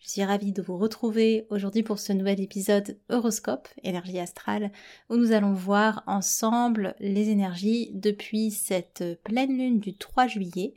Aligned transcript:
Je 0.00 0.10
suis 0.10 0.22
ravie 0.22 0.52
de 0.52 0.62
vous 0.62 0.78
retrouver 0.78 1.46
aujourd'hui 1.50 1.82
pour 1.82 1.98
ce 1.98 2.12
nouvel 2.12 2.40
épisode 2.40 2.96
Horoscope, 3.08 3.68
énergie 3.82 4.20
astrale, 4.20 4.70
où 5.10 5.16
nous 5.16 5.32
allons 5.32 5.54
voir 5.54 6.04
ensemble 6.06 6.94
les 7.00 7.30
énergies 7.30 7.90
depuis 7.94 8.52
cette 8.52 9.20
pleine 9.24 9.58
lune 9.58 9.80
du 9.80 9.96
3 9.96 10.28
juillet 10.28 10.74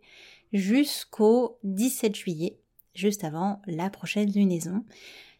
jusqu'au 0.54 1.60
17 1.64 2.16
juillet, 2.16 2.58
juste 2.96 3.24
avant 3.24 3.62
la 3.68 3.92
prochaine 3.92 4.32
lunaison. 4.32 4.84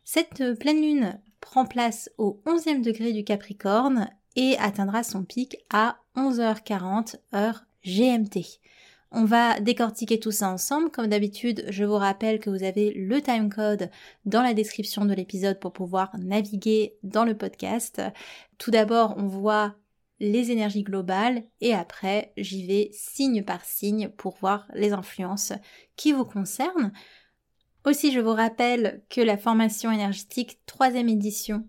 Cette 0.04 0.60
pleine 0.60 0.82
lune 0.82 1.20
prend 1.40 1.66
place 1.66 2.12
au 2.20 2.40
11e 2.46 2.84
degré 2.84 3.14
du 3.14 3.24
Capricorne 3.24 4.10
et 4.36 4.58
atteindra 4.60 5.02
son 5.02 5.24
pic 5.24 5.58
à 5.72 5.98
11h40 6.16 7.16
heure 7.34 7.66
GMT. 7.84 8.61
On 9.14 9.26
va 9.26 9.60
décortiquer 9.60 10.20
tout 10.20 10.32
ça 10.32 10.50
ensemble. 10.50 10.90
Comme 10.90 11.08
d'habitude, 11.08 11.66
je 11.70 11.84
vous 11.84 11.96
rappelle 11.96 12.40
que 12.40 12.50
vous 12.50 12.64
avez 12.64 12.94
le 12.94 13.22
timecode 13.22 13.90
dans 14.26 14.42
la 14.42 14.54
description 14.54 15.04
de 15.04 15.14
l'épisode 15.14 15.60
pour 15.60 15.74
pouvoir 15.74 16.12
naviguer 16.18 16.96
dans 17.04 17.26
le 17.26 17.38
podcast. 17.38 18.02
Tout 18.58 18.72
d'abord, 18.72 19.16
on 19.18 19.28
voit 19.28 19.76
les 20.22 20.52
énergies 20.52 20.84
globales 20.84 21.44
et 21.60 21.74
après, 21.74 22.32
j'y 22.38 22.66
vais 22.66 22.90
signe 22.94 23.44
par 23.44 23.66
signe 23.66 24.08
pour 24.08 24.38
voir 24.38 24.68
les 24.74 24.94
influences 24.94 25.52
qui 25.98 26.14
vous 26.14 26.26
concernent. 26.26 26.94
Aussi, 27.86 28.14
je 28.14 28.20
vous 28.20 28.34
rappelle 28.34 29.04
que 29.10 29.20
la 29.20 29.38
formation 29.38 29.92
énergétique 29.92 30.60
troisième 30.66 31.10
édition 31.10 31.68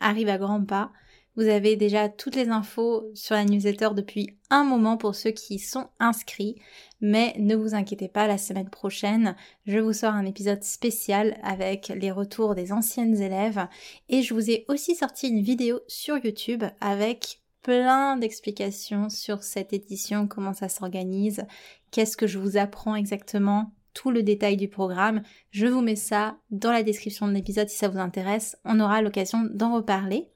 arrive 0.00 0.30
à 0.30 0.38
grands 0.38 0.64
pas. 0.64 0.90
Vous 1.34 1.48
avez 1.48 1.76
déjà 1.76 2.10
toutes 2.10 2.36
les 2.36 2.50
infos 2.50 3.10
sur 3.14 3.34
la 3.34 3.44
newsletter 3.44 3.90
depuis 3.94 4.36
un 4.50 4.64
moment 4.64 4.98
pour 4.98 5.14
ceux 5.14 5.30
qui 5.30 5.58
sont 5.58 5.88
inscrits, 5.98 6.56
mais 7.00 7.34
ne 7.38 7.56
vous 7.56 7.74
inquiétez 7.74 8.08
pas, 8.08 8.26
la 8.26 8.36
semaine 8.36 8.68
prochaine, 8.68 9.34
je 9.66 9.78
vous 9.78 9.94
sors 9.94 10.12
un 10.12 10.26
épisode 10.26 10.62
spécial 10.62 11.38
avec 11.42 11.88
les 11.88 12.10
retours 12.10 12.54
des 12.54 12.70
anciennes 12.70 13.16
élèves 13.16 13.66
et 14.10 14.22
je 14.22 14.34
vous 14.34 14.50
ai 14.50 14.66
aussi 14.68 14.94
sorti 14.94 15.28
une 15.28 15.42
vidéo 15.42 15.80
sur 15.88 16.18
YouTube 16.22 16.64
avec 16.80 17.40
plein 17.62 18.16
d'explications 18.18 19.08
sur 19.08 19.42
cette 19.42 19.72
édition, 19.72 20.26
comment 20.26 20.52
ça 20.52 20.68
s'organise, 20.68 21.46
qu'est-ce 21.92 22.16
que 22.18 22.26
je 22.26 22.38
vous 22.38 22.58
apprends 22.58 22.94
exactement, 22.94 23.72
tout 23.94 24.10
le 24.10 24.22
détail 24.22 24.56
du 24.56 24.68
programme. 24.68 25.22
Je 25.50 25.66
vous 25.66 25.80
mets 25.80 25.96
ça 25.96 26.36
dans 26.50 26.72
la 26.72 26.82
description 26.82 27.28
de 27.28 27.32
l'épisode 27.32 27.68
si 27.68 27.76
ça 27.76 27.88
vous 27.88 27.98
intéresse. 27.98 28.56
On 28.64 28.80
aura 28.80 29.02
l'occasion 29.02 29.46
d'en 29.52 29.74
reparler. 29.74 30.31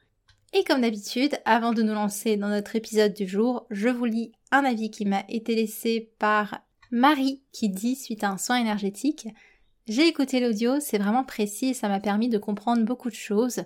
Et 0.56 0.64
comme 0.64 0.80
d'habitude, 0.80 1.36
avant 1.44 1.74
de 1.74 1.82
nous 1.82 1.92
lancer 1.92 2.38
dans 2.38 2.48
notre 2.48 2.76
épisode 2.76 3.12
du 3.12 3.28
jour, 3.28 3.66
je 3.70 3.90
vous 3.90 4.06
lis 4.06 4.32
un 4.50 4.64
avis 4.64 4.90
qui 4.90 5.04
m'a 5.04 5.22
été 5.28 5.54
laissé 5.54 6.10
par 6.18 6.60
Marie 6.90 7.42
qui 7.52 7.68
dit 7.68 7.94
suite 7.94 8.24
à 8.24 8.30
un 8.30 8.38
soin 8.38 8.56
énergétique 8.56 9.28
J'ai 9.86 10.08
écouté 10.08 10.40
l'audio, 10.40 10.80
c'est 10.80 10.96
vraiment 10.96 11.24
précis 11.24 11.66
et 11.66 11.74
ça 11.74 11.90
m'a 11.90 12.00
permis 12.00 12.30
de 12.30 12.38
comprendre 12.38 12.86
beaucoup 12.86 13.10
de 13.10 13.14
choses. 13.14 13.64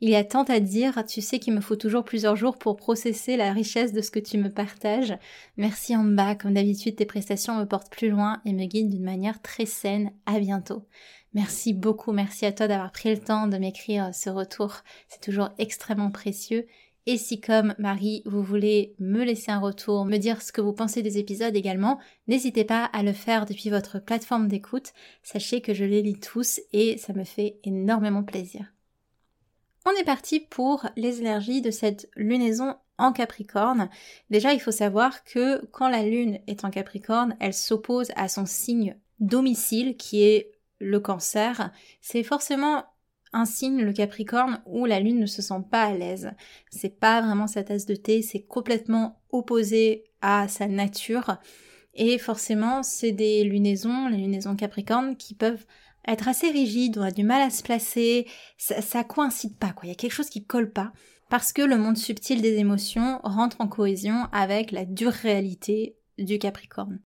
Il 0.00 0.10
y 0.10 0.14
a 0.14 0.22
tant 0.22 0.44
à 0.44 0.60
dire, 0.60 1.04
tu 1.08 1.20
sais 1.20 1.40
qu'il 1.40 1.54
me 1.54 1.60
faut 1.60 1.74
toujours 1.74 2.04
plusieurs 2.04 2.36
jours 2.36 2.56
pour 2.56 2.76
processer 2.76 3.36
la 3.36 3.52
richesse 3.52 3.92
de 3.92 4.00
ce 4.00 4.12
que 4.12 4.20
tu 4.20 4.38
me 4.38 4.48
partages. 4.48 5.18
Merci 5.56 5.96
en 5.96 6.04
bas, 6.04 6.36
comme 6.36 6.54
d'habitude 6.54 6.94
tes 6.94 7.04
prestations 7.04 7.58
me 7.58 7.64
portent 7.64 7.90
plus 7.90 8.10
loin 8.10 8.40
et 8.44 8.52
me 8.52 8.64
guident 8.64 8.90
d'une 8.90 9.02
manière 9.02 9.42
très 9.42 9.66
saine. 9.66 10.12
À 10.24 10.38
bientôt. 10.38 10.84
Merci 11.34 11.74
beaucoup, 11.74 12.12
merci 12.12 12.46
à 12.46 12.52
toi 12.52 12.68
d'avoir 12.68 12.90
pris 12.90 13.10
le 13.10 13.20
temps 13.20 13.46
de 13.46 13.58
m'écrire 13.58 14.14
ce 14.14 14.30
retour. 14.30 14.76
C'est 15.08 15.20
toujours 15.20 15.50
extrêmement 15.58 16.10
précieux. 16.10 16.66
Et 17.06 17.16
si 17.16 17.40
comme 17.40 17.74
Marie, 17.78 18.22
vous 18.26 18.42
voulez 18.42 18.94
me 18.98 19.24
laisser 19.24 19.50
un 19.50 19.60
retour, 19.60 20.04
me 20.04 20.18
dire 20.18 20.42
ce 20.42 20.52
que 20.52 20.60
vous 20.60 20.74
pensez 20.74 21.02
des 21.02 21.16
épisodes 21.16 21.56
également, 21.56 21.98
n'hésitez 22.26 22.64
pas 22.64 22.84
à 22.84 23.02
le 23.02 23.14
faire 23.14 23.46
depuis 23.46 23.70
votre 23.70 23.98
plateforme 23.98 24.46
d'écoute. 24.46 24.92
Sachez 25.22 25.62
que 25.62 25.72
je 25.72 25.84
les 25.84 26.02
lis 26.02 26.20
tous 26.20 26.60
et 26.74 26.98
ça 26.98 27.14
me 27.14 27.24
fait 27.24 27.60
énormément 27.64 28.24
plaisir. 28.24 28.74
On 29.86 29.98
est 29.98 30.04
parti 30.04 30.40
pour 30.40 30.86
les 30.96 31.20
énergies 31.20 31.62
de 31.62 31.70
cette 31.70 32.10
lunaison 32.14 32.74
en 32.98 33.12
Capricorne. 33.12 33.88
Déjà, 34.28 34.52
il 34.52 34.60
faut 34.60 34.70
savoir 34.70 35.24
que 35.24 35.64
quand 35.72 35.88
la 35.88 36.02
lune 36.02 36.40
est 36.46 36.66
en 36.66 36.70
Capricorne, 36.70 37.36
elle 37.40 37.54
s'oppose 37.54 38.12
à 38.16 38.28
son 38.28 38.44
signe 38.44 38.98
domicile 39.18 39.96
qui 39.96 40.24
est 40.24 40.52
le 40.78 41.00
cancer. 41.00 41.72
C'est 42.00 42.22
forcément 42.22 42.84
un 43.32 43.44
signe, 43.44 43.82
le 43.82 43.92
Capricorne, 43.92 44.62
où 44.66 44.86
la 44.86 45.00
lune 45.00 45.20
ne 45.20 45.26
se 45.26 45.42
sent 45.42 45.62
pas 45.70 45.84
à 45.84 45.92
l'aise. 45.92 46.30
C'est 46.70 46.98
pas 46.98 47.20
vraiment 47.20 47.46
sa 47.46 47.62
tasse 47.62 47.86
de 47.86 47.94
thé, 47.94 48.22
c'est 48.22 48.42
complètement 48.42 49.20
opposé 49.30 50.04
à 50.22 50.48
sa 50.48 50.66
nature. 50.66 51.36
Et 51.94 52.18
forcément, 52.18 52.82
c'est 52.82 53.12
des 53.12 53.44
lunaisons, 53.44 54.08
les 54.08 54.18
lunaisons 54.18 54.56
Capricorne, 54.56 55.16
qui 55.16 55.34
peuvent 55.34 55.66
être 56.06 56.28
assez 56.28 56.50
rigide, 56.50 56.96
on 56.96 57.02
a 57.02 57.10
du 57.10 57.24
mal 57.24 57.42
à 57.42 57.50
se 57.50 57.62
placer, 57.62 58.26
ça, 58.56 58.80
ça 58.80 59.04
coïncide 59.04 59.58
pas 59.58 59.72
quoi, 59.72 59.84
il 59.84 59.88
y 59.88 59.92
a 59.92 59.94
quelque 59.94 60.12
chose 60.12 60.30
qui 60.30 60.44
colle 60.44 60.72
pas 60.72 60.92
parce 61.28 61.52
que 61.52 61.62
le 61.62 61.76
monde 61.76 61.98
subtil 61.98 62.40
des 62.40 62.56
émotions 62.56 63.20
rentre 63.22 63.60
en 63.60 63.68
cohésion 63.68 64.26
avec 64.32 64.72
la 64.72 64.84
dure 64.84 65.12
réalité 65.12 65.96
du 66.16 66.38
Capricorne. 66.38 67.00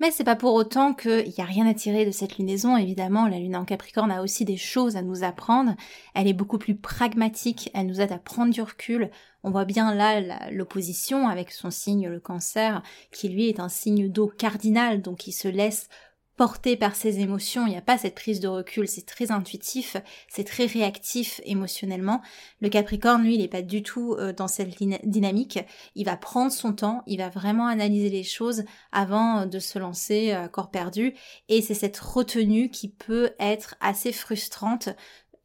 Mais 0.00 0.10
c'est 0.10 0.24
pas 0.24 0.34
pour 0.34 0.54
autant 0.54 0.92
qu'il 0.92 1.32
n'y 1.36 1.40
a 1.42 1.44
rien 1.44 1.66
à 1.66 1.74
tirer 1.74 2.04
de 2.04 2.10
cette 2.10 2.36
lunaison, 2.36 2.76
évidemment, 2.76 3.28
la 3.28 3.38
lune 3.38 3.56
en 3.56 3.64
Capricorne 3.64 4.10
a 4.10 4.22
aussi 4.22 4.44
des 4.44 4.56
choses 4.56 4.96
à 4.96 5.02
nous 5.02 5.22
apprendre, 5.22 5.74
elle 6.14 6.26
est 6.26 6.32
beaucoup 6.32 6.58
plus 6.58 6.74
pragmatique, 6.74 7.70
elle 7.74 7.86
nous 7.86 8.00
aide 8.00 8.10
à 8.10 8.18
prendre 8.18 8.52
du 8.52 8.60
recul, 8.60 9.10
on 9.44 9.50
voit 9.50 9.64
bien 9.64 9.94
là 9.94 10.50
l'opposition 10.50 11.28
avec 11.28 11.52
son 11.52 11.70
signe, 11.70 12.08
le 12.08 12.18
cancer, 12.18 12.82
qui 13.12 13.28
lui 13.28 13.48
est 13.48 13.60
un 13.60 13.68
signe 13.68 14.08
d'eau 14.08 14.26
cardinal, 14.26 15.00
donc 15.00 15.28
il 15.28 15.32
se 15.32 15.48
laisse 15.48 15.88
porté 16.36 16.76
par 16.76 16.96
ses 16.96 17.20
émotions, 17.20 17.66
il 17.66 17.70
n'y 17.70 17.76
a 17.76 17.82
pas 17.82 17.98
cette 17.98 18.14
prise 18.14 18.40
de 18.40 18.48
recul, 18.48 18.88
c'est 18.88 19.06
très 19.06 19.30
intuitif, 19.30 19.96
c'est 20.28 20.44
très 20.44 20.66
réactif 20.66 21.40
émotionnellement. 21.44 22.22
Le 22.60 22.68
Capricorne, 22.68 23.22
lui, 23.22 23.34
il 23.34 23.40
n'est 23.40 23.48
pas 23.48 23.62
du 23.62 23.82
tout 23.82 24.14
euh, 24.14 24.32
dans 24.32 24.48
cette 24.48 24.76
dynamique, 25.04 25.60
il 25.94 26.04
va 26.04 26.16
prendre 26.16 26.52
son 26.52 26.72
temps, 26.72 27.02
il 27.06 27.18
va 27.18 27.28
vraiment 27.28 27.66
analyser 27.66 28.10
les 28.10 28.24
choses 28.24 28.64
avant 28.90 29.40
euh, 29.40 29.46
de 29.46 29.58
se 29.58 29.78
lancer 29.78 30.32
à 30.32 30.48
corps 30.48 30.70
perdu, 30.70 31.14
et 31.48 31.62
c'est 31.62 31.74
cette 31.74 31.98
retenue 31.98 32.70
qui 32.70 32.88
peut 32.88 33.30
être 33.38 33.76
assez 33.80 34.12
frustrante 34.12 34.88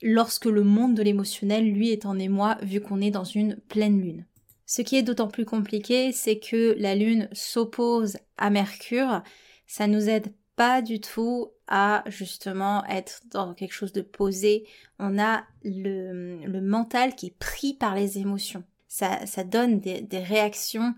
lorsque 0.01 0.45
le 0.45 0.63
monde 0.63 0.95
de 0.95 1.03
l'émotionnel, 1.03 1.69
lui, 1.69 1.91
est 1.91 2.05
en 2.05 2.17
émoi, 2.17 2.57
vu 2.61 2.81
qu'on 2.81 3.01
est 3.01 3.11
dans 3.11 3.23
une 3.23 3.57
pleine 3.57 4.01
lune. 4.01 4.25
Ce 4.65 4.81
qui 4.81 4.95
est 4.95 5.03
d'autant 5.03 5.27
plus 5.27 5.45
compliqué, 5.45 6.11
c'est 6.11 6.39
que 6.39 6.75
la 6.77 6.95
lune 6.95 7.27
s'oppose 7.31 8.17
à 8.37 8.49
Mercure, 8.49 9.23
ça 9.65 9.87
nous 9.87 10.09
aide 10.09 10.31
pas 10.59 10.81
du 10.81 10.99
tout 10.99 11.53
à 11.69 12.03
justement 12.07 12.85
être 12.87 13.21
dans 13.31 13.53
quelque 13.53 13.71
chose 13.71 13.93
de 13.93 14.01
posé. 14.01 14.67
On 14.99 15.17
a 15.17 15.45
le, 15.63 16.59
mental 16.59 17.15
qui 17.15 17.27
est 17.27 17.39
pris 17.39 17.73
par 17.73 17.95
les 17.95 18.17
émotions. 18.17 18.65
Ça, 18.89 19.25
ça 19.25 19.45
donne 19.45 19.79
des, 19.79 20.01
des 20.01 20.19
réactions 20.19 20.95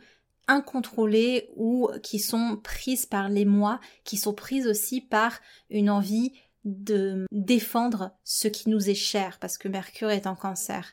incontrôlées 0.48 1.52
ou 1.58 1.92
qui 2.02 2.18
sont 2.18 2.60
prises 2.64 3.06
par 3.06 3.30
les 3.30 3.46
moi, 3.46 3.80
qui 4.04 4.18
sont 4.18 4.34
prises 4.34 4.66
aussi 4.66 5.00
par 5.00 5.40
une 5.70 5.92
envie 5.92 6.34
de 6.66 7.28
défendre 7.32 8.18
ce 8.24 8.48
qui 8.48 8.68
nous 8.68 8.90
est 8.90 8.96
cher, 8.96 9.38
parce 9.40 9.60
que 9.60 9.68
Mercure 9.68 10.10
est 10.10 10.26
en 10.26 10.36
cancer. 10.36 10.92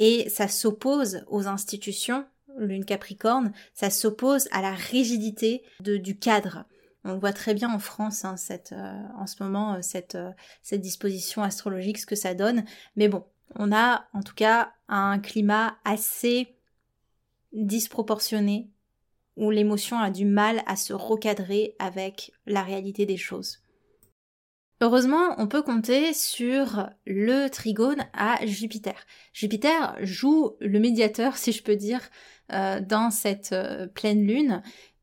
Et 0.00 0.28
ça 0.30 0.48
s'oppose 0.48 1.22
aux 1.28 1.46
institutions, 1.46 2.26
lune 2.58 2.84
Capricorne, 2.84 3.52
ça 3.72 3.88
s'oppose 3.88 4.48
à 4.50 4.62
la 4.62 4.72
rigidité 4.72 5.62
de, 5.78 5.96
du 5.96 6.18
cadre. 6.18 6.64
On 7.04 7.16
voit 7.16 7.32
très 7.32 7.54
bien 7.54 7.72
en 7.72 7.78
France, 7.78 8.24
hein, 8.24 8.34
euh, 8.72 9.02
en 9.16 9.26
ce 9.26 9.42
moment, 9.42 9.74
euh, 9.74 9.78
cette, 9.80 10.16
euh, 10.16 10.30
cette 10.62 10.82
disposition 10.82 11.42
astrologique, 11.42 11.98
ce 11.98 12.06
que 12.06 12.14
ça 12.14 12.34
donne. 12.34 12.64
Mais 12.96 13.08
bon, 13.08 13.24
on 13.54 13.72
a 13.72 14.04
en 14.12 14.22
tout 14.22 14.34
cas 14.34 14.72
un 14.88 15.18
climat 15.18 15.76
assez 15.84 16.54
disproportionné 17.52 18.68
où 19.36 19.50
l'émotion 19.50 19.98
a 19.98 20.10
du 20.10 20.26
mal 20.26 20.62
à 20.66 20.76
se 20.76 20.92
recadrer 20.92 21.74
avec 21.78 22.32
la 22.46 22.62
réalité 22.62 23.06
des 23.06 23.16
choses. 23.16 23.60
Heureusement, 24.82 25.34
on 25.38 25.46
peut 25.46 25.62
compter 25.62 26.12
sur 26.12 26.90
le 27.06 27.48
trigone 27.48 28.02
à 28.12 28.44
Jupiter. 28.46 28.94
Jupiter 29.32 29.96
joue 30.00 30.56
le 30.60 30.78
médiateur, 30.78 31.36
si 31.38 31.52
je 31.52 31.62
peux 31.62 31.76
dire, 31.76 32.00
dans 32.48 33.10
cette 33.12 33.54
pleine 33.94 34.26
lune. 34.26 34.62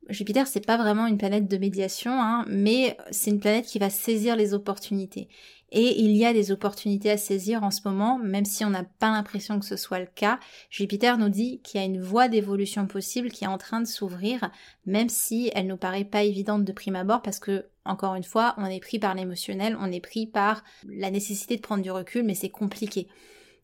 Jupiter, 0.09 0.47
c'est 0.47 0.65
pas 0.65 0.77
vraiment 0.77 1.07
une 1.07 1.17
planète 1.17 1.47
de 1.47 1.57
médiation, 1.57 2.11
hein, 2.11 2.45
mais 2.47 2.97
c'est 3.11 3.31
une 3.31 3.39
planète 3.39 3.65
qui 3.65 3.79
va 3.79 3.89
saisir 3.89 4.35
les 4.35 4.53
opportunités. 4.53 5.27
Et 5.71 6.01
il 6.01 6.15
y 6.15 6.25
a 6.25 6.31
des 6.31 6.51
opportunités 6.51 7.11
à 7.11 7.17
saisir 7.17 7.63
en 7.63 7.71
ce 7.71 7.81
moment, 7.83 8.17
même 8.19 8.45
si 8.45 8.63
on 8.63 8.69
n'a 8.69 8.85
pas 8.85 9.11
l'impression 9.11 9.59
que 9.59 9.65
ce 9.65 9.75
soit 9.75 9.99
le 9.99 10.07
cas. 10.07 10.39
Jupiter 10.69 11.17
nous 11.17 11.27
dit 11.27 11.59
qu'il 11.61 11.81
y 11.81 11.83
a 11.83 11.85
une 11.85 12.01
voie 12.01 12.29
d'évolution 12.29 12.87
possible 12.87 13.31
qui 13.31 13.43
est 13.43 13.47
en 13.47 13.57
train 13.57 13.81
de 13.81 13.87
s'ouvrir, 13.87 14.49
même 14.85 15.09
si 15.09 15.51
elle 15.53 15.67
nous 15.67 15.75
paraît 15.75 16.05
pas 16.05 16.23
évidente 16.23 16.63
de 16.63 16.71
prime 16.71 16.95
abord, 16.95 17.21
parce 17.21 17.39
que, 17.39 17.65
encore 17.83 18.15
une 18.15 18.23
fois, 18.23 18.55
on 18.57 18.65
est 18.65 18.79
pris 18.79 18.97
par 18.97 19.13
l'émotionnel, 19.13 19.77
on 19.81 19.91
est 19.91 19.99
pris 19.99 20.25
par 20.25 20.63
la 20.87 21.11
nécessité 21.11 21.57
de 21.57 21.61
prendre 21.61 21.83
du 21.83 21.91
recul, 21.91 22.23
mais 22.23 22.35
c'est 22.35 22.49
compliqué. 22.49 23.09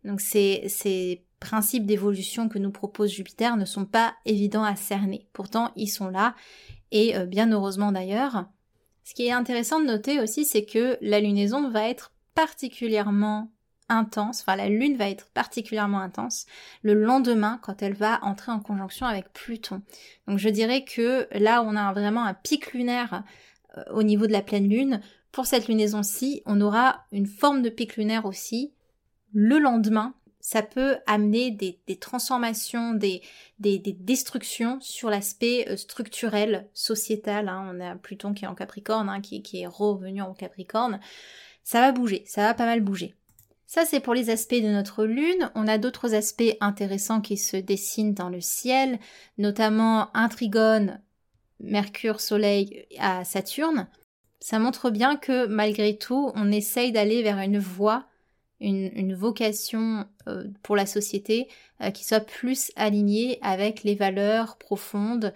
Donc 0.04 0.20
ces, 0.20 0.66
ces 0.68 1.24
principes 1.44 1.86
d'évolution 1.86 2.48
que 2.48 2.58
nous 2.58 2.72
propose 2.72 3.12
Jupiter 3.12 3.58
ne 3.58 3.66
sont 3.66 3.86
pas 3.86 4.16
évidents 4.26 4.64
à 4.64 4.78
cerner. 4.78 5.28
Pourtant, 5.34 5.72
ils 5.76 5.90
sont 5.90 6.08
là, 6.08 6.36
et 6.92 7.18
euh, 7.18 7.26
bien 7.26 7.52
heureusement 7.52 7.92
d'ailleurs. 7.92 8.46
Ce 9.04 9.14
qui 9.14 9.28
est 9.28 9.34
intéressant 9.34 9.82
de 9.82 9.86
noter 9.86 10.22
aussi, 10.22 10.46
c'est 10.46 10.64
que 10.64 10.98
la 11.02 11.20
lunaison 11.20 11.70
va 11.70 11.90
être 11.90 12.14
particulièrement 12.34 13.52
intense, 13.90 14.40
enfin 14.40 14.56
la 14.56 14.70
lune 14.70 14.96
va 14.96 15.10
être 15.10 15.28
particulièrement 15.34 16.00
intense 16.00 16.46
le 16.82 16.94
lendemain 16.94 17.60
quand 17.62 17.84
elle 17.84 17.94
va 17.94 18.24
entrer 18.24 18.54
en 18.54 18.62
conjonction 18.62 19.06
avec 19.06 19.32
Pluton. 19.34 19.82
Donc 20.28 20.40
je 20.40 20.48
dirais 20.48 20.86
que 20.86 21.28
là 21.38 21.62
on 21.62 21.76
a 21.76 21.92
vraiment 21.92 22.24
un 22.24 22.34
pic 22.34 22.72
lunaire 22.72 23.24
euh, 23.78 23.84
au 23.92 24.02
niveau 24.02 24.26
de 24.26 24.32
la 24.32 24.42
pleine 24.42 24.70
lune. 24.70 25.02
Pour 25.34 25.46
cette 25.46 25.68
lunaison-ci, 25.68 26.42
on 26.46 26.62
aura 26.62 27.04
une 27.12 27.28
forme 27.28 27.62
de 27.62 27.70
pic 27.70 27.98
lunaire 27.98 28.26
aussi 28.26 28.74
le 29.34 29.60
lendemain 29.60 30.16
ça 30.44 30.62
peut 30.62 30.98
amener 31.08 31.52
des, 31.52 31.96
transformations, 31.96 32.94
des, 32.94 33.22
des, 33.60 33.80
destructions 33.80 34.78
sur 34.82 35.10
l'aspect 35.10 35.66
euh, 35.70 35.78
structurel, 35.78 36.68
sociétal. 36.74 37.48
Hein. 37.48 37.72
On 37.74 37.80
a 37.80 37.96
Pluton 37.96 38.34
qui 38.34 38.44
est 38.44 38.48
en 38.50 38.54
Capricorne, 38.54 39.08
hein, 39.08 39.22
qui, 39.22 39.42
qui 39.42 39.62
est 39.62 39.68
revenu 39.68 40.22
en 40.22 40.34
Capricorne. 40.34 41.00
Ça 41.64 41.80
va 41.80 41.94
bouger, 41.94 42.24
ça 42.28 42.42
va 42.42 42.54
pas 42.54 42.66
mal 42.66 42.82
bouger. 42.82 43.16
Ça, 43.68 43.86
c'est 43.86 44.02
pour 44.02 44.14
les 44.14 44.30
aspects 44.30 44.54
de 44.54 44.68
notre 44.68 45.06
Lune. 45.06 45.50
On 45.56 45.66
a 45.66 45.78
d'autres 45.78 46.14
aspects 46.14 46.58
intéressants 46.60 47.22
qui 47.22 47.38
se 47.38 47.56
dessinent 47.56 48.14
dans 48.14 48.30
le 48.30 48.42
ciel, 48.42 49.00
notamment 49.38 50.16
un 50.16 50.28
trigone 50.28 51.00
Mercure-Soleil 51.62 52.86
à 53.00 53.24
Saturne. 53.24 53.88
Ça 54.42 54.60
montre 54.60 54.90
bien 54.90 55.16
que 55.16 55.46
malgré 55.48 55.98
tout, 55.98 56.34
on 56.36 56.52
essaye 56.52 56.92
d'aller 56.92 57.24
vers 57.24 57.40
une 57.40 57.60
voie 57.60 58.08
une, 58.60 59.14
vocation 59.14 60.06
euh, 60.28 60.46
pour 60.62 60.76
la 60.76 60.86
société 60.86 61.48
euh, 61.82 61.92
qui 61.92 62.06
soit 62.06 62.22
plus 62.22 62.72
alignée 62.76 63.38
avec 63.42 63.84
les 63.84 63.96
valeurs 63.96 64.58
profondes 64.58 65.34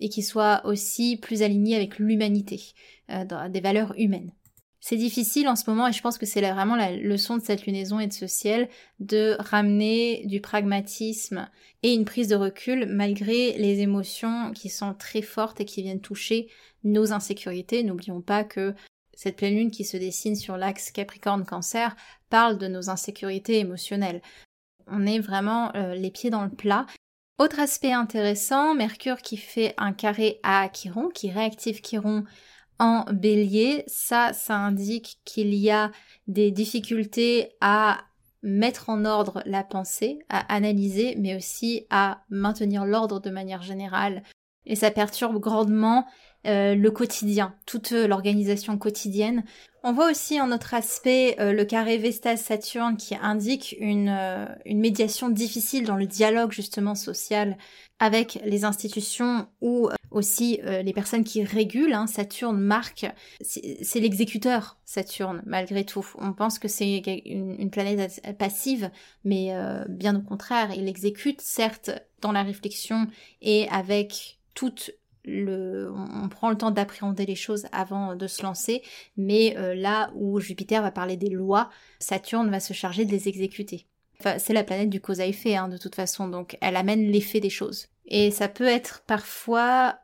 et 0.00 0.08
qui 0.08 0.22
soit 0.22 0.62
aussi 0.64 1.16
plus 1.16 1.42
alignée 1.42 1.76
avec 1.76 1.98
l'humanité, 1.98 2.60
euh, 3.10 3.24
des 3.48 3.60
valeurs 3.60 3.94
humaines. 3.96 4.32
C'est 4.80 4.96
difficile 4.96 5.48
en 5.48 5.56
ce 5.56 5.68
moment 5.68 5.88
et 5.88 5.92
je 5.92 6.00
pense 6.00 6.18
que 6.18 6.26
c'est 6.26 6.40
vraiment 6.40 6.76
la 6.76 6.92
leçon 6.92 7.36
de 7.36 7.42
cette 7.42 7.66
lunaison 7.66 7.98
et 7.98 8.06
de 8.06 8.12
ce 8.12 8.28
ciel 8.28 8.68
de 9.00 9.36
ramener 9.40 10.24
du 10.26 10.40
pragmatisme 10.40 11.48
et 11.82 11.92
une 11.92 12.04
prise 12.04 12.28
de 12.28 12.36
recul 12.36 12.86
malgré 12.86 13.58
les 13.58 13.80
émotions 13.80 14.52
qui 14.52 14.68
sont 14.68 14.94
très 14.94 15.22
fortes 15.22 15.60
et 15.60 15.64
qui 15.64 15.82
viennent 15.82 16.00
toucher 16.00 16.48
nos 16.84 17.12
insécurités. 17.12 17.82
N'oublions 17.82 18.20
pas 18.20 18.44
que 18.44 18.74
cette 19.18 19.34
pleine 19.34 19.56
lune 19.56 19.72
qui 19.72 19.84
se 19.84 19.96
dessine 19.96 20.36
sur 20.36 20.56
l'axe 20.56 20.92
Capricorne-Cancer 20.92 21.96
parle 22.30 22.56
de 22.56 22.68
nos 22.68 22.88
insécurités 22.88 23.58
émotionnelles. 23.58 24.22
On 24.86 25.06
est 25.06 25.18
vraiment 25.18 25.74
euh, 25.74 25.96
les 25.96 26.12
pieds 26.12 26.30
dans 26.30 26.44
le 26.44 26.52
plat. 26.52 26.86
Autre 27.36 27.58
aspect 27.58 27.92
intéressant, 27.92 28.76
Mercure 28.76 29.16
qui 29.16 29.36
fait 29.36 29.74
un 29.76 29.92
carré 29.92 30.38
à 30.44 30.68
Chiron, 30.68 31.08
qui 31.08 31.32
réactive 31.32 31.80
Chiron 31.80 32.22
en 32.78 33.06
bélier, 33.12 33.82
ça, 33.88 34.32
ça 34.34 34.54
indique 34.54 35.18
qu'il 35.24 35.52
y 35.52 35.68
a 35.68 35.90
des 36.28 36.52
difficultés 36.52 37.56
à 37.60 37.98
mettre 38.44 38.88
en 38.88 39.04
ordre 39.04 39.42
la 39.46 39.64
pensée, 39.64 40.20
à 40.28 40.54
analyser, 40.54 41.16
mais 41.18 41.34
aussi 41.34 41.88
à 41.90 42.22
maintenir 42.30 42.84
l'ordre 42.84 43.18
de 43.18 43.30
manière 43.30 43.62
générale. 43.62 44.22
Et 44.64 44.76
ça 44.76 44.92
perturbe 44.92 45.40
grandement 45.40 46.06
euh, 46.46 46.76
le 46.76 46.90
quotidien, 46.92 47.54
toute 47.66 47.90
l'organisation 47.90 48.78
quotidienne. 48.78 49.42
On 49.82 49.92
voit 49.92 50.08
aussi 50.08 50.40
en 50.40 50.52
autre 50.52 50.72
aspect 50.72 51.34
euh, 51.40 51.52
le 51.52 51.64
carré 51.64 51.98
Vestas-Saturne 51.98 52.96
qui 52.96 53.16
indique 53.16 53.76
une, 53.80 54.08
euh, 54.08 54.46
une 54.64 54.78
médiation 54.78 55.30
difficile 55.30 55.84
dans 55.84 55.96
le 55.96 56.06
dialogue 56.06 56.52
justement 56.52 56.94
social 56.94 57.58
avec 57.98 58.38
les 58.44 58.64
institutions 58.64 59.48
ou 59.60 59.90
aussi 60.12 60.60
les 60.62 60.92
personnes 60.92 61.24
qui 61.24 61.42
régulent. 61.42 61.92
Hein. 61.92 62.06
Saturne 62.06 62.60
marque, 62.60 63.06
c'est 63.40 63.98
l'exécuteur, 63.98 64.78
Saturne, 64.84 65.42
malgré 65.44 65.84
tout. 65.84 66.06
On 66.16 66.32
pense 66.32 66.60
que 66.60 66.68
c'est 66.68 66.98
une, 67.26 67.56
une, 67.58 67.70
planète 67.70 68.22
passive, 68.38 68.92
mais 69.24 69.52
bien 69.88 70.14
au 70.14 70.22
contraire, 70.22 70.70
il 70.76 70.86
exécute, 70.86 71.40
certes, 71.40 71.90
dans 72.20 72.30
la 72.30 72.44
réflexion 72.44 73.08
et 73.42 73.68
avec 73.68 74.38
toute 74.54 74.92
on 75.28 76.28
prend 76.28 76.50
le 76.50 76.56
temps 76.56 76.70
d'appréhender 76.70 77.26
les 77.26 77.34
choses 77.34 77.66
avant 77.72 78.16
de 78.16 78.26
se 78.26 78.42
lancer, 78.42 78.82
mais 79.16 79.56
euh, 79.56 79.74
là 79.74 80.10
où 80.14 80.40
Jupiter 80.40 80.82
va 80.82 80.90
parler 80.90 81.16
des 81.16 81.30
lois, 81.30 81.70
Saturne 81.98 82.50
va 82.50 82.60
se 82.60 82.72
charger 82.72 83.04
de 83.04 83.10
les 83.10 83.28
exécuter. 83.28 83.86
Enfin, 84.20 84.38
c'est 84.38 84.52
la 84.52 84.64
planète 84.64 84.90
du 84.90 85.00
cause 85.00 85.20
à 85.20 85.26
effet, 85.26 85.56
hein, 85.56 85.68
de 85.68 85.76
toute 85.76 85.94
façon, 85.94 86.28
donc 86.28 86.56
elle 86.60 86.76
amène 86.76 87.10
l'effet 87.10 87.40
des 87.40 87.50
choses. 87.50 87.88
Et 88.06 88.30
ça 88.30 88.48
peut 88.48 88.66
être 88.66 89.02
parfois 89.06 89.98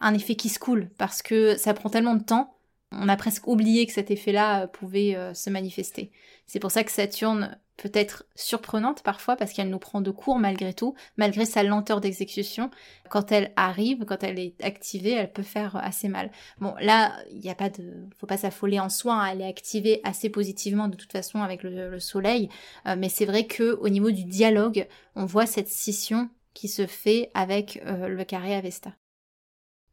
un 0.00 0.14
effet 0.14 0.34
qui 0.34 0.48
se 0.48 0.58
coule, 0.58 0.90
parce 0.98 1.22
que 1.22 1.56
ça 1.56 1.74
prend 1.74 1.88
tellement 1.88 2.16
de 2.16 2.24
temps, 2.24 2.56
on 2.92 3.08
a 3.08 3.16
presque 3.16 3.46
oublié 3.46 3.86
que 3.86 3.92
cet 3.92 4.10
effet-là 4.10 4.66
pouvait 4.66 5.16
euh, 5.16 5.32
se 5.34 5.48
manifester. 5.48 6.10
C'est 6.46 6.60
pour 6.60 6.70
ça 6.70 6.84
que 6.84 6.90
Saturne 6.90 7.58
peut 7.76 7.90
être 7.94 8.24
surprenante 8.34 9.02
parfois 9.02 9.36
parce 9.36 9.52
qu'elle 9.52 9.70
nous 9.70 9.78
prend 9.78 10.00
de 10.00 10.10
court 10.10 10.38
malgré 10.38 10.74
tout, 10.74 10.94
malgré 11.16 11.44
sa 11.44 11.62
lenteur 11.62 12.00
d'exécution. 12.00 12.70
Quand 13.10 13.32
elle 13.32 13.52
arrive, 13.56 14.04
quand 14.04 14.22
elle 14.22 14.38
est 14.38 14.62
activée, 14.62 15.12
elle 15.12 15.32
peut 15.32 15.42
faire 15.42 15.76
assez 15.76 16.08
mal. 16.08 16.30
Bon, 16.60 16.74
là, 16.80 17.16
il 17.30 17.40
n'y 17.40 17.50
a 17.50 17.54
pas 17.54 17.70
de, 17.70 18.06
faut 18.18 18.26
pas 18.26 18.36
s'affoler 18.36 18.78
en 18.80 18.88
soi. 18.88 19.14
Hein. 19.14 19.26
Elle 19.32 19.40
est 19.40 19.48
activée 19.48 20.00
assez 20.04 20.28
positivement 20.28 20.88
de 20.88 20.96
toute 20.96 21.12
façon 21.12 21.42
avec 21.42 21.62
le, 21.62 21.98
soleil, 21.98 22.48
euh, 22.86 22.96
mais 22.98 23.08
c'est 23.08 23.26
vrai 23.26 23.46
que 23.46 23.74
au 23.80 23.88
niveau 23.88 24.10
du 24.10 24.24
dialogue, 24.24 24.86
on 25.14 25.24
voit 25.24 25.46
cette 25.46 25.68
scission 25.68 26.30
qui 26.54 26.68
se 26.68 26.86
fait 26.86 27.30
avec 27.34 27.82
euh, 27.86 28.08
le 28.08 28.24
carré 28.24 28.54
Avesta. 28.54 28.92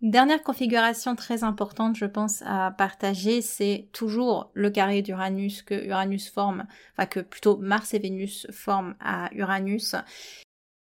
Dernière 0.01 0.41
configuration 0.44 1.13
très 1.18 1.44
importante, 1.44 1.98
je 1.98 2.06
pense, 2.06 2.41
à 2.46 2.72
partager, 2.72 3.41
c'est 3.41 3.89
toujours 3.91 4.50
le 4.53 4.70
carré 4.70 5.01
d'Uranus 5.01 5.62
que 5.62 5.88
Uranus 5.88 6.29
forme, 6.29 6.65
enfin 6.94 7.06
que 7.06 7.20
plutôt 7.20 7.58
Mars 7.58 7.94
et 7.94 8.00
Vénus 8.00 8.48
forment 8.50 8.96
à 9.01 9.29
Uranus. 9.34 9.96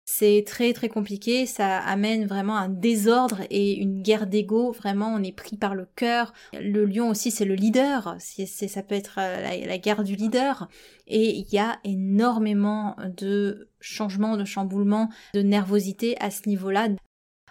C'est 0.06 0.44
très 0.48 0.72
très 0.72 0.88
compliqué, 0.88 1.46
ça 1.46 1.80
amène 1.80 2.26
vraiment 2.26 2.56
un 2.56 2.70
désordre 2.70 3.42
et 3.50 3.76
une 3.76 4.02
guerre 4.02 4.28
d'ego. 4.28 4.72
Vraiment, 4.72 5.14
on 5.14 5.24
est 5.24 5.36
pris 5.36 5.58
par 5.58 5.76
le 5.76 5.88
cœur. 5.96 6.34
Le 6.54 6.86
lion 6.86 7.10
aussi, 7.10 7.32
c'est 7.32 7.46
le 7.46 7.56
leader. 7.56 8.16
Ça 8.20 8.84
peut 8.84 8.96
être 8.96 9.20
euh, 9.20 9.42
la, 9.42 9.66
la, 9.66 9.78
guerre 9.78 10.04
du 10.04 10.16
leader. 10.16 10.68
Et 11.08 11.38
il 11.38 11.48
y 11.54 11.60
a 11.60 11.80
énormément 11.84 12.96
de 13.18 13.70
changements, 13.80 14.38
de 14.38 14.46
chamboulements, 14.46 15.10
de 15.34 15.42
nervosité 15.42 16.18
à 16.20 16.30
ce 16.30 16.48
niveau-là. 16.50 16.90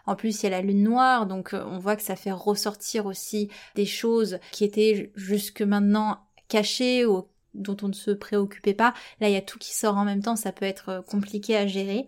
En 0.07 0.17
plus, 0.17 0.43
il 0.43 0.45
y 0.45 0.47
a 0.47 0.51
la 0.51 0.63
lune 0.63 0.83
noire, 0.83 1.27
donc 1.27 1.55
euh, 1.55 1.65
on 1.67 1.79
voit 1.79 1.97
que 1.97 2.03
ça 2.03 2.17
fait 2.17 2.33
ressortir 2.33 3.07
aussi 3.07 3.49
des 3.75 3.87
choses 3.87 4.39
qui 4.53 4.65
étaient 4.65 5.13
jusque 5.15 5.63
maintenant 5.63 6.21
cachées 6.49 7.07
ou 7.07 7.29
dont 7.55 7.77
on 7.83 7.89
ne 7.89 7.95
se 7.95 8.11
préoccupait 8.11 8.75
pas. 8.75 8.95
Là, 9.21 9.29
il 9.29 9.33
y 9.33 9.37
a 9.37 9.43
tout 9.43 9.59
qui 9.59 9.75
sort 9.75 9.97
en 9.97 10.05
même 10.05 10.23
temps, 10.23 10.37
ça 10.37 10.53
peut 10.53 10.65
être 10.65 10.89
euh, 10.89 11.03
compliqué 11.03 11.57
à 11.57 11.67
gérer. 11.67 12.07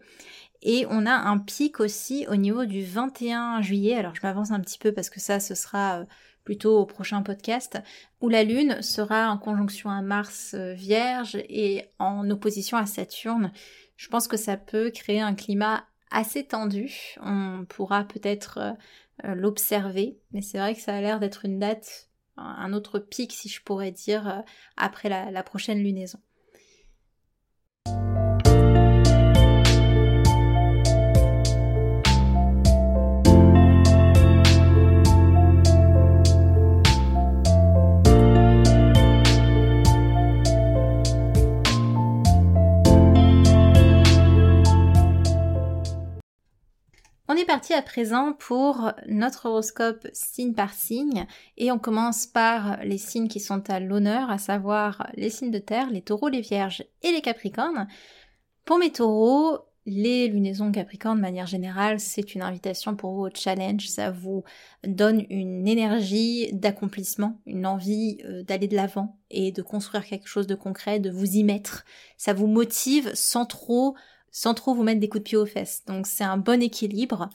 Et 0.63 0.87
on 0.91 1.07
a 1.07 1.13
un 1.13 1.39
pic 1.39 1.81
aussi 1.81 2.27
au 2.29 2.37
niveau 2.37 2.65
du 2.65 2.85
21 2.85 3.63
juillet. 3.63 3.97
Alors 3.97 4.15
je 4.15 4.21
m'avance 4.23 4.53
un 4.53 4.61
petit 4.61 4.79
peu 4.79 4.93
parce 4.93 5.11
que 5.11 5.19
ça, 5.19 5.41
ce 5.41 5.57
sera 5.57 6.01
euh, 6.01 6.05
plutôt 6.45 6.79
au 6.79 6.87
prochain 6.87 7.23
podcast, 7.23 7.79
où 8.21 8.29
la 8.29 8.43
Lune 8.43 8.83
sera 8.83 9.31
en 9.31 9.39
conjonction 9.39 9.91
à 9.91 10.03
Mars 10.03 10.55
Vierge 10.55 11.37
et 11.49 11.85
en 12.01 12.29
opposition 12.31 12.77
à 12.77 12.87
Saturne. 12.87 13.53
Je 13.97 14.09
pense 14.09 14.27
que 14.27 14.37
ça 14.37 14.57
peut 14.57 14.91
créer 14.91 15.21
un 15.21 15.35
climat 15.35 15.85
assez 16.13 16.45
tendu. 16.45 17.17
On 17.21 17.65
pourra 17.69 18.05
peut-être 18.05 18.59
euh, 18.59 18.73
euh, 19.25 19.35
l'observer, 19.35 20.19
mais 20.33 20.43
c'est 20.43 20.59
vrai 20.59 20.75
que 20.75 20.81
ça 20.81 20.95
a 20.95 21.01
l'air 21.01 21.19
d'être 21.19 21.45
une 21.45 21.59
date, 21.59 22.11
un 22.37 22.73
autre 22.73 22.99
pic 22.99 23.33
si 23.33 23.49
je 23.49 23.63
pourrais 23.63 23.91
dire, 23.91 24.29
euh, 24.29 24.41
après 24.77 25.09
la 25.09 25.43
prochaine 25.43 25.83
lunaison. 25.83 26.19
Est 47.43 47.47
parti 47.47 47.75
à 47.75 47.83
présent 47.83 48.35
pour 48.35 48.93
notre 49.09 49.47
horoscope 49.47 50.07
signe 50.13 50.55
par 50.55 50.73
signe 50.73 51.27
et 51.57 51.73
on 51.73 51.79
commence 51.79 52.25
par 52.25 52.79
les 52.85 52.99
signes 52.99 53.27
qui 53.27 53.41
sont 53.41 53.69
à 53.69 53.81
l'honneur, 53.81 54.31
à 54.31 54.39
savoir 54.39 55.09
les 55.15 55.29
signes 55.29 55.51
de 55.51 55.59
terre, 55.59 55.91
les 55.91 56.03
taureaux, 56.03 56.29
les 56.29 56.41
vierges 56.41 56.85
et 57.03 57.11
les 57.11 57.21
capricornes. 57.21 57.89
Pour 58.65 58.79
mes 58.79 58.93
taureaux, 58.93 59.59
les 59.87 60.29
lunaisons 60.29 60.71
capricornes 60.71 61.17
de 61.17 61.23
manière 61.23 61.49
générale, 61.49 61.99
c'est 61.99 62.37
une 62.37 62.43
invitation 62.43 62.95
pour 62.95 63.13
vous 63.13 63.23
au 63.23 63.31
challenge, 63.35 63.89
ça 63.89 64.13
vous 64.13 64.45
donne 64.87 65.27
une 65.29 65.67
énergie 65.67 66.53
d'accomplissement, 66.53 67.41
une 67.47 67.67
envie 67.67 68.19
euh, 68.25 68.45
d'aller 68.45 68.69
de 68.69 68.77
l'avant 68.77 69.19
et 69.31 69.51
de 69.51 69.63
construire 69.63 70.07
quelque 70.07 70.29
chose 70.29 70.47
de 70.47 70.55
concret, 70.55 71.01
de 71.01 71.11
vous 71.11 71.35
y 71.35 71.43
mettre. 71.43 71.85
Ça 72.17 72.35
vous 72.35 72.47
motive 72.47 73.11
sans 73.15 73.47
trop 73.47 73.97
sans 74.33 74.55
trop 74.55 74.75
vous 74.75 74.83
mettre 74.83 75.01
des 75.01 75.09
coups 75.09 75.23
de 75.23 75.29
pied 75.29 75.39
aux 75.39 75.47
fesses. 75.47 75.85
Donc 75.87 76.09
c'est 76.09 76.25
un 76.25 76.39
bon 76.39 76.61
équilibre. 76.61 77.29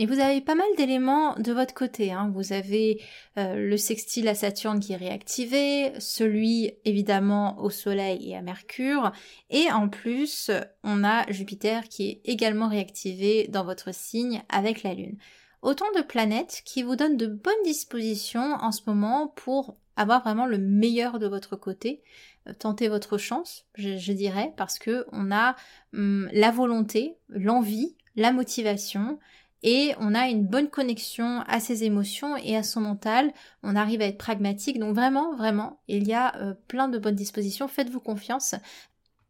Et 0.00 0.06
vous 0.06 0.20
avez 0.20 0.40
pas 0.40 0.54
mal 0.54 0.68
d'éléments 0.76 1.34
de 1.34 1.52
votre 1.52 1.74
côté. 1.74 2.12
Hein. 2.12 2.30
Vous 2.32 2.52
avez 2.52 3.02
euh, 3.36 3.56
le 3.56 3.76
sextile 3.76 4.28
à 4.28 4.36
Saturne 4.36 4.78
qui 4.78 4.92
est 4.92 4.96
réactivé, 4.96 5.90
celui 5.98 6.70
évidemment 6.84 7.60
au 7.60 7.68
Soleil 7.68 8.30
et 8.30 8.36
à 8.36 8.40
Mercure, 8.40 9.10
et 9.50 9.72
en 9.72 9.88
plus 9.88 10.52
on 10.84 11.02
a 11.02 11.28
Jupiter 11.32 11.88
qui 11.88 12.08
est 12.10 12.20
également 12.24 12.68
réactivé 12.68 13.48
dans 13.48 13.64
votre 13.64 13.92
signe 13.92 14.42
avec 14.48 14.84
la 14.84 14.94
Lune. 14.94 15.18
Autant 15.62 15.90
de 15.96 16.02
planètes 16.02 16.62
qui 16.64 16.82
vous 16.82 16.96
donnent 16.96 17.16
de 17.16 17.26
bonnes 17.26 17.54
dispositions 17.64 18.54
en 18.60 18.72
ce 18.72 18.82
moment 18.86 19.28
pour 19.28 19.76
avoir 19.96 20.22
vraiment 20.22 20.46
le 20.46 20.58
meilleur 20.58 21.18
de 21.18 21.26
votre 21.26 21.56
côté, 21.56 22.02
euh, 22.48 22.52
tenter 22.52 22.88
votre 22.88 23.18
chance, 23.18 23.66
je, 23.74 24.12
dirais, 24.12 24.54
parce 24.56 24.78
que 24.78 25.06
on 25.12 25.32
a 25.32 25.56
hum, 25.92 26.28
la 26.32 26.50
volonté, 26.50 27.16
l'envie, 27.28 27.96
la 28.14 28.32
motivation, 28.32 29.18
et 29.62 29.94
on 29.98 30.14
a 30.14 30.28
une 30.28 30.46
bonne 30.46 30.68
connexion 30.68 31.42
à 31.48 31.58
ses 31.58 31.84
émotions 31.84 32.36
et 32.36 32.56
à 32.56 32.62
son 32.62 32.80
mental. 32.80 33.32
On 33.62 33.74
arrive 33.74 34.00
à 34.00 34.06
être 34.06 34.18
pragmatique. 34.18 34.78
Donc 34.78 34.94
vraiment, 34.94 35.34
vraiment, 35.34 35.80
il 35.88 36.06
y 36.06 36.14
a 36.14 36.36
euh, 36.36 36.54
plein 36.68 36.88
de 36.88 36.98
bonnes 36.98 37.16
dispositions. 37.16 37.66
Faites-vous 37.66 38.00
confiance. 38.00 38.54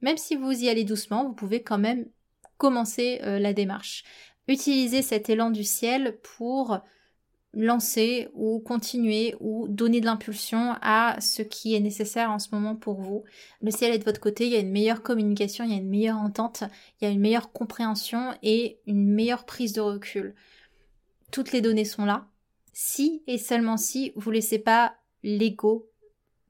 Même 0.03 0.19
si 0.19 0.37
vous 0.37 0.53
y 0.53 0.69
allez 0.69 0.85
doucement, 0.85 1.25
vous 1.25 1.33
pouvez 1.33 1.63
quand 1.63 1.79
même 1.79 2.07
commencer 2.59 3.21
euh, 3.23 3.39
la 3.39 3.55
démarche. 3.55 4.05
Utilisez 4.49 5.03
cet 5.03 5.29
élan 5.29 5.51
du 5.51 5.63
ciel 5.63 6.19
pour 6.23 6.81
lancer 7.55 8.29
ou 8.35 8.61
continuer 8.61 9.35
ou 9.41 9.69
donner 9.69 10.01
de 10.01 10.07
l'impulsion 10.07 10.75
à 10.83 11.17
ce 11.21 11.43
qui 11.43 11.75
est 11.75 11.81
nécessaire 11.81 12.31
en 12.31 12.39
ce 12.39 12.49
moment 12.53 12.77
pour 12.77 13.01
vous. 13.01 13.25
Le 13.63 13.71
ciel 13.71 13.93
est 13.93 13.99
de 13.99 14.05
votre 14.05 14.21
côté, 14.21 14.47
il 14.47 14.53
y 14.53 14.57
a 14.57 14.61
une 14.61 14.71
meilleure 14.71 15.03
communication, 15.03 15.65
il 15.65 15.71
y 15.71 15.75
a 15.75 15.79
une 15.79 15.89
meilleure 15.89 16.19
entente, 16.19 16.65
il 17.01 17.05
y 17.05 17.09
a 17.09 17.11
une 17.11 17.21
meilleure 17.21 17.53
compréhension 17.53 18.35
et 18.43 18.79
une 18.87 19.13
meilleure 19.13 19.45
prise 19.45 19.73
de 19.73 19.81
recul. 19.81 20.35
Toutes 21.31 21.53
les 21.53 21.61
données 21.61 21.85
sont 21.85 22.05
là. 22.05 22.27
Si 22.73 23.23
et 23.27 23.39
seulement 23.39 23.77
si 23.77 24.13
vous 24.15 24.31
laissez 24.31 24.59
pas 24.59 24.95
l'ego 25.23 25.91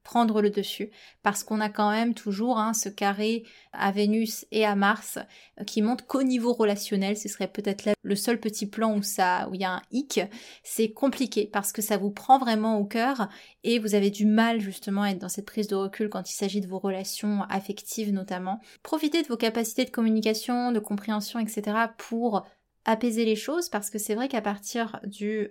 prendre 0.03 0.41
le 0.41 0.49
dessus 0.49 0.89
parce 1.23 1.43
qu'on 1.43 1.59
a 1.59 1.69
quand 1.69 1.91
même 1.91 2.13
toujours 2.13 2.57
hein, 2.57 2.73
ce 2.73 2.89
carré 2.89 3.43
à 3.73 3.91
Vénus 3.91 4.45
et 4.51 4.65
à 4.65 4.75
Mars 4.75 5.19
euh, 5.59 5.63
qui 5.63 5.81
montre 5.81 6.05
qu'au 6.05 6.23
niveau 6.23 6.53
relationnel, 6.53 7.17
ce 7.17 7.29
serait 7.29 7.47
peut-être 7.47 7.89
le 8.01 8.15
seul 8.15 8.39
petit 8.39 8.65
plan 8.65 8.95
où 8.97 9.03
ça 9.03 9.47
où 9.49 9.55
il 9.55 9.61
y 9.61 9.65
a 9.65 9.73
un 9.73 9.81
hic, 9.91 10.21
c'est 10.63 10.91
compliqué 10.91 11.49
parce 11.51 11.71
que 11.71 11.81
ça 11.81 11.97
vous 11.97 12.11
prend 12.11 12.39
vraiment 12.39 12.77
au 12.77 12.85
cœur 12.85 13.29
et 13.63 13.79
vous 13.79 13.95
avez 13.95 14.09
du 14.09 14.25
mal 14.25 14.59
justement 14.59 15.03
à 15.03 15.09
être 15.09 15.19
dans 15.19 15.29
cette 15.29 15.45
prise 15.45 15.67
de 15.67 15.75
recul 15.75 16.09
quand 16.09 16.29
il 16.29 16.33
s'agit 16.33 16.61
de 16.61 16.67
vos 16.67 16.79
relations 16.79 17.43
affectives 17.49 18.13
notamment. 18.13 18.59
Profitez 18.83 19.21
de 19.21 19.27
vos 19.27 19.37
capacités 19.37 19.85
de 19.85 19.91
communication, 19.91 20.71
de 20.71 20.79
compréhension, 20.79 21.39
etc. 21.39 21.77
pour 21.97 22.45
apaiser 22.85 23.25
les 23.25 23.35
choses 23.35 23.69
parce 23.69 23.89
que 23.89 23.99
c'est 23.99 24.15
vrai 24.15 24.27
qu'à 24.27 24.41
partir 24.41 24.99
du 25.03 25.49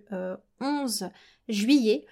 11 0.60 1.02
euh, 1.02 1.08
juillet, 1.48 2.06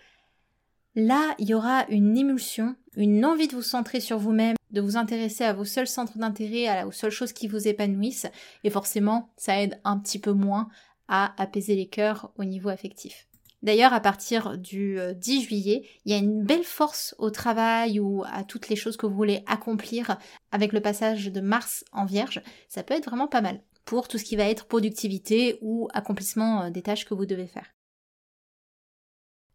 Là, 0.96 1.34
il 1.38 1.46
y 1.46 1.52
aura 1.52 1.84
une 1.90 2.16
émulsion, 2.16 2.74
une 2.96 3.26
envie 3.26 3.48
de 3.48 3.54
vous 3.54 3.60
centrer 3.60 4.00
sur 4.00 4.16
vous-même, 4.16 4.56
de 4.70 4.80
vous 4.80 4.96
intéresser 4.96 5.44
à 5.44 5.52
vos 5.52 5.66
seuls 5.66 5.86
centres 5.86 6.16
d'intérêt, 6.16 6.84
aux 6.84 6.90
seules 6.90 7.10
choses 7.10 7.34
qui 7.34 7.48
vous 7.48 7.68
épanouissent, 7.68 8.26
et 8.64 8.70
forcément, 8.70 9.30
ça 9.36 9.60
aide 9.60 9.78
un 9.84 9.98
petit 9.98 10.18
peu 10.18 10.32
moins 10.32 10.68
à 11.06 11.40
apaiser 11.40 11.76
les 11.76 11.86
cœurs 11.86 12.32
au 12.38 12.44
niveau 12.44 12.70
affectif. 12.70 13.28
D'ailleurs, 13.62 13.92
à 13.92 14.00
partir 14.00 14.56
du 14.56 14.98
10 15.16 15.38
euh, 15.38 15.42
juillet, 15.42 15.86
il 16.06 16.12
y 16.12 16.14
a 16.14 16.18
une 16.18 16.42
belle 16.42 16.64
force 16.64 17.14
au 17.18 17.28
travail 17.28 18.00
ou 18.00 18.24
à 18.24 18.42
toutes 18.42 18.70
les 18.70 18.76
choses 18.76 18.96
que 18.96 19.04
vous 19.04 19.14
voulez 19.14 19.42
accomplir 19.46 20.16
avec 20.50 20.72
le 20.72 20.80
passage 20.80 21.26
de 21.30 21.40
Mars 21.42 21.84
en 21.92 22.06
Vierge. 22.06 22.42
Ça 22.68 22.82
peut 22.82 22.94
être 22.94 23.10
vraiment 23.10 23.28
pas 23.28 23.42
mal 23.42 23.60
pour 23.84 24.08
tout 24.08 24.16
ce 24.16 24.24
qui 24.24 24.36
va 24.36 24.48
être 24.48 24.66
productivité 24.66 25.58
ou 25.60 25.88
accomplissement 25.92 26.62
euh, 26.62 26.70
des 26.70 26.82
tâches 26.82 27.04
que 27.04 27.14
vous 27.14 27.26
devez 27.26 27.46
faire. 27.46 27.75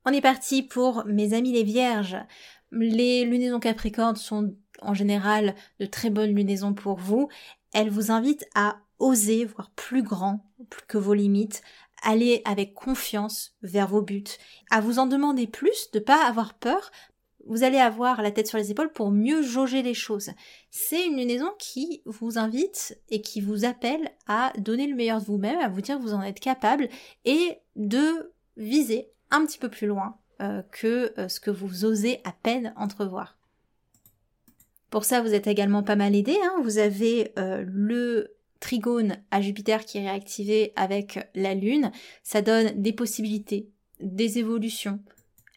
On 0.03 0.11
est 0.11 0.21
parti 0.21 0.63
pour 0.63 1.05
mes 1.05 1.33
amis 1.33 1.51
les 1.51 1.63
vierges. 1.63 2.17
Les 2.71 3.23
lunaisons 3.23 3.59
capricornes 3.59 4.15
sont 4.15 4.55
en 4.81 4.95
général 4.95 5.55
de 5.79 5.85
très 5.85 6.09
bonnes 6.09 6.33
lunaisons 6.33 6.73
pour 6.73 6.97
vous. 6.97 7.29
Elles 7.73 7.91
vous 7.91 8.09
invitent 8.09 8.47
à 8.55 8.77
oser 8.97 9.45
voir 9.45 9.69
plus 9.75 10.01
grand 10.01 10.43
que 10.87 10.97
vos 10.97 11.13
limites, 11.13 11.61
aller 12.01 12.41
avec 12.45 12.73
confiance 12.73 13.55
vers 13.61 13.87
vos 13.87 14.01
buts, 14.01 14.23
à 14.71 14.81
vous 14.81 14.97
en 14.97 15.05
demander 15.05 15.45
plus, 15.45 15.91
de 15.91 15.99
pas 15.99 16.25
avoir 16.25 16.55
peur. 16.55 16.91
Vous 17.45 17.63
allez 17.63 17.79
avoir 17.79 18.23
la 18.23 18.31
tête 18.31 18.47
sur 18.47 18.57
les 18.57 18.71
épaules 18.71 18.91
pour 18.91 19.11
mieux 19.11 19.43
jauger 19.43 19.83
les 19.83 19.93
choses. 19.93 20.31
C'est 20.71 21.05
une 21.05 21.17
lunaison 21.17 21.51
qui 21.59 22.01
vous 22.05 22.39
invite 22.39 22.99
et 23.09 23.21
qui 23.21 23.41
vous 23.41 23.65
appelle 23.65 24.09
à 24.27 24.51
donner 24.57 24.87
le 24.87 24.95
meilleur 24.95 25.19
de 25.19 25.25
vous-même, 25.25 25.59
à 25.59 25.69
vous 25.69 25.81
dire 25.81 25.97
que 25.97 26.03
vous 26.03 26.13
en 26.13 26.23
êtes 26.23 26.39
capable 26.39 26.89
et 27.25 27.57
de 27.75 28.31
viser 28.57 29.11
petit 29.45 29.57
peu 29.57 29.69
plus 29.69 29.87
loin 29.87 30.17
euh, 30.41 30.61
que 30.71 31.13
euh, 31.19 31.27
ce 31.27 31.39
que 31.39 31.51
vous 31.51 31.85
osez 31.85 32.19
à 32.23 32.31
peine 32.31 32.73
entrevoir. 32.75 33.37
Pour 34.89 35.05
ça, 35.05 35.21
vous 35.21 35.33
êtes 35.33 35.47
également 35.47 35.83
pas 35.83 35.95
mal 35.95 36.15
aidé. 36.15 36.35
Hein. 36.43 36.61
Vous 36.63 36.77
avez 36.77 37.31
euh, 37.39 37.63
le 37.65 38.35
trigone 38.59 39.17
à 39.31 39.41
Jupiter 39.41 39.85
qui 39.85 39.99
est 39.99 40.09
réactivé 40.09 40.73
avec 40.75 41.19
la 41.35 41.55
Lune. 41.55 41.91
Ça 42.23 42.41
donne 42.41 42.81
des 42.81 42.91
possibilités, 42.91 43.69
des 44.01 44.39
évolutions, 44.39 44.99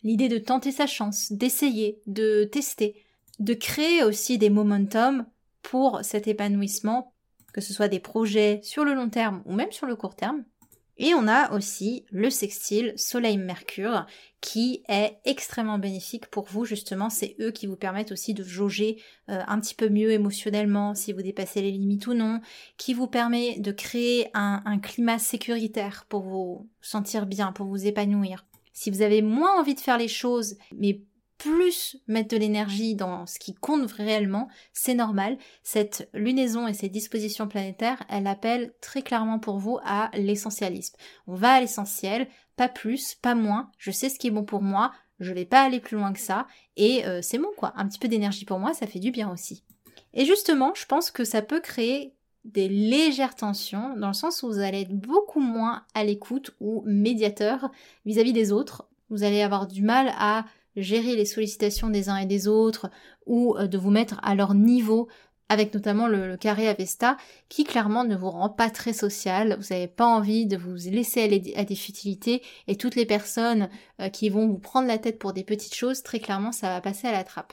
l'idée 0.02 0.28
de 0.28 0.38
tenter 0.38 0.70
sa 0.70 0.86
chance, 0.86 1.32
d'essayer, 1.32 2.00
de 2.06 2.44
tester, 2.44 2.94
de 3.40 3.54
créer 3.54 4.04
aussi 4.04 4.38
des 4.38 4.50
momentum 4.50 5.26
pour 5.62 6.00
cet 6.04 6.28
épanouissement, 6.28 7.12
que 7.52 7.60
ce 7.60 7.72
soit 7.72 7.88
des 7.88 8.00
projets 8.00 8.60
sur 8.62 8.84
le 8.84 8.94
long 8.94 9.08
terme 9.08 9.42
ou 9.46 9.54
même 9.54 9.72
sur 9.72 9.86
le 9.86 9.96
court 9.96 10.14
terme. 10.14 10.44
Et 10.96 11.14
on 11.14 11.26
a 11.26 11.52
aussi 11.52 12.04
le 12.10 12.30
sextile 12.30 12.92
Soleil-Mercure 12.96 14.06
qui 14.40 14.82
est 14.88 15.18
extrêmement 15.24 15.78
bénéfique 15.78 16.26
pour 16.26 16.44
vous 16.44 16.64
justement. 16.64 17.10
C'est 17.10 17.34
eux 17.40 17.50
qui 17.50 17.66
vous 17.66 17.76
permettent 17.76 18.12
aussi 18.12 18.34
de 18.34 18.44
jauger 18.44 19.02
euh, 19.28 19.40
un 19.46 19.58
petit 19.58 19.74
peu 19.74 19.88
mieux 19.88 20.12
émotionnellement 20.12 20.94
si 20.94 21.12
vous 21.12 21.22
dépassez 21.22 21.62
les 21.62 21.72
limites 21.72 22.06
ou 22.06 22.14
non, 22.14 22.40
qui 22.76 22.94
vous 22.94 23.06
permet 23.06 23.58
de 23.58 23.72
créer 23.72 24.28
un, 24.34 24.62
un 24.64 24.78
climat 24.78 25.18
sécuritaire 25.18 26.06
pour 26.08 26.22
vous 26.22 26.68
sentir 26.80 27.26
bien, 27.26 27.52
pour 27.52 27.66
vous 27.66 27.86
épanouir. 27.86 28.44
Si 28.72 28.90
vous 28.90 29.02
avez 29.02 29.22
moins 29.22 29.58
envie 29.58 29.74
de 29.74 29.80
faire 29.80 29.98
les 29.98 30.08
choses, 30.08 30.56
mais 30.76 31.00
plus 31.44 31.98
mettre 32.06 32.30
de 32.30 32.38
l'énergie 32.38 32.94
dans 32.94 33.26
ce 33.26 33.38
qui 33.38 33.52
compte 33.52 33.92
réellement, 33.92 34.48
c'est 34.72 34.94
normal. 34.94 35.36
Cette 35.62 36.08
lunaison 36.14 36.66
et 36.66 36.72
ces 36.72 36.88
dispositions 36.88 37.46
planétaires, 37.46 38.02
elle 38.08 38.26
appelle 38.26 38.72
très 38.80 39.02
clairement 39.02 39.38
pour 39.38 39.58
vous 39.58 39.78
à 39.84 40.10
l'essentialisme. 40.14 40.96
On 41.26 41.34
va 41.34 41.52
à 41.52 41.60
l'essentiel, 41.60 42.28
pas 42.56 42.68
plus, 42.68 43.14
pas 43.16 43.34
moins. 43.34 43.70
Je 43.76 43.90
sais 43.90 44.08
ce 44.08 44.18
qui 44.18 44.28
est 44.28 44.30
bon 44.30 44.44
pour 44.44 44.62
moi, 44.62 44.92
je 45.20 45.34
vais 45.34 45.44
pas 45.44 45.62
aller 45.62 45.80
plus 45.80 45.98
loin 45.98 46.14
que 46.14 46.18
ça, 46.18 46.46
et 46.76 47.04
euh, 47.04 47.20
c'est 47.20 47.38
bon 47.38 47.50
quoi. 47.58 47.74
Un 47.76 47.86
petit 47.88 47.98
peu 47.98 48.08
d'énergie 48.08 48.46
pour 48.46 48.58
moi, 48.58 48.72
ça 48.72 48.86
fait 48.86 48.98
du 48.98 49.10
bien 49.10 49.30
aussi. 49.30 49.64
Et 50.14 50.24
justement, 50.24 50.72
je 50.74 50.86
pense 50.86 51.10
que 51.10 51.24
ça 51.24 51.42
peut 51.42 51.60
créer 51.60 52.14
des 52.46 52.70
légères 52.70 53.34
tensions, 53.34 53.94
dans 53.96 54.08
le 54.08 54.14
sens 54.14 54.42
où 54.42 54.48
vous 54.48 54.60
allez 54.60 54.82
être 54.82 54.94
beaucoup 54.94 55.40
moins 55.40 55.84
à 55.92 56.04
l'écoute 56.04 56.54
ou 56.60 56.82
médiateur 56.86 57.70
vis 58.06 58.18
à 58.18 58.22
-vis 58.22 58.32
des 58.32 58.50
autres. 58.50 58.88
Vous 59.10 59.24
allez 59.24 59.42
avoir 59.42 59.66
du 59.66 59.82
mal 59.82 60.10
à 60.18 60.46
gérer 60.76 61.16
les 61.16 61.24
sollicitations 61.24 61.90
des 61.90 62.08
uns 62.08 62.16
et 62.16 62.26
des 62.26 62.48
autres 62.48 62.90
ou 63.26 63.56
euh, 63.56 63.66
de 63.66 63.78
vous 63.78 63.90
mettre 63.90 64.20
à 64.22 64.34
leur 64.34 64.54
niveau 64.54 65.08
avec 65.48 65.74
notamment 65.74 66.08
le, 66.08 66.36
carré 66.36 66.68
Avesta 66.68 67.16
qui 67.48 67.64
clairement 67.64 68.04
ne 68.04 68.16
vous 68.16 68.30
rend 68.30 68.48
pas 68.48 68.70
très 68.70 68.92
social, 68.92 69.56
vous 69.60 69.74
n'avez 69.74 69.88
pas 69.88 70.06
envie 70.06 70.46
de 70.46 70.56
vous 70.56 70.74
laisser 70.90 71.22
aller 71.22 71.54
à 71.56 71.64
des 71.64 71.76
futilités 71.76 72.42
et 72.66 72.76
toutes 72.76 72.96
les 72.96 73.06
personnes 73.06 73.68
euh, 74.00 74.08
qui 74.08 74.28
vont 74.28 74.48
vous 74.48 74.58
prendre 74.58 74.88
la 74.88 74.98
tête 74.98 75.18
pour 75.18 75.32
des 75.32 75.44
petites 75.44 75.74
choses, 75.74 76.02
très 76.02 76.20
clairement 76.20 76.52
ça 76.52 76.68
va 76.68 76.80
passer 76.80 77.06
à 77.06 77.12
la 77.12 77.24
trappe. 77.24 77.52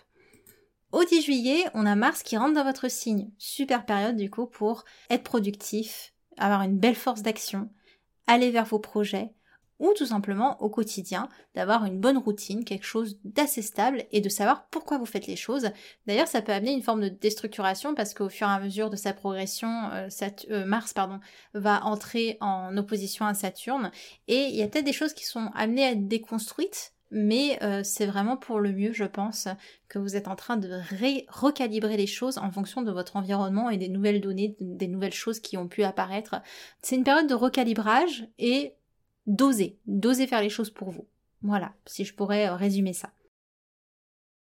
Au 0.92 1.04
10 1.04 1.22
juillet, 1.22 1.64
on 1.74 1.86
a 1.86 1.96
Mars 1.96 2.22
qui 2.22 2.36
rentre 2.36 2.54
dans 2.54 2.66
votre 2.66 2.90
signe. 2.90 3.30
Super 3.38 3.86
période 3.86 4.18
du 4.18 4.30
coup 4.30 4.46
pour 4.46 4.84
être 5.10 5.24
productif, 5.24 6.14
avoir 6.38 6.64
une 6.64 6.78
belle 6.78 6.96
force 6.96 7.22
d'action, 7.22 7.70
aller 8.28 8.52
vers 8.52 8.66
vos 8.66 8.80
projets, 8.80 9.32
ou 9.82 9.94
tout 9.94 10.06
simplement 10.06 10.62
au 10.62 10.70
quotidien 10.70 11.28
d'avoir 11.56 11.86
une 11.86 12.00
bonne 12.00 12.18
routine, 12.18 12.64
quelque 12.64 12.86
chose 12.86 13.20
d'assez 13.26 13.62
stable 13.62 14.06
et 14.12 14.22
de 14.22 14.30
savoir 14.30 14.68
pourquoi 14.68 14.98
vous 14.98 15.06
faites 15.06 15.28
les 15.28 15.36
choses. 15.36 15.72
D'ailleurs, 16.06 16.28
ça 16.28 16.42
peut 16.42 16.54
amener 16.54 16.72
une 16.72 16.84
forme 16.84 17.02
de 17.02 17.10
déstructuration 17.10 17.96
parce 17.96 18.14
qu'au 18.14 18.30
fur 18.30 18.48
et 18.48 18.52
à 18.52 18.60
mesure 18.60 18.90
de 18.92 18.96
sa 18.96 19.12
progression, 19.12 19.90
euh, 19.92 20.08
euh, 20.52 20.66
Mars 20.66 20.94
pardon, 20.94 21.20
va 21.56 21.84
entrer 21.84 22.38
en 22.40 22.78
opposition 22.78 23.26
à 23.26 23.34
Saturne 23.34 23.92
et 24.28 24.46
il 24.46 24.56
y 24.56 24.62
a 24.62 24.68
peut-être 24.68 24.86
des 24.86 24.94
choses 24.94 25.14
qui 25.14 25.26
sont 25.26 25.50
amenées 25.56 25.86
à 25.86 25.92
être 25.92 26.08
déconstruites 26.08 26.94
mais 27.12 27.62
euh, 27.62 27.82
c'est 27.84 28.06
vraiment 28.06 28.38
pour 28.38 28.62
le 28.62 28.72
mieux, 28.72 28.94
je 28.94 29.04
pense, 29.04 29.50
que 29.90 30.00
vous 30.00 30.16
êtes 30.16 30.30
en 30.30 30.38
train 30.38 30.56
de 30.56 30.80
recalibrer 31.30 31.98
les 31.98 32.08
choses 32.08 32.38
en 32.38 32.50
fonction 32.52 32.82
de 32.82 32.92
votre 32.92 33.18
environnement 33.18 33.70
et 33.70 33.78
des 33.78 33.90
nouvelles 33.90 34.22
données, 34.22 34.56
des 34.62 34.88
nouvelles 34.88 35.14
choses 35.14 35.42
qui 35.42 35.58
ont 35.58 35.68
pu 35.68 35.84
apparaître. 35.84 36.38
C'est 36.82 36.96
une 36.96 37.04
période 37.04 37.28
de 37.28 37.36
recalibrage 37.36 38.30
et 38.40 38.76
d'oser, 39.28 39.80
d'oser 39.86 40.28
faire 40.28 40.42
les 40.42 40.50
choses 40.50 40.70
pour 40.70 40.90
vous. 40.90 41.08
Voilà, 41.42 41.74
si 41.86 42.06
je 42.06 42.14
pourrais 42.14 42.48
euh, 42.48 42.56
résumer 42.56 42.94
ça. 42.94 43.12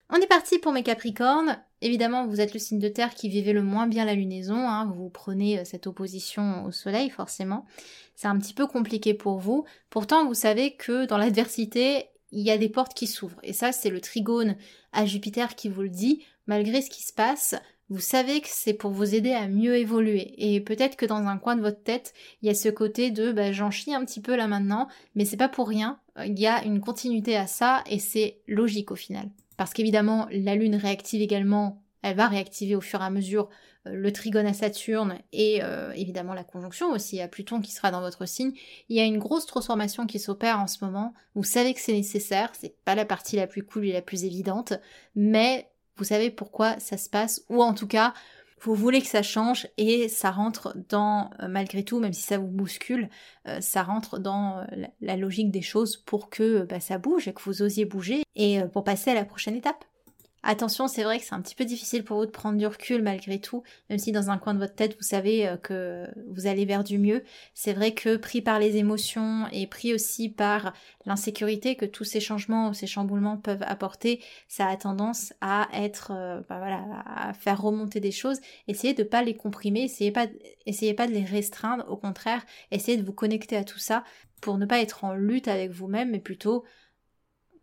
On 0.09 0.17
est 0.17 0.29
parti 0.29 0.59
pour 0.59 0.73
mes 0.73 0.85
Capricornes. 0.85 1.59
Évidemment, 1.81 2.27
vous 2.27 2.41
êtes 2.41 2.55
le 2.55 2.61
signe 2.61 2.79
de 2.79 2.89
terre 2.89 3.15
qui 3.15 3.29
vivait 3.29 3.53
le 3.53 3.63
moins 3.63 3.89
bien 3.89 4.05
la 4.05 4.15
lunaison. 4.15 4.57
Hein. 4.57 4.87
Vous 4.95 5.11
prenez 5.11 5.59
euh, 5.59 5.65
cette 5.65 5.87
opposition 5.87 6.65
au 6.65 6.71
soleil, 6.71 7.11
forcément. 7.11 7.67
C'est 8.15 8.29
un 8.29 8.39
petit 8.39 8.55
peu 8.55 8.67
compliqué 8.67 9.15
pour 9.15 9.39
vous. 9.39 9.65
Pourtant, 9.91 10.27
vous 10.27 10.35
savez 10.35 10.77
que 10.77 11.07
dans 11.07 11.19
l'adversité, 11.19 12.07
il 12.31 12.43
y 12.43 12.51
a 12.51 12.59
des 12.59 12.69
portes 12.69 12.95
qui 12.95 13.07
s'ouvrent. 13.07 13.41
Et 13.43 13.53
ça, 13.53 13.73
c'est 13.73 13.91
le 13.91 14.01
trigone 14.01 14.57
à 14.93 15.07
Jupiter 15.07 15.57
qui 15.57 15.69
vous 15.69 15.83
le 15.83 15.89
dit. 15.89 16.25
Malgré 16.47 16.81
ce 16.81 16.91
qui 16.91 17.03
se 17.03 17.13
passe, 17.13 17.57
vous 17.89 18.01
savez 18.01 18.41
que 18.41 18.49
c'est 18.51 18.75
pour 18.75 18.91
vous 18.91 19.15
aider 19.15 19.33
à 19.33 19.47
mieux 19.47 19.77
évoluer. 19.77 20.35
Et 20.39 20.61
peut-être 20.61 20.97
que 20.97 21.07
dans 21.07 21.27
un 21.27 21.39
coin 21.39 21.57
de 21.57 21.61
votre 21.61 21.83
tête, 21.83 22.15
il 22.43 22.47
y 22.47 22.51
a 22.51 22.55
ce 22.55 22.69
côté 22.69 23.11
de 23.11 23.33
bah, 23.33 23.53
j'en 23.53 23.71
chie 23.71 23.95
un 23.95 24.05
petit 24.05 24.21
peu 24.21 24.35
là 24.35 24.49
maintenant, 24.49 24.89
mais 25.15 25.25
c'est 25.25 25.37
pas 25.37 25.49
pour 25.49 25.69
rien. 25.69 26.01
Il 26.25 26.39
y 26.39 26.47
a 26.47 26.65
une 26.65 26.81
continuité 26.81 27.37
à 27.37 27.47
ça 27.47 27.85
et 27.89 27.99
c'est 27.99 28.41
logique 28.49 28.91
au 28.91 28.97
final. 28.97 29.31
Parce 29.57 29.73
qu'évidemment, 29.73 30.27
la 30.31 30.55
Lune 30.55 30.75
réactive 30.75 31.23
également, 31.23 31.83
elle 32.03 32.17
va 32.17 32.27
réactiver 32.29 32.75
au 32.75 32.81
fur 32.81 33.01
et 33.01 33.05
à 33.05 33.11
mesure 33.11 33.49
euh, 33.87 33.95
le 33.95 34.13
trigone 34.13 34.47
à 34.47 34.53
Saturne 34.53 35.19
et 35.33 35.61
euh, 35.63 35.93
évidemment 35.93 36.35
la 36.35 36.45
conjonction 36.45 36.91
aussi 36.91 37.21
à 37.21 37.29
Pluton 37.29 37.61
qui 37.61 37.73
sera 37.73 37.91
dans 37.91 38.01
votre 38.01 38.27
signe. 38.27 38.53
Il 38.89 38.97
y 38.97 39.01
a 39.01 39.05
une 39.05 39.19
grosse 39.19 39.47
transformation 39.47 40.07
qui 40.07 40.19
s'opère 40.19 40.61
en 40.61 40.67
ce 40.67 40.85
moment. 40.85 41.15
Vous 41.35 41.45
savez 41.45 41.75
que 41.75 41.81
c'est 41.81 41.93
nécessaire, 41.93 42.51
c'est 42.59 42.77
pas 42.85 42.95
la 42.95 43.05
partie 43.05 43.37
la 43.37 43.47
plus 43.47 43.65
cool 43.65 43.87
et 43.87 43.93
la 43.93 44.03
plus 44.03 44.25
évidente, 44.25 44.75
mais 45.15 45.71
vous 45.97 46.05
savez 46.05 46.31
pourquoi 46.31 46.79
ça 46.79 46.97
se 46.97 47.09
passe, 47.09 47.45
ou 47.49 47.63
en 47.63 47.75
tout 47.75 47.87
cas, 47.87 48.15
vous 48.61 48.75
voulez 48.75 49.01
que 49.01 49.07
ça 49.07 49.23
change 49.23 49.69
et 49.77 50.09
ça 50.09 50.31
rentre 50.31 50.75
dans, 50.89 51.31
euh, 51.41 51.49
malgré 51.49 51.85
tout, 51.85 52.01
même 52.01 52.13
si 52.13 52.23
ça 52.23 52.39
vous 52.39 52.47
bouscule, 52.47 53.09
ça 53.61 53.83
rentre 53.83 54.19
dans 54.19 54.67
la, 55.01 55.17
logique 55.17 55.51
des 55.51 55.63
choses 55.63 55.97
pour 55.99 56.31
que 56.31 56.63
bah, 56.65 56.81
ça 56.81 56.99
bouge 56.99 57.29
et 57.29 57.35
que 57.35 57.43
vous 57.43 57.63
osiez 57.63 57.85
bouger 57.85 58.23
et 58.35 58.61
pour 58.73 58.83
passer 58.83 59.11
à 59.11 59.15
la 59.15 59.25
prochaine 59.25 59.55
étape. 59.55 59.85
Attention, 60.49 60.87
c'est 60.87 61.03
vrai 61.03 61.19
que 61.19 61.25
c'est 61.25 61.35
un 61.35 61.41
petit 61.41 61.57
peu 61.57 61.65
difficile 61.65 62.05
pour 62.05 62.19
vous 62.19 62.27
de 62.27 62.31
prendre 62.31 62.57
du 62.57 62.69
recul 62.69 63.03
malgré 63.03 63.41
tout, 63.41 63.65
même 63.91 63.99
si 63.99 64.13
dans 64.13 64.31
un 64.31 64.39
coin 64.39 64.55
de 64.55 64.61
votre 64.61 64.77
tête 64.77 64.97
vous 64.97 65.03
savez 65.03 65.49
euh, 65.49 65.57
que 65.57 66.07
vous 66.29 66.47
allez 66.47 66.65
vers 66.65 66.85
du 66.85 66.99
mieux. 66.99 67.25
C'est 67.53 67.73
vrai 67.73 67.95
que 67.95 68.15
pris 68.15 68.43
par 68.43 68.61
les 68.61 68.77
émotions 68.77 69.49
et 69.51 69.67
pris 69.67 69.93
aussi 69.93 70.29
par 70.29 70.73
l'insécurité 71.05 71.75
que 71.75 71.85
tous 71.85 72.05
ces 72.05 72.21
changements 72.21 72.69
ou 72.69 72.75
ces 72.75 72.87
chamboulements 72.87 73.39
peuvent 73.39 73.65
apporter, 73.67 74.23
ça 74.47 74.69
a 74.69 74.77
tendance 74.77 75.33
à 75.41 75.67
être, 75.73 76.13
bah 76.49 76.59
voilà, 76.59 76.85
à 77.05 77.35
faire 77.35 77.61
remonter 77.61 77.99
des 77.99 78.13
choses. 78.13 78.39
Essayez 78.69 78.95
de 78.95 79.03
pas 79.03 79.25
les 79.25 79.35
comprimer, 79.35 79.81
essayez 79.81 80.13
pas, 80.13 80.29
essayez 80.65 80.95
pas 80.95 81.09
de 81.09 81.13
les 81.13 81.25
restreindre, 81.25 81.85
au 81.89 81.97
contraire, 81.97 82.47
essayez 82.71 82.97
de 82.97 83.05
vous 83.05 83.13
connecter 83.13 83.57
à 83.57 83.65
tout 83.65 83.81
ça 83.81 84.05
pour 84.41 84.59
ne 84.59 84.67
pas 84.67 84.79
être 84.81 85.03
en 85.03 85.13
lutte 85.15 85.49
avec 85.49 85.73
vous-même, 85.73 86.13
mais 86.13 86.21
plutôt 86.21 86.63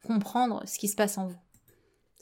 comprendre 0.06 0.64
ce 0.66 0.78
qui 0.78 0.90
se 0.90 0.96
passe 0.96 1.18
en 1.18 1.28
vous. 1.28 1.40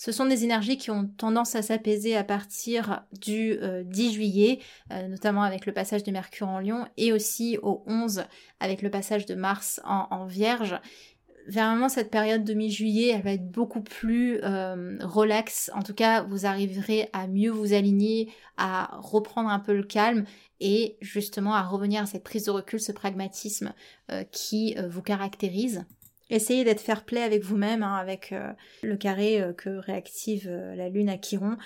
Ce 0.01 0.11
sont 0.11 0.25
des 0.25 0.43
énergies 0.43 0.79
qui 0.79 0.89
ont 0.89 1.05
tendance 1.05 1.53
à 1.53 1.61
s'apaiser 1.61 2.17
à 2.17 2.23
partir 2.23 3.03
du 3.11 3.51
10 3.53 3.59
euh, 3.61 4.11
juillet, 4.11 4.57
euh, 4.91 5.07
notamment 5.07 5.43
avec 5.43 5.67
le 5.67 5.73
passage 5.73 6.01
de 6.01 6.09
Mercure 6.09 6.47
en 6.47 6.59
Lion, 6.59 6.87
et 6.97 7.13
aussi 7.13 7.59
au 7.61 7.83
11 7.85 8.23
avec 8.59 8.81
le 8.81 8.89
passage 8.89 9.27
de 9.27 9.35
Mars 9.35 9.79
en, 9.85 10.25
Vierge. 10.25 10.75
Vraiment, 11.47 11.87
cette 11.87 12.09
période 12.09 12.43
de 12.43 12.55
mi-juillet, 12.55 13.09
elle 13.09 13.21
va 13.21 13.33
être 13.33 13.51
beaucoup 13.51 13.81
plus 13.81 14.39
euh, 14.41 14.97
relaxe. 15.01 15.69
En 15.75 15.83
tout 15.83 15.93
cas, 15.93 16.23
vous 16.23 16.47
arriverez 16.47 17.07
à 17.13 17.27
mieux 17.27 17.51
vous 17.51 17.73
aligner, 17.73 18.33
à 18.57 18.97
reprendre 19.03 19.49
un 19.49 19.59
peu 19.59 19.75
le 19.75 19.83
calme 19.83 20.25
et 20.59 20.97
justement 21.01 21.53
à 21.53 21.61
revenir 21.61 22.01
à 22.01 22.05
cette 22.07 22.23
prise 22.23 22.45
de 22.45 22.51
recul, 22.51 22.79
ce 22.81 22.91
pragmatisme 22.91 23.71
qui 24.31 24.75
vous 24.89 25.03
caractérise. 25.03 25.85
Essayez 26.31 26.63
d'être 26.63 26.79
fair 26.79 27.03
play 27.03 27.21
avec 27.21 27.43
vous-même, 27.43 27.83
hein, 27.83 27.95
avec 27.95 28.31
euh, 28.31 28.53
le 28.83 28.95
carré 28.95 29.41
euh, 29.41 29.51
que 29.51 29.69
réactive 29.69 30.47
euh, 30.49 30.75
la 30.75 30.87
lune 30.87 31.09
à 31.09 31.17
Chiron. 31.17 31.57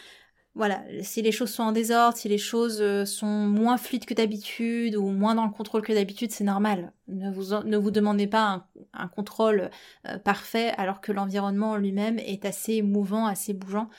Voilà, 0.56 0.84
si 1.04 1.22
les 1.22 1.32
choses 1.32 1.52
sont 1.52 1.64
en 1.64 1.72
désordre, 1.72 2.18
si 2.18 2.30
les 2.30 2.40
choses 2.40 2.82
sont 3.04 3.28
moins 3.28 3.78
fluides 3.78 4.06
que 4.06 4.14
d'habitude 4.14 4.96
ou 4.96 5.10
moins 5.10 5.36
dans 5.36 5.46
le 5.46 5.52
contrôle 5.52 5.82
que 5.82 5.92
d'habitude, 5.92 6.32
c'est 6.32 6.46
normal. 6.46 6.94
Ne 7.10 7.30
vous, 7.30 7.54
ne 7.66 7.78
vous 7.78 7.92
demandez 7.92 8.26
pas 8.26 8.66
un, 8.94 9.08
contrôle 9.10 9.70
parfait 10.24 10.72
alors 10.78 11.02
que 11.02 11.12
l'environnement 11.12 11.76
lui-même 11.76 12.20
est 12.20 12.46
assez 12.46 12.82
mouvant, 12.82 13.26
assez 13.26 13.54
bougeant. 13.54 13.90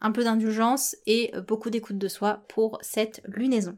Un 0.00 0.10
peu 0.10 0.24
d'indulgence 0.24 0.96
et 1.04 1.32
beaucoup 1.46 1.68
d'écoute 1.68 1.98
de 1.98 2.08
soi 2.08 2.46
pour 2.48 2.78
cette 2.80 3.20
lunaison. 3.26 3.76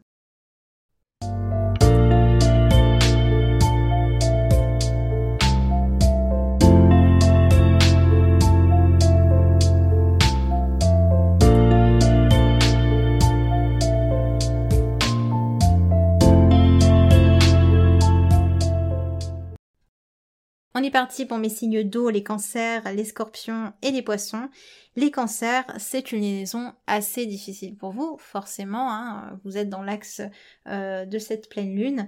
On 20.79 20.83
est 20.83 20.91
parti 20.91 21.25
pour 21.25 21.39
mes 21.39 21.49
signes 21.49 21.81
d'eau, 21.81 22.11
les 22.11 22.21
cancers, 22.21 22.83
les 22.93 23.03
scorpions 23.03 23.73
et 23.81 23.89
les 23.89 24.03
poissons. 24.03 24.47
Les 24.95 25.09
cancers, 25.09 25.65
c'est 25.79 26.11
une 26.11 26.21
liaison 26.21 26.71
assez 26.85 27.25
difficile 27.25 27.75
pour 27.75 27.89
vous, 27.89 28.15
forcément. 28.19 28.93
Hein. 28.93 29.39
vous 29.43 29.57
êtes 29.57 29.69
dans 29.69 29.81
l'axe 29.81 30.21
euh, 30.67 31.05
de 31.05 31.17
cette 31.17 31.49
pleine 31.49 31.75
lune. 31.75 32.07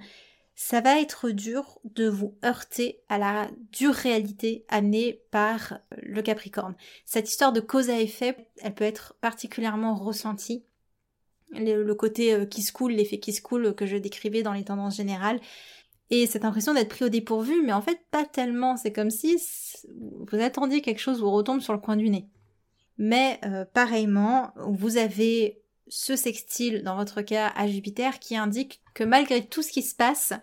Ça 0.53 0.81
va 0.81 1.01
être 1.01 1.31
dur 1.31 1.79
de 1.83 2.07
vous 2.07 2.37
heurter 2.45 2.99
à 3.09 3.17
la 3.17 3.49
dure 3.71 3.95
réalité 3.95 4.65
amenée 4.69 5.19
par 5.31 5.79
le 6.03 6.21
Capricorne. 6.21 6.75
Cette 7.05 7.27
histoire 7.27 7.53
de 7.53 7.61
cause 7.61 7.89
à 7.89 7.99
effet, 7.99 8.49
elle 8.61 8.75
peut 8.75 8.83
être 8.83 9.15
particulièrement 9.19 9.95
ressentie 9.95 10.63
le, 11.53 11.93
côté 11.93 12.33
euh, 12.33 12.45
qui 12.45 12.61
se 12.61 12.71
coule, 12.71 12.91
l'effet 12.91 13.19
qui 13.19 13.33
se 13.33 13.41
coule 13.41 13.73
que 13.73 13.85
je 13.85 13.97
décrivais 13.97 14.43
dans 14.43 14.53
les 14.53 14.63
tendances 14.63 14.97
générales, 14.97 15.39
et 16.11 16.25
cette 16.25 16.45
impression 16.45 16.73
d'être 16.73 16.89
pris 16.89 17.05
au 17.05 17.09
dépourvu, 17.09 17.61
mais 17.63 17.73
en 17.73 17.81
fait 17.81 17.99
pas 18.11 18.25
tellement. 18.25 18.77
C'est 18.77 18.91
comme 18.91 19.11
si 19.11 19.37
vous 19.93 20.39
attendiez 20.39 20.81
quelque 20.81 20.99
chose 20.99 21.19
vous 21.19 21.31
retombe 21.31 21.61
sur 21.61 21.73
le 21.73 21.79
coin 21.79 21.95
du 21.95 22.09
nez. 22.09 22.27
Mais 22.97 23.39
euh, 23.45 23.65
pareillement, 23.65 24.51
vous 24.67 24.97
avez 24.97 25.61
ce 25.87 26.15
sextile 26.15 26.83
dans 26.83 26.95
votre 26.95 27.21
cas 27.21 27.51
à 27.55 27.67
Jupiter 27.67 28.19
qui 28.19 28.35
indique 28.35 28.81
que 28.93 29.03
malgré 29.03 29.45
tout 29.45 29.61
ce 29.61 29.71
qui 29.71 29.81
se 29.81 29.95
passe, 29.95 30.33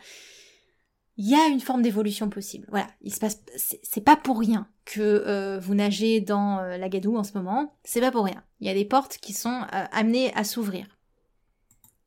il 1.16 1.29
y 1.29 1.35
a 1.35 1.48
une 1.48 1.61
forme 1.61 1.83
d'évolution 1.83 2.29
possible. 2.29 2.66
Voilà, 2.70 2.88
il 3.02 3.12
se 3.12 3.20
passe, 3.20 3.42
c'est 3.57 4.05
pas 4.05 4.16
pour 4.16 4.38
rien 4.38 4.68
que 4.85 5.00
euh, 5.00 5.59
vous 5.59 5.74
nagez 5.74 6.20
dans 6.20 6.61
euh, 6.61 6.76
la 6.76 6.88
gadoue 6.88 7.16
en 7.16 7.24
ce 7.24 7.33
moment. 7.35 7.76
C'est 7.85 8.00
pas 8.00 8.12
pour 8.12 8.24
rien. 8.24 8.44
Il 8.61 8.66
y 8.66 8.70
a 8.70 8.74
des 8.74 8.85
portes 8.85 9.18
qui 9.18 9.33
sont 9.33 9.62
amenées 9.70 10.33
à 10.35 10.44
s'ouvrir. 10.44 10.87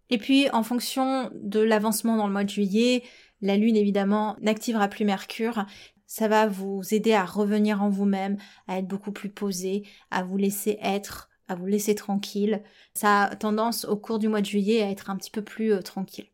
Et 0.09 0.17
puis, 0.17 0.49
en 0.51 0.63
fonction 0.63 1.29
de 1.35 1.59
l'avancement 1.59 2.17
dans 2.17 2.25
le 2.25 2.33
mois 2.33 2.43
de 2.43 2.49
juillet, 2.49 3.03
la 3.41 3.57
Lune, 3.57 3.75
évidemment, 3.75 4.35
n'activera 4.41 4.87
plus 4.87 5.05
Mercure. 5.05 5.65
Ça 6.05 6.27
va 6.27 6.47
vous 6.47 6.81
aider 6.91 7.13
à 7.13 7.25
revenir 7.25 7.83
en 7.83 7.89
vous-même, 7.89 8.37
à 8.67 8.79
être 8.79 8.87
beaucoup 8.87 9.11
plus 9.11 9.29
posé, 9.29 9.83
à 10.11 10.23
vous 10.23 10.37
laisser 10.37 10.79
être, 10.81 11.29
à 11.47 11.55
vous 11.55 11.67
laisser 11.67 11.95
tranquille. 11.95 12.63
Ça 12.93 13.25
a 13.25 13.35
tendance 13.35 13.85
au 13.85 13.95
cours 13.95 14.19
du 14.19 14.27
mois 14.27 14.41
de 14.41 14.45
juillet 14.45 14.81
à 14.81 14.89
être 14.89 15.09
un 15.09 15.17
petit 15.17 15.31
peu 15.31 15.43
plus 15.43 15.73
euh, 15.73 15.81
tranquille. 15.81 16.27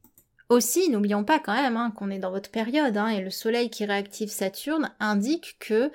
Aussi, 0.50 0.90
n'oublions 0.90 1.24
pas 1.24 1.40
quand 1.40 1.56
même 1.56 1.76
hein, 1.76 1.92
qu'on 1.92 2.12
est 2.12 2.20
dans 2.20 2.30
votre 2.30 2.52
période, 2.52 2.96
hein, 2.98 3.08
et 3.08 3.20
le 3.20 3.32
Soleil 3.32 3.72
qui 3.72 3.84
réactive 3.84 4.30
Saturne 4.30 4.92
indique 5.00 5.58
que 5.60 5.92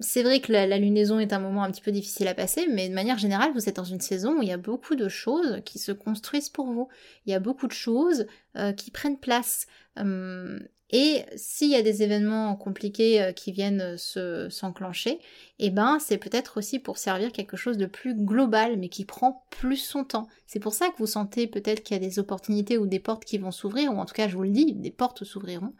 c'est 0.00 0.22
vrai 0.22 0.40
que 0.40 0.52
la, 0.52 0.78
lunaison 0.78 1.18
est 1.18 1.32
un 1.32 1.40
moment 1.40 1.64
un 1.64 1.70
petit 1.70 1.80
peu 1.80 1.90
difficile 1.90 2.28
à 2.28 2.34
passer, 2.34 2.66
mais 2.68 2.88
de 2.88 2.94
manière 2.94 3.18
générale, 3.18 3.52
vous 3.52 3.68
êtes 3.68 3.76
dans 3.76 3.84
une 3.84 4.00
saison 4.00 4.38
où 4.38 4.42
il 4.42 4.48
y 4.48 4.52
a 4.52 4.56
beaucoup 4.56 4.94
de 4.94 5.08
choses 5.08 5.60
qui 5.64 5.78
se 5.78 5.90
construisent 5.90 6.50
pour 6.50 6.66
vous. 6.66 6.88
Il 7.26 7.32
y 7.32 7.34
a 7.34 7.40
beaucoup 7.40 7.66
de 7.66 7.72
choses 7.72 8.26
euh, 8.56 8.72
qui 8.72 8.90
prennent 8.90 9.18
place. 9.18 9.66
Hum, 9.96 10.60
Et 10.90 11.24
s'il 11.36 11.70
y 11.70 11.76
a 11.76 11.82
des 11.82 12.02
événements 12.02 12.56
compliqués 12.56 13.22
euh, 13.22 13.32
qui 13.32 13.52
viennent 13.52 13.96
se 13.98 14.48
s'enclencher, 14.48 15.18
eh 15.58 15.70
ben 15.70 15.98
c'est 15.98 16.16
peut-être 16.16 16.58
aussi 16.58 16.78
pour 16.78 16.96
servir 16.96 17.32
quelque 17.32 17.56
chose 17.56 17.76
de 17.76 17.86
plus 17.86 18.14
global, 18.14 18.78
mais 18.78 18.88
qui 18.88 19.04
prend 19.04 19.44
plus 19.50 19.76
son 19.76 20.04
temps. 20.04 20.28
C'est 20.46 20.60
pour 20.60 20.72
ça 20.72 20.88
que 20.88 20.96
vous 20.98 21.06
sentez 21.06 21.46
peut-être 21.46 21.82
qu'il 21.82 21.96
y 21.96 22.00
a 22.00 22.06
des 22.06 22.18
opportunités 22.18 22.78
ou 22.78 22.86
des 22.86 23.00
portes 23.00 23.24
qui 23.24 23.38
vont 23.38 23.50
s'ouvrir, 23.50 23.92
ou 23.92 23.98
en 23.98 24.06
tout 24.06 24.14
cas 24.14 24.28
je 24.28 24.36
vous 24.36 24.44
le 24.44 24.50
dis, 24.50 24.72
des 24.72 24.90
portes 24.90 25.24
s'ouvriront, 25.24 25.74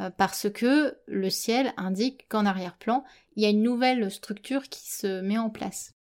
euh, 0.00 0.10
parce 0.10 0.50
que 0.50 0.96
le 1.06 1.30
ciel 1.30 1.72
indique 1.78 2.26
qu'en 2.28 2.44
arrière-plan, 2.44 3.04
il 3.36 3.42
y 3.42 3.46
a 3.46 3.50
une 3.50 3.62
nouvelle 3.62 4.10
structure 4.10 4.64
qui 4.68 4.90
se 4.90 5.20
met 5.22 5.38
en 5.38 5.48
place. 5.48 5.94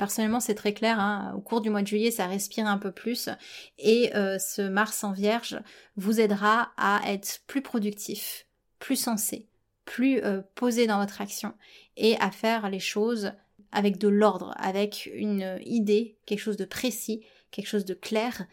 Personnellement, 0.00 0.40
c'est 0.40 0.54
très 0.54 0.72
clair. 0.72 0.98
Hein. 0.98 1.34
Au 1.36 1.42
cours 1.42 1.60
du 1.60 1.68
mois 1.68 1.82
de 1.82 1.86
juillet, 1.86 2.10
ça 2.10 2.26
respire 2.26 2.66
un 2.66 2.78
peu 2.78 2.90
plus. 2.90 3.28
Et 3.78 4.16
euh, 4.16 4.38
ce 4.38 4.62
Mars 4.62 5.04
en 5.04 5.12
Vierge 5.12 5.60
vous 5.96 6.22
aidera 6.22 6.72
à 6.78 7.02
être 7.04 7.42
plus 7.46 7.60
productif, 7.60 8.46
plus 8.78 8.96
sensé, 8.96 9.46
plus 9.84 10.24
euh, 10.24 10.40
posé 10.54 10.86
dans 10.86 11.00
votre 11.00 11.20
action 11.20 11.52
et 11.98 12.16
à 12.18 12.30
faire 12.30 12.70
les 12.70 12.78
choses 12.78 13.32
avec 13.72 13.98
de 13.98 14.08
l'ordre, 14.08 14.54
avec 14.56 15.10
une 15.12 15.60
idée, 15.66 16.16
quelque 16.24 16.40
chose 16.40 16.56
de 16.56 16.64
précis, 16.64 17.22
quelque 17.50 17.68
chose 17.68 17.84
de 17.84 17.92
clair. 17.92 18.46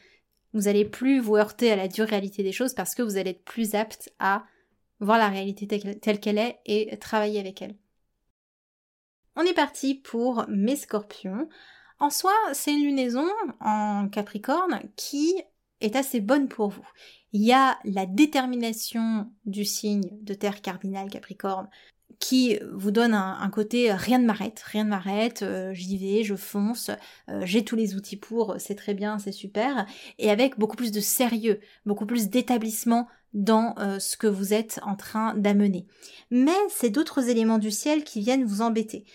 Vous 0.51 0.67
allez 0.67 0.83
plus 0.83 1.21
vous 1.21 1.37
heurter 1.37 1.71
à 1.71 1.77
la 1.77 1.87
dure 1.87 2.07
réalité 2.07 2.43
des 2.43 2.51
choses 2.51 2.73
parce 2.73 2.93
que 2.93 3.03
vous 3.03 3.15
allez 3.15 3.29
être 3.29 3.45
plus 3.45 3.73
apte 3.73 4.11
à 4.19 4.43
voir 4.99 5.17
la 5.17 5.29
réalité 5.29 5.65
telle 5.65 6.19
qu'elle 6.19 6.39
est 6.39 6.59
et 6.65 6.97
travailler 6.97 7.39
avec 7.39 7.61
elle. 7.61 7.77
On 9.39 9.43
est 9.43 9.53
parti 9.53 9.93
pour 9.93 10.45
mes 10.49 10.75
scorpions. 10.75 11.47
En 11.99 12.09
soi, 12.09 12.33
c'est 12.53 12.73
une 12.73 12.83
lunaison 12.83 13.27
en 13.59 14.09
Capricorne 14.09 14.81
qui 14.95 15.35
est 15.79 15.95
assez 15.95 16.21
bonne 16.21 16.47
pour 16.47 16.69
vous. 16.69 16.87
Il 17.33 17.43
y 17.43 17.53
a 17.53 17.77
la 17.83 18.07
détermination 18.07 19.31
du 19.45 19.63
signe 19.63 20.09
de 20.23 20.33
terre 20.33 20.63
cardinal 20.63 21.11
Capricorne 21.11 21.69
qui 22.17 22.57
vous 22.73 22.89
donne 22.89 23.13
un, 23.13 23.49
côté 23.51 23.93
rien 23.93 24.17
ne 24.17 24.25
m'arrête, 24.25 24.59
rien 24.65 24.85
ne 24.85 24.89
m'arrête, 24.89 25.43
euh, 25.43 25.71
j'y 25.71 25.97
vais, 25.99 26.23
je 26.23 26.33
fonce, 26.33 26.89
euh, 27.29 27.41
j'ai 27.45 27.63
tous 27.63 27.75
les 27.75 27.95
outils 27.95 28.17
pour, 28.17 28.55
c'est 28.57 28.73
très 28.73 28.95
bien, 28.95 29.19
c'est 29.19 29.31
super, 29.31 29.85
et 30.17 30.31
avec 30.31 30.57
beaucoup 30.57 30.75
plus 30.75 30.91
de 30.91 30.99
sérieux, 30.99 31.59
beaucoup 31.85 32.07
plus 32.07 32.29
d'établissement 32.29 33.07
dans 33.33 33.75
euh, 33.79 33.99
ce 33.99 34.17
que 34.17 34.27
vous 34.27 34.53
êtes 34.53 34.79
en 34.83 34.95
train 34.95 35.33
d'amener. 35.35 35.85
Mais 36.31 36.57
c'est 36.69 36.89
d'autres 36.89 37.29
éléments 37.29 37.57
du 37.57 37.71
ciel 37.71 38.03
qui 38.03 38.21
viennent 38.21 38.45
vous 38.45 38.61
embêter. 38.61 39.05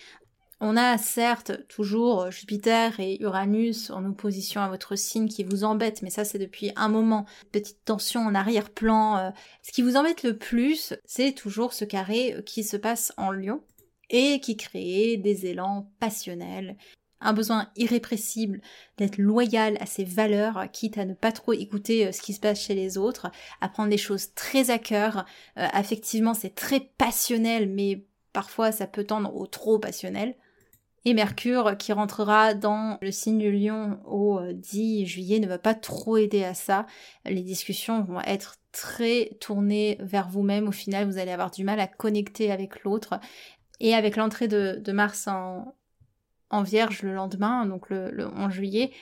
On 0.60 0.76
a 0.76 0.96
certes 0.96 1.66
toujours 1.66 2.30
Jupiter 2.30 3.00
et 3.00 3.20
Uranus 3.20 3.90
en 3.90 4.04
opposition 4.04 4.60
à 4.60 4.68
votre 4.68 4.94
signe 4.94 5.28
qui 5.28 5.42
vous 5.42 5.64
embête, 5.64 6.02
mais 6.02 6.10
ça 6.10 6.24
c'est 6.24 6.38
depuis 6.38 6.70
un 6.76 6.88
moment. 6.88 7.26
Petite 7.50 7.84
tension 7.84 8.20
en 8.20 8.34
arrière-plan. 8.34 9.16
Euh. 9.16 9.30
Ce 9.62 9.72
qui 9.72 9.82
vous 9.82 9.96
embête 9.96 10.22
le 10.22 10.36
plus, 10.36 10.94
c'est 11.04 11.32
toujours 11.32 11.72
ce 11.72 11.84
carré 11.84 12.36
qui 12.46 12.62
se 12.62 12.76
passe 12.76 13.12
en 13.16 13.32
Lion 13.32 13.60
et 14.08 14.38
qui 14.40 14.56
crée 14.56 15.16
des 15.16 15.46
élans 15.46 15.90
passionnels 15.98 16.76
un 17.22 17.32
besoin 17.32 17.68
irrépressible 17.76 18.60
d'être 18.98 19.18
loyal 19.18 19.76
à 19.80 19.86
ses 19.86 20.04
valeurs, 20.04 20.66
quitte 20.72 20.98
à 20.98 21.04
ne 21.04 21.14
pas 21.14 21.32
trop 21.32 21.52
écouter 21.52 22.06
euh, 22.06 22.12
ce 22.12 22.22
qui 22.22 22.32
se 22.32 22.40
passe 22.40 22.60
chez 22.60 22.74
les 22.74 22.98
autres, 22.98 23.30
à 23.60 23.68
prendre 23.68 23.90
les 23.90 23.98
choses 23.98 24.34
très 24.34 24.70
à 24.70 24.78
cœur. 24.78 25.24
Euh, 25.58 25.66
affectivement, 25.72 26.34
c'est 26.34 26.54
très 26.54 26.80
passionnel, 26.98 27.68
mais 27.68 28.04
parfois 28.32 28.72
ça 28.72 28.86
peut 28.86 29.04
tendre 29.04 29.34
au 29.34 29.46
trop 29.46 29.78
passionnel. 29.78 30.34
Et 31.04 31.14
Mercure, 31.14 31.76
qui 31.78 31.92
rentrera 31.92 32.54
dans 32.54 32.98
le 33.02 33.10
signe 33.10 33.38
du 33.38 33.50
lion 33.50 33.98
au 34.04 34.40
10 34.52 35.02
euh, 35.02 35.06
juillet, 35.06 35.40
ne 35.40 35.48
va 35.48 35.58
pas 35.58 35.74
trop 35.74 36.16
aider 36.16 36.44
à 36.44 36.54
ça. 36.54 36.86
Les 37.24 37.42
discussions 37.42 38.02
vont 38.04 38.20
être 38.20 38.58
très 38.70 39.36
tournées 39.40 39.98
vers 40.00 40.28
vous-même. 40.28 40.68
Au 40.68 40.72
final, 40.72 41.06
vous 41.06 41.18
allez 41.18 41.32
avoir 41.32 41.50
du 41.50 41.64
mal 41.64 41.80
à 41.80 41.88
connecter 41.88 42.52
avec 42.52 42.84
l'autre. 42.84 43.18
Et 43.80 43.94
avec 43.94 44.16
l'entrée 44.16 44.46
de, 44.46 44.92
Mars 44.92 45.26
en, 45.26 45.74
en 46.52 46.62
Vierge 46.62 47.02
le 47.02 47.14
lendemain, 47.14 47.66
donc 47.66 47.90
le, 47.90 48.28
11 48.36 48.52
juillet, 48.52 48.92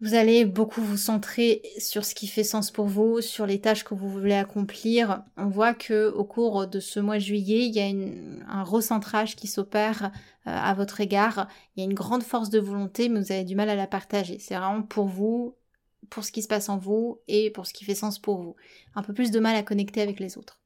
vous 0.00 0.14
allez 0.14 0.44
beaucoup 0.44 0.82
vous 0.82 0.98
centrer 0.98 1.62
sur 1.78 2.04
ce 2.04 2.14
qui 2.14 2.26
fait 2.26 2.44
sens 2.44 2.70
pour 2.70 2.86
vous, 2.86 3.22
sur 3.22 3.46
les 3.46 3.62
tâches 3.62 3.82
que 3.82 3.94
vous 3.94 4.10
voulez 4.10 4.34
accomplir. 4.34 5.22
On 5.38 5.48
voit 5.48 5.72
que 5.72 6.10
au 6.10 6.24
cours 6.24 6.66
de 6.66 6.80
ce 6.80 7.00
mois 7.00 7.16
de 7.16 7.22
juillet, 7.22 7.64
il 7.66 7.74
y 7.74 7.80
a 7.80 8.52
un 8.52 8.62
recentrage 8.62 9.36
qui 9.36 9.46
s'opère 9.46 10.12
euh, 10.46 10.50
à 10.50 10.74
votre 10.74 11.00
égard. 11.00 11.48
Il 11.74 11.80
y 11.80 11.82
a 11.82 11.88
une 11.88 11.94
grande 11.94 12.24
force 12.24 12.50
de 12.50 12.58
volonté, 12.58 13.08
mais 13.08 13.20
vous 13.20 13.32
avez 13.32 13.44
du 13.44 13.56
mal 13.56 13.70
à 13.70 13.74
la 13.74 13.86
partager. 13.86 14.38
C'est 14.38 14.56
vraiment 14.56 14.82
pour 14.82 15.06
vous, 15.06 15.56
pour 16.10 16.24
ce 16.24 16.32
qui 16.32 16.42
se 16.42 16.48
passe 16.48 16.68
en 16.68 16.76
vous 16.76 17.20
et 17.26 17.50
pour 17.50 17.66
ce 17.66 17.72
qui 17.72 17.86
fait 17.86 17.94
sens 17.94 18.18
pour 18.18 18.42
vous. 18.42 18.56
Un 18.94 19.02
peu 19.02 19.14
plus 19.14 19.30
de 19.30 19.40
mal 19.40 19.56
à 19.56 19.62
connecter 19.62 20.02
avec 20.02 20.20
les 20.20 20.36
autres. 20.36 20.60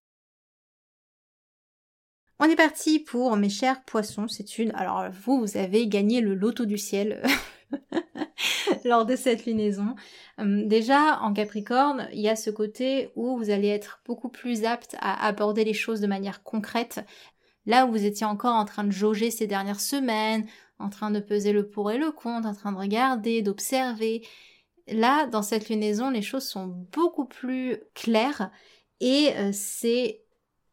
On 2.42 2.44
est 2.44 2.57
parti 2.57 3.00
pour 3.00 3.37
mes 3.37 3.50
chers 3.50 3.85
poissons, 3.85 4.26
c'est 4.26 4.59
une... 4.59 4.70
Alors 4.70 5.11
vous, 5.11 5.40
vous 5.40 5.59
avez 5.59 5.87
gagné 5.87 6.22
le 6.22 6.35
loto 6.35 6.64
du 6.64 6.79
ciel 6.79 7.22
lors 8.87 9.05
de 9.05 9.14
cette 9.14 9.44
lunaison. 9.44 9.94
Hum, 10.38 10.66
déjà, 10.66 11.20
en 11.20 11.35
Capricorne, 11.35 12.09
il 12.14 12.20
y 12.20 12.31
a 12.31 12.37
ce 12.37 12.48
côté 12.48 13.11
où 13.14 13.37
vous 13.37 13.50
allez 13.50 13.68
être 13.68 14.00
beaucoup 14.07 14.31
plus 14.31 14.64
apte 14.64 14.96
à 15.00 15.26
aborder 15.26 15.64
les 15.64 15.74
choses 15.74 16.00
de 16.00 16.07
manière 16.07 16.42
concrète. 16.42 17.05
Là 17.66 17.85
où 17.85 17.90
vous 17.90 18.07
étiez 18.07 18.24
encore 18.24 18.55
en 18.55 18.64
train 18.64 18.85
de 18.85 18.90
jauger 18.90 19.31
ces 19.31 19.46
dernières 19.46 19.79
semaines, 19.79 20.46
en 20.79 20.88
train 20.88 21.11
de 21.11 21.20
peser 21.20 21.53
le 21.53 21.68
pour 21.68 21.90
et 21.90 21.98
le 21.98 22.11
contre, 22.11 22.48
en 22.48 22.55
train 22.55 22.72
de 22.72 22.79
regarder, 22.79 23.42
d'observer. 23.42 24.26
Là, 24.88 25.26
dans 25.26 25.42
cette 25.42 25.68
lunaison, 25.68 26.09
les 26.09 26.22
choses 26.22 26.48
sont 26.48 26.68
beaucoup 26.90 27.26
plus 27.26 27.76
claires 27.94 28.50
et 29.00 29.35
euh, 29.37 29.50
c'est 29.53 30.22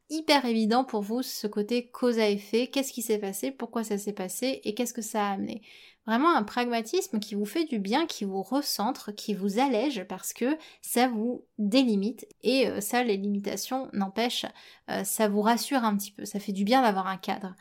hyper 0.10 0.46
évident 0.46 0.84
pour 0.84 1.02
vous 1.02 1.22
ce 1.22 1.48
côté 1.48 1.90
cause 1.90 2.20
à 2.20 2.30
effet, 2.30 2.68
qu'est-ce 2.68 2.94
qui 2.94 3.02
s'est 3.02 3.18
passé, 3.20 3.52
pourquoi 3.52 3.84
ça 3.84 3.98
s'est 3.98 4.14
passé? 4.14 4.62
Et 4.64 4.74
qu'est-ce 4.74 4.94
que 4.94 5.02
ça 5.02 5.28
a 5.28 5.34
amené? 5.34 5.62
Vraiment 6.06 6.34
un 6.34 6.44
pragmatisme 6.44 7.20
qui 7.20 7.36
vous 7.36 7.46
fait 7.46 7.66
du 7.66 7.80
bien, 7.80 8.06
qui 8.06 8.24
vous 8.24 8.42
recentre, 8.42 9.14
qui 9.14 9.34
vous 9.34 9.60
allège 9.60 10.06
parce 10.06 10.32
que 10.32 10.58
ça 10.82 11.10
vous 11.10 11.46
délimite 11.58 12.26
et 12.44 12.70
euh, 12.70 12.80
ça 12.80 13.04
les 13.04 13.18
limitations 13.18 13.90
n'empêchent, 13.92 14.46
euh, 14.90 15.04
ça 15.04 15.28
vous 15.28 15.42
rassure 15.42 15.84
un 15.84 15.98
petit 15.98 16.12
peu, 16.12 16.24
ça 16.24 16.40
fait 16.40 16.54
du 16.54 16.64
bien 16.64 16.82
d'avoir 16.82 17.08
un 17.08 17.18
cadre. 17.18 17.56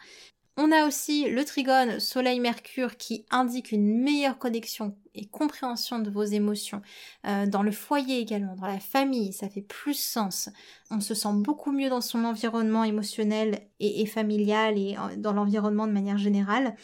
On 0.58 0.72
a 0.72 0.86
aussi 0.86 1.28
le 1.28 1.44
trigone 1.44 2.00
Soleil-Mercure 2.00 2.96
qui 2.96 3.26
indique 3.30 3.72
une 3.72 4.02
meilleure 4.02 4.38
connexion 4.38 4.96
et 5.14 5.26
compréhension 5.26 5.98
de 5.98 6.08
vos 6.08 6.22
émotions. 6.22 6.80
Euh, 7.26 7.46
dans 7.46 7.62
le 7.62 7.72
foyer 7.72 8.20
également, 8.20 8.56
dans 8.56 8.66
la 8.66 8.80
famille, 8.80 9.34
ça 9.34 9.50
fait 9.50 9.60
plus 9.60 9.98
sens. 9.98 10.48
On 10.90 11.00
se 11.00 11.14
sent 11.14 11.34
beaucoup 11.34 11.72
mieux 11.72 11.90
dans 11.90 12.00
son 12.00 12.24
environnement 12.24 12.84
émotionnel 12.84 13.68
et, 13.80 14.06
familial 14.06 14.78
et 14.78 14.96
dans 15.18 15.34
l'environnement 15.34 15.86
de 15.86 15.92
manière 15.92 16.18
générale. 16.18 16.74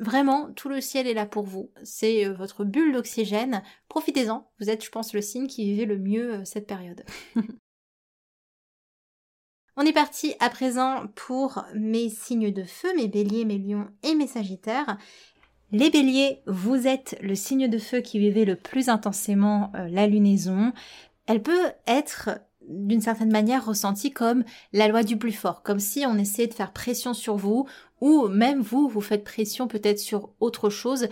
Vraiment, 0.00 0.52
tout 0.52 0.68
le 0.68 0.80
ciel 0.80 1.06
est 1.06 1.14
là 1.14 1.26
pour 1.26 1.44
vous. 1.44 1.72
C'est 1.82 2.26
euh, 2.26 2.34
votre 2.34 2.64
bulle 2.64 2.92
d'oxygène. 2.92 3.62
Profitez-en. 3.88 4.50
Vous 4.60 4.68
êtes, 4.68 4.84
je 4.84 4.90
pense, 4.90 5.12
le 5.12 5.22
signe 5.22 5.46
qui 5.46 5.64
vivait 5.64 5.86
le 5.86 5.98
mieux 5.98 6.34
euh, 6.34 6.44
cette 6.44 6.66
période. 6.66 7.04
On 9.76 9.82
est 9.82 9.92
parti 9.92 10.34
à 10.38 10.50
présent 10.50 11.06
pour 11.16 11.64
mes 11.74 12.08
signes 12.08 12.52
de 12.52 12.62
feu, 12.62 12.94
mes 12.96 13.08
béliers, 13.08 13.44
mes 13.44 13.58
lions 13.58 13.88
et 14.04 14.14
mes 14.14 14.28
sagittaires. 14.28 14.98
Les 15.72 15.90
béliers, 15.90 16.42
vous 16.46 16.86
êtes 16.86 17.16
le 17.20 17.34
signe 17.34 17.66
de 17.66 17.78
feu 17.78 18.00
qui 18.00 18.20
vivait 18.20 18.44
le 18.44 18.54
plus 18.54 18.88
intensément 18.88 19.72
euh, 19.74 19.88
la 19.88 20.06
lunaison. 20.06 20.72
Elle 21.26 21.42
peut 21.42 21.72
être 21.88 22.38
d'une 22.68 23.00
certaine 23.00 23.32
manière 23.32 23.66
ressentie 23.66 24.12
comme 24.12 24.44
la 24.72 24.86
loi 24.86 25.02
du 25.02 25.16
plus 25.16 25.32
fort, 25.32 25.64
comme 25.64 25.80
si 25.80 26.04
on 26.06 26.18
essayait 26.18 26.46
de 26.46 26.54
faire 26.54 26.72
pression 26.72 27.12
sur 27.12 27.36
vous, 27.36 27.66
ou 28.00 28.28
même 28.28 28.60
vous, 28.60 28.88
vous 28.88 29.00
faites 29.00 29.24
pression 29.24 29.66
peut-être 29.66 29.98
sur 29.98 30.30
autre 30.38 30.70
chose 30.70 31.08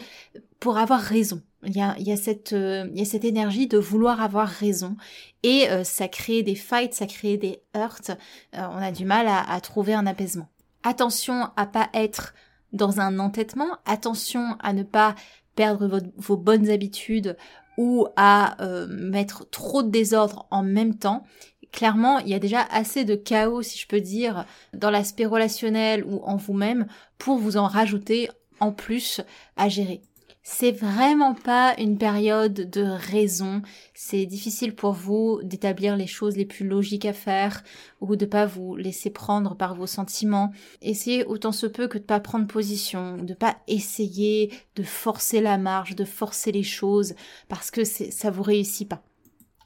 pour 0.61 0.79
avoir 0.79 1.01
raison. 1.01 1.43
Il 1.65 1.77
y 1.77 1.81
a, 1.81 1.95
il 1.99 2.07
y 2.07 2.13
a, 2.13 2.17
cette, 2.17 2.53
euh, 2.53 2.89
il 2.93 2.99
y 2.99 3.03
a 3.03 3.05
cette 3.05 3.25
énergie 3.25 3.69
de 3.69 3.79
vouloir 3.79 4.21
avoir 4.21 4.49
raison 4.49 4.97
et 5.45 5.71
euh, 5.71 5.85
ça 5.85 6.09
crée 6.09 6.43
des 6.43 6.57
fights, 6.57 6.95
ça 6.95 7.07
crée 7.07 7.37
des 7.37 7.63
heurts. 7.77 8.11
Euh, 8.11 8.67
on 8.73 8.79
a 8.79 8.91
du 8.91 9.05
mal 9.05 9.29
à, 9.29 9.49
à, 9.49 9.61
trouver 9.61 9.95
un 9.95 10.07
apaisement. 10.07 10.49
Attention 10.83 11.51
à 11.57 11.67
pas 11.67 11.89
être 11.95 12.35
dans 12.73 13.01
un 13.01 13.21
entêtement. 13.21 13.69
Attention 13.85 14.57
à 14.61 14.73
ne 14.73 14.83
pas 14.83 15.15
perdre 15.55 16.01
vos 16.17 16.37
bonnes 16.37 16.69
habitudes 16.69 17.37
ou 17.77 18.07
à 18.17 18.57
mettre 18.89 19.49
trop 19.51 19.83
de 19.83 19.91
désordre 19.91 20.47
en 20.51 20.63
même 20.63 20.97
temps. 20.97 21.25
Clairement, 21.73 22.19
il 22.19 22.29
y 22.29 22.35
a 22.35 22.39
déjà 22.39 22.63
assez 22.71 23.05
de 23.05 23.15
chaos, 23.15 23.63
si 23.63 23.79
je 23.79 23.87
peux 23.87 24.01
dire, 24.01 24.47
dans 24.73 24.91
l'aspect 24.91 25.27
relationnel 25.27 26.05
ou 26.05 26.23
en 26.25 26.37
vous-même 26.37 26.87
pour 27.19 27.39
vous 27.39 27.57
en 27.59 27.67
rajouter 27.67 28.31
en 28.61 28.73
plus 28.73 29.21
à 29.57 29.69
gérer. 29.69 30.03
C'est 30.45 30.73
vraiment 30.73 31.35
pas 31.35 31.73
une 31.79 31.99
période 31.99 32.53
de 32.53 32.83
raison. 32.83 33.63
C'est 33.95 34.27
difficile 34.27 34.75
pour 34.75 34.93
vous 34.93 35.41
d'établir 35.45 35.97
les 35.97 36.09
choses 36.09 36.37
les 36.37 36.45
plus 36.45 36.67
logiques 36.67 37.05
à 37.05 37.13
faire 37.13 37.63
ou 38.01 38.17
de 38.17 38.27
pas 38.27 38.45
vous 38.45 38.75
laisser 38.75 39.11
prendre 39.11 39.55
par 39.55 39.77
vos 39.77 39.87
sentiments. 39.87 40.51
Essayez 40.81 41.25
autant 41.25 41.53
se 41.53 41.67
peut 41.67 41.87
que 41.87 41.99
de 41.99 42.03
pas 42.03 42.19
prendre 42.19 42.49
position, 42.49 43.19
de 43.19 43.35
pas 43.35 43.57
essayer 43.69 44.53
de 44.75 44.83
forcer 44.83 45.41
la 45.41 45.59
marge, 45.59 45.95
de 45.95 46.05
forcer 46.05 46.51
les 46.51 46.65
choses 46.65 47.15
parce 47.49 47.71
que 47.71 47.85
ça 47.85 48.31
vous 48.31 48.43
réussit 48.43 48.89
pas. 48.89 49.05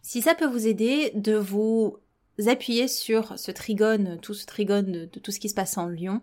Si 0.02 0.20
ça 0.20 0.34
peut 0.34 0.46
vous 0.46 0.66
aider 0.66 1.10
de 1.14 1.36
vous 1.36 1.96
appuyer 2.46 2.86
sur 2.86 3.38
ce 3.38 3.50
trigone, 3.50 4.18
tout 4.20 4.34
ce 4.34 4.44
trigone 4.44 4.92
de, 4.92 5.06
tout 5.06 5.30
ce 5.30 5.40
qui 5.40 5.48
se 5.48 5.54
passe 5.54 5.78
en 5.78 5.88
lion, 5.88 6.20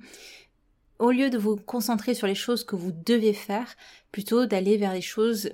au 1.00 1.12
lieu 1.12 1.30
de 1.30 1.38
vous 1.38 1.56
concentrer 1.58 2.14
sur 2.14 2.28
les 2.28 2.36
choses 2.36 2.64
que 2.64 2.76
vous 2.76 2.92
devez 2.92 3.34
faire, 3.34 3.76
plutôt 4.12 4.46
d'aller 4.46 4.78
vers 4.78 4.94
les 4.94 5.02
choses 5.02 5.52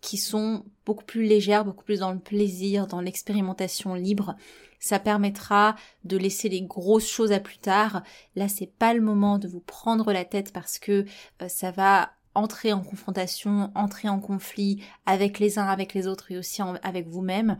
qui 0.00 0.16
sont 0.16 0.64
beaucoup 0.86 1.04
plus 1.04 1.24
légères, 1.24 1.64
beaucoup 1.64 1.84
plus 1.84 2.00
dans 2.00 2.12
le 2.12 2.18
plaisir, 2.18 2.86
dans 2.86 3.00
l'expérimentation 3.00 3.94
libre. 3.94 4.36
Ça 4.80 4.98
permettra 4.98 5.74
de 6.04 6.16
laisser 6.16 6.48
les 6.48 6.62
grosses 6.62 7.08
choses 7.08 7.32
à 7.32 7.40
plus 7.40 7.58
tard. 7.58 8.02
Là, 8.36 8.48
c'est 8.48 8.72
pas 8.78 8.94
le 8.94 9.00
moment 9.00 9.38
de 9.38 9.48
vous 9.48 9.60
prendre 9.60 10.12
la 10.12 10.24
tête 10.24 10.52
parce 10.52 10.78
que 10.78 11.04
euh, 11.42 11.48
ça 11.48 11.72
va 11.72 12.12
entrer 12.34 12.72
en 12.72 12.80
confrontation, 12.80 13.72
entrer 13.74 14.08
en 14.08 14.20
conflit 14.20 14.82
avec 15.06 15.40
les 15.40 15.58
uns, 15.58 15.66
avec 15.66 15.94
les 15.94 16.06
autres 16.06 16.30
et 16.30 16.38
aussi 16.38 16.62
avec 16.82 17.08
vous-même. 17.08 17.58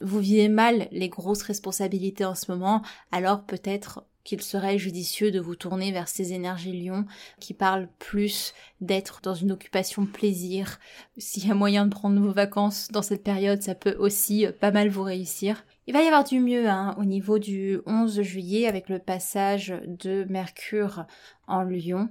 Vous 0.00 0.18
vivez 0.18 0.48
mal 0.48 0.88
les 0.90 1.08
grosses 1.08 1.42
responsabilités 1.42 2.24
en 2.24 2.34
ce 2.34 2.50
moment, 2.50 2.82
alors 3.12 3.44
peut-être 3.44 4.04
qu'il 4.26 4.42
serait 4.42 4.76
judicieux 4.76 5.30
de 5.30 5.40
vous 5.40 5.54
tourner 5.54 5.92
vers 5.92 6.08
ces 6.08 6.32
énergies 6.32 6.84
lions 6.84 7.06
qui 7.40 7.54
parlent 7.54 7.88
plus 7.98 8.52
d'être 8.80 9.20
dans 9.22 9.34
une 9.34 9.52
occupation 9.52 10.04
plaisir. 10.04 10.78
S'il 11.16 11.46
y 11.46 11.50
a 11.50 11.54
moyen 11.54 11.86
de 11.86 11.94
prendre 11.94 12.20
vos 12.20 12.32
vacances 12.32 12.88
dans 12.90 13.02
cette 13.02 13.22
période, 13.22 13.62
ça 13.62 13.76
peut 13.76 13.96
aussi 13.98 14.44
euh, 14.44 14.52
pas 14.52 14.72
mal 14.72 14.88
vous 14.88 15.04
réussir. 15.04 15.64
Il 15.86 15.94
va 15.94 16.02
y 16.02 16.06
avoir 16.06 16.24
du 16.24 16.40
mieux 16.40 16.68
hein, 16.68 16.96
au 16.98 17.04
niveau 17.04 17.38
du 17.38 17.78
11 17.86 18.20
juillet 18.22 18.66
avec 18.66 18.88
le 18.88 18.98
passage 18.98 19.72
de 19.86 20.26
Mercure 20.28 21.06
en 21.46 21.62
Lion. 21.62 22.08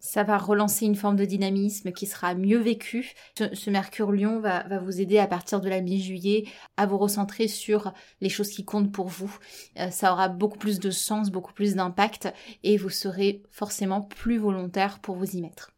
Ça 0.00 0.22
va 0.22 0.38
relancer 0.38 0.86
une 0.86 0.94
forme 0.94 1.16
de 1.16 1.24
dynamisme 1.24 1.92
qui 1.92 2.06
sera 2.06 2.34
mieux 2.34 2.58
vécu. 2.58 3.14
Ce, 3.36 3.70
Mercure 3.70 4.12
Lion 4.12 4.38
va, 4.38 4.62
va, 4.68 4.78
vous 4.78 5.00
aider 5.00 5.18
à 5.18 5.26
partir 5.26 5.60
de 5.60 5.68
la 5.68 5.80
mi-juillet 5.80 6.44
à 6.76 6.86
vous 6.86 6.98
recentrer 6.98 7.48
sur 7.48 7.92
les 8.20 8.28
choses 8.28 8.50
qui 8.50 8.64
comptent 8.64 8.92
pour 8.92 9.08
vous. 9.08 9.36
Euh, 9.78 9.90
ça 9.90 10.12
aura 10.12 10.28
beaucoup 10.28 10.58
plus 10.58 10.78
de 10.78 10.90
sens, 10.90 11.30
beaucoup 11.30 11.52
plus 11.52 11.74
d'impact 11.74 12.28
et 12.62 12.76
vous 12.76 12.90
serez 12.90 13.42
forcément 13.50 14.00
plus 14.02 14.38
volontaire 14.38 15.00
pour 15.00 15.16
vous 15.16 15.36
y 15.36 15.40
mettre. 15.40 15.72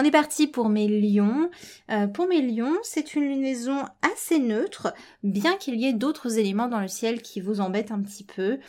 On 0.00 0.04
est 0.04 0.12
parti 0.12 0.46
pour 0.46 0.68
mes 0.68 0.86
lions. 0.86 1.50
Euh, 1.90 2.06
pour 2.06 2.28
mes 2.28 2.40
lions, 2.40 2.76
c'est 2.84 3.14
une 3.14 3.24
lunaison 3.24 3.84
assez 4.00 4.38
neutre, 4.38 4.94
bien 5.24 5.56
qu'il 5.56 5.74
y 5.74 5.86
ait 5.86 5.92
d'autres 5.92 6.38
éléments 6.38 6.68
dans 6.68 6.78
le 6.78 6.86
ciel 6.86 7.20
qui 7.20 7.40
vous 7.40 7.60
embêtent 7.60 7.90
un 7.90 8.00
petit 8.00 8.22
peu. 8.22 8.60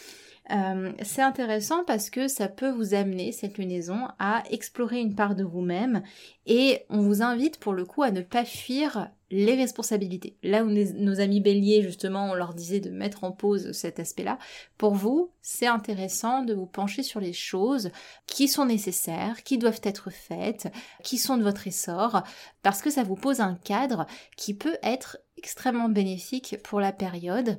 Euh, 0.52 0.92
c'est 1.04 1.22
intéressant 1.22 1.84
parce 1.86 2.10
que 2.10 2.28
ça 2.28 2.48
peut 2.48 2.72
vous 2.72 2.94
amener, 2.94 3.32
cette 3.32 3.58
lunaison, 3.58 4.08
à 4.18 4.44
explorer 4.50 5.00
une 5.00 5.16
part 5.16 5.36
de 5.36 5.44
vous-même 5.44 6.02
et 6.46 6.86
on 6.90 7.02
vous 7.02 7.22
invite 7.22 7.60
pour 7.60 7.74
le 7.74 7.86
coup 7.86 8.02
à 8.02 8.12
ne 8.12 8.22
pas 8.22 8.46
fuir 8.46 9.10
les 9.32 9.54
responsabilités. 9.54 10.38
Là 10.42 10.64
où 10.64 10.72
nos 10.72 11.20
amis 11.20 11.40
béliers, 11.40 11.84
justement, 11.84 12.32
on 12.32 12.34
leur 12.34 12.56
disait 12.56 12.80
de 12.80 12.90
mettre 12.90 13.24
en 13.24 13.32
pause 13.32 13.72
cet 13.74 14.00
aspect-là, 14.00 14.40
pour 14.80 14.96
vous, 14.96 15.32
c'est 15.44 15.68
intéressant 15.68 16.42
de 16.42 16.56
vous 16.56 16.66
pencher 16.66 17.04
sur 17.04 17.20
les 17.20 17.34
choses 17.34 17.92
qui 18.26 18.48
sont 18.48 18.66
nécessaires, 18.66 19.44
qui 19.44 19.60
doivent 19.60 19.82
être 19.84 20.10
faites, 20.10 20.72
qui 21.04 21.20
sont 21.20 21.38
de 21.38 21.44
votre 21.44 21.68
essor, 21.68 22.24
parce 22.64 22.82
que 22.82 22.90
ça 22.90 23.04
vous 23.04 23.16
pose 23.16 23.40
un 23.40 23.54
cadre 23.54 24.08
qui 24.36 24.56
peut 24.56 24.78
être 24.82 25.20
extrêmement 25.38 25.90
bénéfique 25.90 26.58
pour 26.64 26.80
la 26.80 26.92
période, 26.92 27.58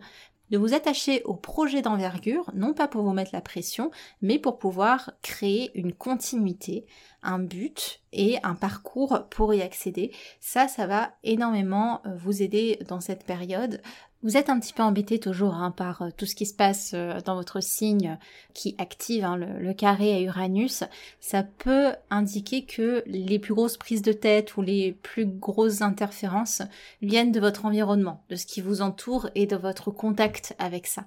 de 0.51 0.59
vous 0.59 0.75
attacher 0.75 1.23
au 1.25 1.35
projet 1.35 1.83
d'envergure, 1.83 2.51
non 2.55 2.75
pas 2.75 2.89
pour 2.89 3.03
vous 3.03 3.13
mettre 3.13 3.31
la 3.33 3.41
pression, 3.41 3.91
mais 4.23 4.39
pour 4.39 4.59
pouvoir 4.59 5.13
créer 5.23 5.71
une 5.75 5.93
continuité, 5.93 6.87
un 7.23 7.39
but 7.39 8.01
et 8.13 8.39
un 8.43 8.55
parcours 8.55 9.27
pour 9.31 9.55
y 9.55 9.63
accéder. 9.63 10.13
Ça, 10.41 10.69
ça 10.69 10.87
va 10.87 11.13
énormément 11.23 12.01
euh, 12.07 12.17
vous 12.17 12.43
aider 12.43 12.79
dans 12.89 13.01
cette 13.01 13.25
période 13.25 13.81
vous 14.23 14.37
êtes 14.37 14.51
un 14.51 14.61
petit 14.61 14.75
peu 14.75 14.83
embêté 14.83 15.19
toujours 15.19 15.55
hein, 15.55 15.71
par 15.71 16.03
euh, 16.03 16.09
tout 16.15 16.27
ce 16.27 16.35
qui 16.35 16.45
se 16.45 16.53
passe 16.53 16.93
euh, 16.95 17.21
dans 17.25 17.37
votre 17.37 17.63
signe 17.63 18.19
qui 18.53 18.75
active 18.79 19.25
hein, 19.25 19.37
le, 19.37 19.73
carré 19.73 20.15
à 20.15 20.21
Uranus. 20.21 20.85
Ça 21.21 21.43
peut 21.43 21.93
indiquer 22.11 22.65
que 22.65 23.03
les 23.07 23.39
plus 23.39 23.55
grosses 23.55 23.79
prises 23.79 24.03
de 24.03 24.13
tête 24.13 24.57
ou 24.57 24.63
les 24.63 24.93
plus 24.93 25.25
grosses 25.25 25.81
interférences 25.81 26.61
viennent 27.01 27.33
de 27.33 27.41
votre 27.41 27.65
environnement, 27.65 28.23
de 28.29 28.37
ce 28.37 28.45
qui 28.45 28.61
vous 28.61 28.83
entoure 28.83 29.31
et 29.35 29.47
de 29.47 29.57
votre 29.57 29.91
contact 29.91 30.55
avec 30.59 30.87
ça. 30.87 31.07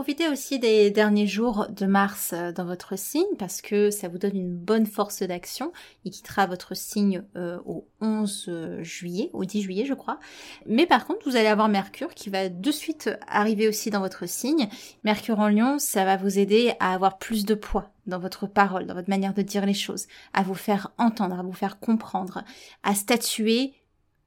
Profitez 0.00 0.30
aussi 0.30 0.58
des 0.58 0.90
derniers 0.90 1.26
jours 1.26 1.66
de 1.68 1.84
Mars 1.84 2.32
euh, 2.32 2.52
dans 2.52 2.64
votre 2.64 2.98
signe 2.98 3.36
parce 3.38 3.60
que 3.60 3.90
ça 3.90 4.08
vous 4.08 4.16
donne 4.16 4.34
une 4.34 4.56
bonne 4.56 4.86
force 4.86 5.22
d'action. 5.22 5.74
Il 6.06 6.10
quittera 6.10 6.46
votre 6.46 6.74
signe 6.74 7.22
euh, 7.36 7.58
au 7.66 7.86
11 8.00 8.46
euh, 8.48 8.82
juillet, 8.82 9.28
au 9.34 9.44
10 9.44 9.60
juillet 9.60 9.84
je 9.84 9.92
crois. 9.92 10.18
Mais 10.64 10.86
par 10.86 11.06
contre, 11.06 11.28
vous 11.28 11.36
allez 11.36 11.48
avoir 11.48 11.68
Mercure 11.68 12.14
qui 12.14 12.30
va 12.30 12.48
de 12.48 12.70
suite 12.70 13.10
arriver 13.28 13.68
aussi 13.68 13.90
dans 13.90 14.00
votre 14.00 14.26
signe. 14.26 14.70
Mercure 15.04 15.38
en 15.38 15.50
lion, 15.50 15.78
ça 15.78 16.06
va 16.06 16.16
vous 16.16 16.38
aider 16.38 16.72
à 16.80 16.94
avoir 16.94 17.18
plus 17.18 17.44
de 17.44 17.54
poids 17.54 17.90
dans 18.06 18.18
votre 18.18 18.46
parole, 18.46 18.86
dans 18.86 18.94
votre 18.94 19.10
manière 19.10 19.34
de 19.34 19.42
dire 19.42 19.66
les 19.66 19.74
choses, 19.74 20.06
à 20.32 20.42
vous 20.42 20.54
faire 20.54 20.92
entendre, 20.96 21.38
à 21.38 21.42
vous 21.42 21.52
faire 21.52 21.78
comprendre, 21.78 22.42
à 22.84 22.94
statuer 22.94 23.74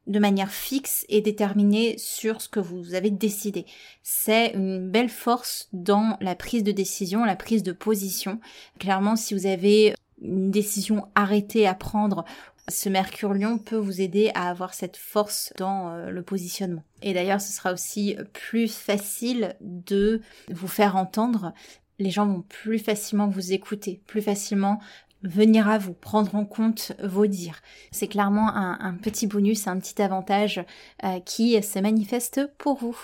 de 0.07 0.19
manière 0.19 0.51
fixe 0.51 1.05
et 1.09 1.21
déterminée 1.21 1.97
sur 1.97 2.41
ce 2.41 2.49
que 2.49 2.59
vous 2.59 2.93
avez 2.93 3.09
décidé. 3.09 3.65
C'est 4.01 4.53
une 4.53 4.89
belle 4.89 5.09
force 5.09 5.69
dans 5.71 6.17
la 6.19 6.35
prise 6.35 6.63
de 6.63 6.71
décision, 6.71 7.23
la 7.23 7.35
prise 7.35 7.63
de 7.63 7.71
position. 7.71 8.39
Clairement, 8.79 9.15
si 9.15 9.33
vous 9.33 9.45
avez 9.45 9.95
une 10.21 10.51
décision 10.51 11.07
arrêtée 11.15 11.67
à 11.67 11.73
prendre, 11.73 12.25
ce 12.69 12.89
Mercure 12.89 13.33
Lion 13.33 13.57
peut 13.57 13.77
vous 13.77 14.01
aider 14.01 14.31
à 14.35 14.49
avoir 14.49 14.73
cette 14.73 14.97
force 14.97 15.53
dans 15.57 15.89
euh, 15.89 16.09
le 16.09 16.21
positionnement. 16.21 16.83
Et 17.01 17.13
d'ailleurs, 17.13 17.41
ce 17.41 17.51
sera 17.51 17.73
aussi 17.73 18.15
plus 18.31 18.73
facile 18.73 19.55
de 19.61 20.21
vous 20.49 20.69
faire 20.69 20.95
entendre 20.95 21.53
les 21.99 22.09
gens 22.09 22.25
vont 22.25 22.41
plus 22.41 22.79
facilement 22.79 23.27
vous 23.27 23.53
écouter, 23.53 24.01
plus 24.07 24.21
facilement 24.21 24.79
venir 25.23 25.67
à 25.67 25.77
vous, 25.77 25.93
prendre 25.93 26.35
en 26.35 26.45
compte 26.45 26.93
vos 27.01 27.27
dires. 27.27 27.61
C'est 27.91 28.07
clairement 28.07 28.49
un, 28.55 28.95
petit 28.95 29.27
bonus, 29.27 29.67
un 29.67 29.79
petit 29.79 30.01
avantage 30.01 30.63
euh, 31.03 31.19
qui 31.21 31.61
se 31.63 31.79
manifeste 31.79 32.41
pour 32.57 32.77
vous. 32.77 32.97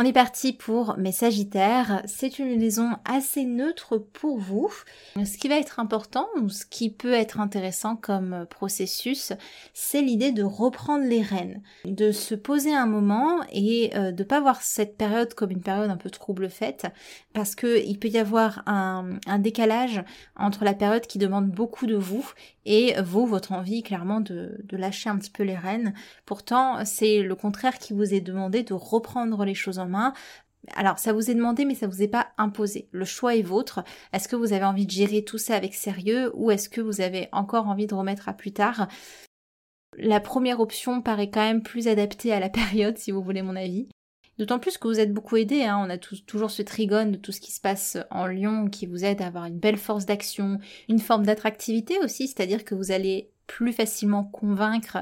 On 0.00 0.04
est 0.04 0.12
parti 0.12 0.52
pour 0.52 0.96
mes 0.96 1.10
Sagittaires. 1.10 2.02
C'est 2.06 2.38
une 2.38 2.56
liaison 2.56 2.90
assez 3.04 3.44
neutre 3.44 3.98
pour 3.98 4.38
vous. 4.38 4.72
Ce 5.16 5.36
qui 5.36 5.48
va 5.48 5.56
être 5.56 5.80
important, 5.80 6.28
ou 6.40 6.48
ce 6.48 6.64
qui 6.64 6.88
peut 6.88 7.14
être 7.14 7.40
intéressant 7.40 7.96
comme 7.96 8.46
processus, 8.48 9.32
c'est 9.74 10.00
l'idée 10.00 10.30
de 10.30 10.44
reprendre 10.44 11.04
les 11.04 11.20
rênes, 11.20 11.64
de 11.84 12.12
se 12.12 12.36
poser 12.36 12.72
un 12.72 12.86
moment 12.86 13.40
et 13.50 13.90
euh, 13.96 14.12
de 14.12 14.22
pas 14.22 14.40
voir 14.40 14.62
cette 14.62 14.96
période 14.96 15.34
comme 15.34 15.50
une 15.50 15.62
période 15.62 15.90
un 15.90 15.96
peu 15.96 16.10
trouble 16.10 16.48
faite, 16.48 16.86
parce 17.38 17.54
que 17.54 17.78
il 17.86 18.00
peut 18.00 18.08
y 18.08 18.18
avoir 18.18 18.64
un, 18.66 19.20
décalage 19.38 20.02
entre 20.34 20.64
la 20.64 20.74
période 20.74 21.06
qui 21.06 21.18
demande 21.18 21.48
beaucoup 21.48 21.86
de 21.86 21.94
vous 21.94 22.28
et 22.66 23.00
vous, 23.00 23.28
votre 23.28 23.52
envie 23.52 23.84
clairement 23.84 24.20
de, 24.20 24.58
de 24.64 24.76
lâcher 24.76 25.08
un 25.08 25.16
petit 25.16 25.30
peu 25.30 25.44
les 25.44 25.54
rênes. 25.54 25.94
Pourtant, 26.26 26.84
c'est 26.84 27.22
le 27.22 27.36
contraire 27.36 27.78
qui 27.78 27.92
vous 27.92 28.12
est 28.12 28.20
demandé 28.20 28.64
de 28.64 28.74
reprendre 28.74 29.44
les 29.44 29.54
choses 29.54 29.78
en 29.78 29.86
main, 29.86 30.14
alors, 30.74 30.98
ça 30.98 31.12
vous 31.12 31.30
est 31.30 31.34
demandé, 31.34 31.64
mais 31.64 31.76
ça 31.76 31.86
vous 31.86 32.02
est 32.02 32.08
pas 32.08 32.32
imposé. 32.36 32.88
Le 32.90 33.04
choix 33.04 33.36
est 33.36 33.42
vôtre. 33.42 33.84
Est-ce 34.12 34.26
que 34.26 34.34
vous 34.34 34.52
avez 34.52 34.64
envie 34.64 34.84
de 34.84 34.90
gérer 34.90 35.22
tout 35.22 35.38
ça 35.38 35.54
avec 35.54 35.74
sérieux 35.74 36.32
ou 36.34 36.50
est-ce 36.50 36.68
que 36.68 36.80
vous 36.80 37.00
avez 37.00 37.28
encore 37.30 37.68
envie 37.68 37.86
de 37.86 37.94
remettre 37.94 38.28
à 38.28 38.32
plus 38.32 38.52
tard? 38.52 38.88
La 39.96 40.18
première 40.18 40.58
option 40.58 41.00
paraît 41.00 41.30
quand 41.30 41.40
même 41.40 41.62
plus 41.62 41.86
adaptée 41.86 42.32
à 42.32 42.40
la 42.40 42.48
période, 42.50 42.98
si 42.98 43.12
vous 43.12 43.22
voulez 43.22 43.42
mon 43.42 43.54
avis. 43.54 43.88
D'autant 44.38 44.58
plus 44.58 44.78
que 44.78 44.86
vous 44.86 45.00
êtes 45.00 45.12
beaucoup 45.12 45.36
aidé, 45.36 45.64
hein. 45.64 45.82
on 45.84 45.90
a 45.90 45.98
toujours 45.98 46.50
ce 46.50 46.62
trigone 46.62 47.12
de 47.12 47.16
tout 47.16 47.32
ce 47.32 47.40
qui 47.40 47.52
se 47.52 47.60
passe 47.60 47.98
en 48.10 48.26
Lyon 48.26 48.68
qui 48.68 48.86
vous 48.86 49.04
aide 49.04 49.20
à 49.20 49.26
avoir 49.26 49.46
une 49.46 49.58
belle 49.58 49.76
force 49.76 50.06
d'action, 50.06 50.58
une 50.88 51.00
forme 51.00 51.26
d'attractivité 51.26 51.98
aussi, 52.04 52.28
c'est-à-dire 52.28 52.64
que 52.64 52.74
vous 52.74 52.92
allez 52.92 53.30
plus 53.48 53.72
facilement 53.72 54.24
convaincre 54.24 54.98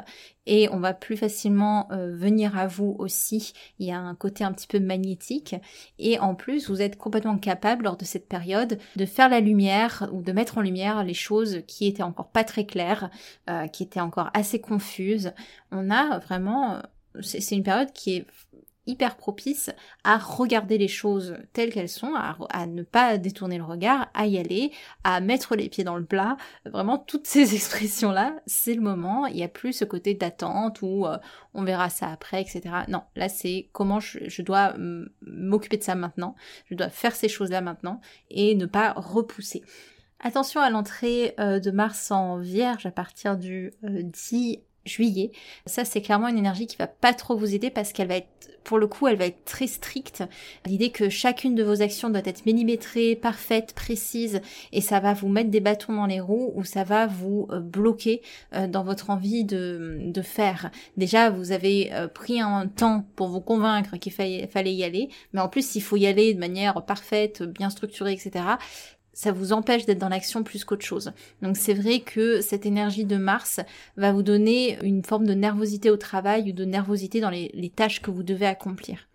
et 0.47 0.69
on 0.71 0.79
va 0.79 0.95
plus 0.95 1.17
facilement 1.17 1.89
euh, 1.91 2.15
venir 2.15 2.57
à 2.57 2.67
vous 2.69 2.95
aussi. 2.99 3.53
Il 3.79 3.87
y 3.87 3.91
a 3.91 3.99
un 3.99 4.15
côté 4.15 4.45
un 4.45 4.53
petit 4.53 4.69
peu 4.69 4.79
magnétique 4.79 5.57
et 5.99 6.19
en 6.21 6.35
plus 6.35 6.71
vous 6.71 6.81
êtes 6.81 6.97
complètement 6.97 7.39
capable 7.39 7.85
lors 7.85 7.97
de 7.97 8.05
cette 8.05 8.29
période 8.29 8.79
de 8.95 9.05
faire 9.05 9.29
la 9.29 9.41
lumière 9.41 10.09
ou 10.13 10.23
de 10.23 10.33
mettre 10.33 10.59
en 10.59 10.61
lumière 10.63 11.03
les 11.03 11.13
choses 11.13 11.63
qui 11.67 11.89
étaient 11.89 12.05
encore 12.05 12.29
pas 12.29 12.45
très 12.45 12.65
claires, 12.65 13.11
euh, 13.51 13.67
qui 13.67 13.83
étaient 13.83 14.01
encore 14.01 14.31
assez 14.33 14.61
confuses. 14.61 15.33
On 15.73 15.91
a 15.91 16.21
vraiment 16.21 16.81
c'est 17.21 17.57
une 17.57 17.63
période 17.63 17.93
qui 17.93 18.17
est 18.17 18.27
hyper 18.87 19.17
propice 19.17 19.71
à 20.05 20.19
regarder 20.19 20.79
les 20.79 20.89
choses 20.89 21.37
telles 21.53 21.73
qu'elles 21.73 21.89
sont, 21.89 22.15
à, 22.15 22.67
ne 22.67 22.83
pas 22.83 23.19
détourner 23.19 23.59
le 23.59 23.65
regard, 23.65 24.09
à 24.15 24.27
y 24.27 24.39
aller, 24.39 24.73
à 25.05 25.21
mettre 25.21 25.57
les 25.57 25.69
pieds 25.69 25.85
dans 25.85 25.97
le 25.97 26.05
plat. 26.05 26.37
Vraiment, 26.65 26.99
toutes 26.99 27.27
ces 27.27 27.55
expressions-là, 27.55 28.37
c'est 28.47 28.75
le 28.75 28.81
moment. 28.81 29.27
Il 29.27 29.37
n'y 29.37 29.45
a 29.45 29.49
plus 29.49 29.73
ce 29.73 29.85
côté 29.85 30.15
d'attente 30.15 30.83
ou 30.83 31.07
euh, 31.07 31.19
on 31.55 31.65
verra 31.65 31.89
ça 31.89 32.09
après, 32.09 32.41
etc. 32.41 32.63
Non, 32.89 33.03
là, 33.17 33.29
c'est 33.29 33.69
comment 33.73 34.01
je, 34.01 34.43
dois 34.43 34.75
m'occuper 35.23 35.77
de 35.77 35.83
ça 35.83 35.95
maintenant. 35.95 36.35
Je 36.71 36.75
dois 36.75 36.89
faire 36.89 37.15
ces 37.15 37.29
choses-là 37.29 37.61
maintenant 37.61 38.01
et 38.31 38.55
ne 38.55 38.67
pas 38.67 38.93
repousser. 38.93 39.63
Attention 40.21 40.61
à 40.61 40.71
l'entrée 40.71 41.35
euh, 41.39 41.61
de 41.61 41.71
Mars 41.71 42.11
en 42.11 42.39
Vierge 42.39 42.87
à 42.87 42.91
partir 42.91 43.37
du 43.37 43.73
10 43.83 44.57
euh, 44.57 44.61
juillet. 44.87 45.33
Ça, 45.67 45.85
c'est 45.85 46.01
clairement 46.01 46.29
une 46.29 46.39
énergie 46.39 46.67
qui 46.67 46.77
va 46.77 46.87
pas 46.87 47.13
trop 47.13 47.37
vous 47.37 47.55
aider 47.55 47.71
parce 47.71 47.93
qu'elle 47.93 48.09
va 48.09 48.17
être, 48.17 48.51
pour 48.65 48.79
le 48.79 48.87
coup, 48.87 49.07
elle 49.07 49.17
va 49.17 49.27
être 49.27 49.45
très 49.45 49.67
stricte. 49.67 50.25
L'idée 50.65 50.91
que 50.91 51.09
chacune 51.09 51.55
de 51.55 51.63
vos 51.63 51.83
actions 51.83 52.11
doit 52.11 52.23
être 52.25 52.47
millimétrée, 52.47 53.17
parfaite, 53.17 53.75
précise, 53.75 54.41
et 54.73 54.81
ça 54.81 55.01
va 55.01 55.15
vous 55.15 55.29
mettre 55.29 55.51
des 55.51 55.61
bâtons 55.61 55.95
dans 55.95 56.07
les 56.07 56.21
roues 56.21 56.53
ou 56.55 56.65
ça 56.65 56.85
va 56.85 57.07
vous 57.07 57.49
euh, 57.51 57.61
bloquer 57.61 58.23
euh, 58.55 58.67
dans 58.67 58.83
votre 58.83 59.11
envie 59.11 59.45
de, 59.45 59.99
de 60.01 60.23
faire. 60.23 60.71
Déjà, 60.97 61.31
vous 61.31 61.53
avez 61.53 61.93
euh, 61.93 62.09
pris 62.09 62.41
un 62.41 62.67
temps 62.67 63.05
pour 63.17 63.29
vous 63.29 63.41
convaincre 63.41 63.97
qu'il 63.97 64.13
fallait 64.13 64.75
y 64.75 64.85
aller, 64.85 65.09
mais 65.33 65.41
en 65.41 65.49
plus, 65.49 65.77
il 65.77 65.83
faut 65.83 65.97
y 65.97 66.07
aller 66.07 66.35
de 66.35 66.41
manière 66.41 66.85
parfaite, 66.85 67.43
bien 67.43 67.71
structurée, 67.71 68.13
etc 68.13 68.45
ça 69.17 69.33
vous 69.33 69.55
empêche 69.55 69.87
d'être 69.87 69.99
dans 69.99 70.11
l'action 70.11 70.45
plus 70.45 70.65
qu'autre 70.65 70.85
chose. 70.85 71.13
Donc 71.41 71.57
c'est 71.57 71.73
vrai 71.73 72.01
que 72.01 72.43
cette 72.43 72.67
énergie 72.67 73.07
de 73.07 73.17
Mars 73.17 73.61
va 73.97 74.13
vous 74.13 74.23
donner 74.23 74.79
une 74.83 75.03
forme 75.03 75.27
de 75.27 75.33
nervosité 75.33 75.89
au 75.89 75.97
travail 75.97 76.51
ou 76.51 76.53
de 76.53 76.67
nervosité 76.67 77.21
dans 77.21 77.31
les, 77.31 77.73
tâches 77.75 78.03
que 78.03 78.11
vous 78.11 78.23
devez 78.23 78.47
accomplir. 78.47 79.09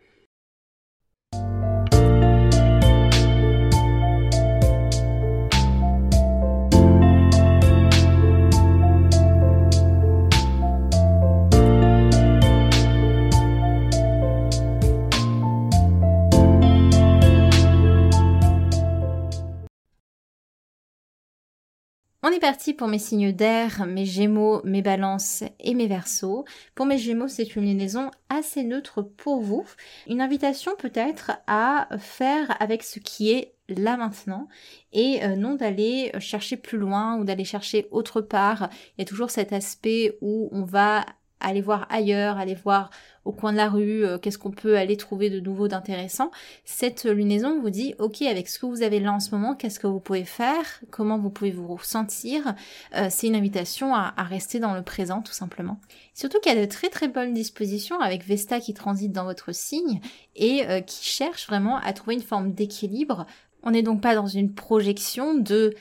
On 22.23 22.29
est 22.29 22.39
parti 22.39 22.75
pour 22.75 22.87
mes 22.87 22.99
signes 22.99 23.31
d'air, 23.31 23.87
mes 23.87 24.05
gémeaux, 24.05 24.61
mes 24.63 24.83
balances 24.83 25.43
et 25.59 25.73
mes 25.73 25.87
versos. 25.87 26.45
Pour 26.75 26.85
mes 26.85 26.99
gémeaux, 26.99 27.27
c'est 27.27 27.55
une 27.55 27.75
liaison 27.75 28.11
assez 28.29 28.63
neutre 28.63 29.01
pour 29.01 29.41
vous. 29.41 29.65
Une 30.07 30.21
invitation 30.21 30.73
peut-être 30.77 31.31
à 31.47 31.87
faire 31.97 32.55
avec 32.61 32.83
ce 32.83 32.99
qui 32.99 33.31
est 33.31 33.55
là 33.69 33.97
maintenant 33.97 34.47
et 34.93 35.23
euh, 35.23 35.35
non 35.35 35.55
d'aller 35.55 36.11
chercher 36.19 36.57
plus 36.57 36.77
loin 36.77 37.17
ou 37.17 37.23
d'aller 37.23 37.43
chercher 37.43 37.87
autre 37.89 38.21
part. 38.21 38.69
Il 38.97 39.01
y 39.01 39.03
a 39.03 39.05
toujours 39.05 39.31
cet 39.31 39.51
aspect 39.51 40.19
où 40.21 40.47
on 40.51 40.63
va 40.63 41.05
aller 41.41 41.61
voir 41.61 41.87
ailleurs, 41.89 42.37
aller 42.37 42.55
voir 42.55 42.89
au 43.23 43.31
coin 43.31 43.51
de 43.51 43.57
la 43.57 43.69
rue, 43.69 44.03
euh, 44.03 44.17
qu'est-ce 44.17 44.37
qu'on 44.37 44.51
peut 44.51 44.77
aller 44.77 44.97
trouver 44.97 45.29
de 45.29 45.39
nouveau 45.39 45.67
d'intéressant. 45.67 46.31
Cette 46.65 47.05
lunaison 47.05 47.59
vous 47.61 47.69
dit, 47.69 47.93
ok, 47.99 48.23
avec 48.23 48.47
ce 48.47 48.57
que 48.57 48.65
vous 48.65 48.81
avez 48.81 48.99
là 48.99 49.13
en 49.13 49.19
ce 49.19 49.33
moment, 49.35 49.55
qu'est-ce 49.55 49.79
que 49.79 49.87
vous 49.87 49.99
pouvez 49.99 50.23
faire, 50.23 50.65
comment 50.89 51.19
vous 51.19 51.29
pouvez 51.29 51.51
vous 51.51 51.77
sentir? 51.83 52.55
Euh, 52.95 53.07
c'est 53.09 53.27
une 53.27 53.35
invitation 53.35 53.93
à, 53.93 54.13
rester 54.17 54.59
dans 54.59 54.73
le 54.73 54.81
présent, 54.81 55.21
tout 55.21 55.33
simplement. 55.33 55.79
Surtout 56.13 56.39
qu'il 56.39 56.53
y 56.53 56.57
a 56.57 56.61
de 56.61 56.69
très 56.69 56.89
très 56.89 57.07
bonnes 57.07 57.33
dispositions 57.33 57.99
avec 57.99 58.25
Vesta 58.25 58.59
qui 58.59 58.73
transite 58.73 59.11
dans 59.11 59.25
votre 59.25 59.53
signe 59.53 59.99
et 60.35 60.65
euh, 60.67 60.81
qui 60.81 61.05
cherche 61.05 61.47
vraiment 61.47 61.77
à 61.77 61.93
trouver 61.93 62.15
une 62.15 62.21
forme 62.21 62.53
d'équilibre. 62.53 63.25
On 63.63 63.71
n'est 63.71 63.83
donc 63.83 64.01
pas 64.01 64.15
dans 64.15 64.27
une 64.27 64.53
projection 64.53 65.35
de 65.35 65.75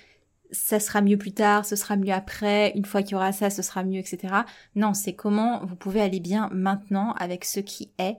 ça 0.52 0.80
sera 0.80 1.00
mieux 1.00 1.16
plus 1.16 1.32
tard, 1.32 1.64
ce 1.64 1.76
sera 1.76 1.96
mieux 1.96 2.12
après, 2.12 2.72
une 2.74 2.84
fois 2.84 3.02
qu'il 3.02 3.12
y 3.12 3.14
aura 3.14 3.32
ça, 3.32 3.50
ce 3.50 3.62
sera 3.62 3.84
mieux, 3.84 3.98
etc. 3.98 4.34
Non, 4.74 4.94
c'est 4.94 5.14
comment 5.14 5.64
vous 5.64 5.76
pouvez 5.76 6.00
aller 6.00 6.20
bien 6.20 6.48
maintenant 6.52 7.12
avec 7.18 7.44
ce 7.44 7.60
qui 7.60 7.90
est. 7.98 8.16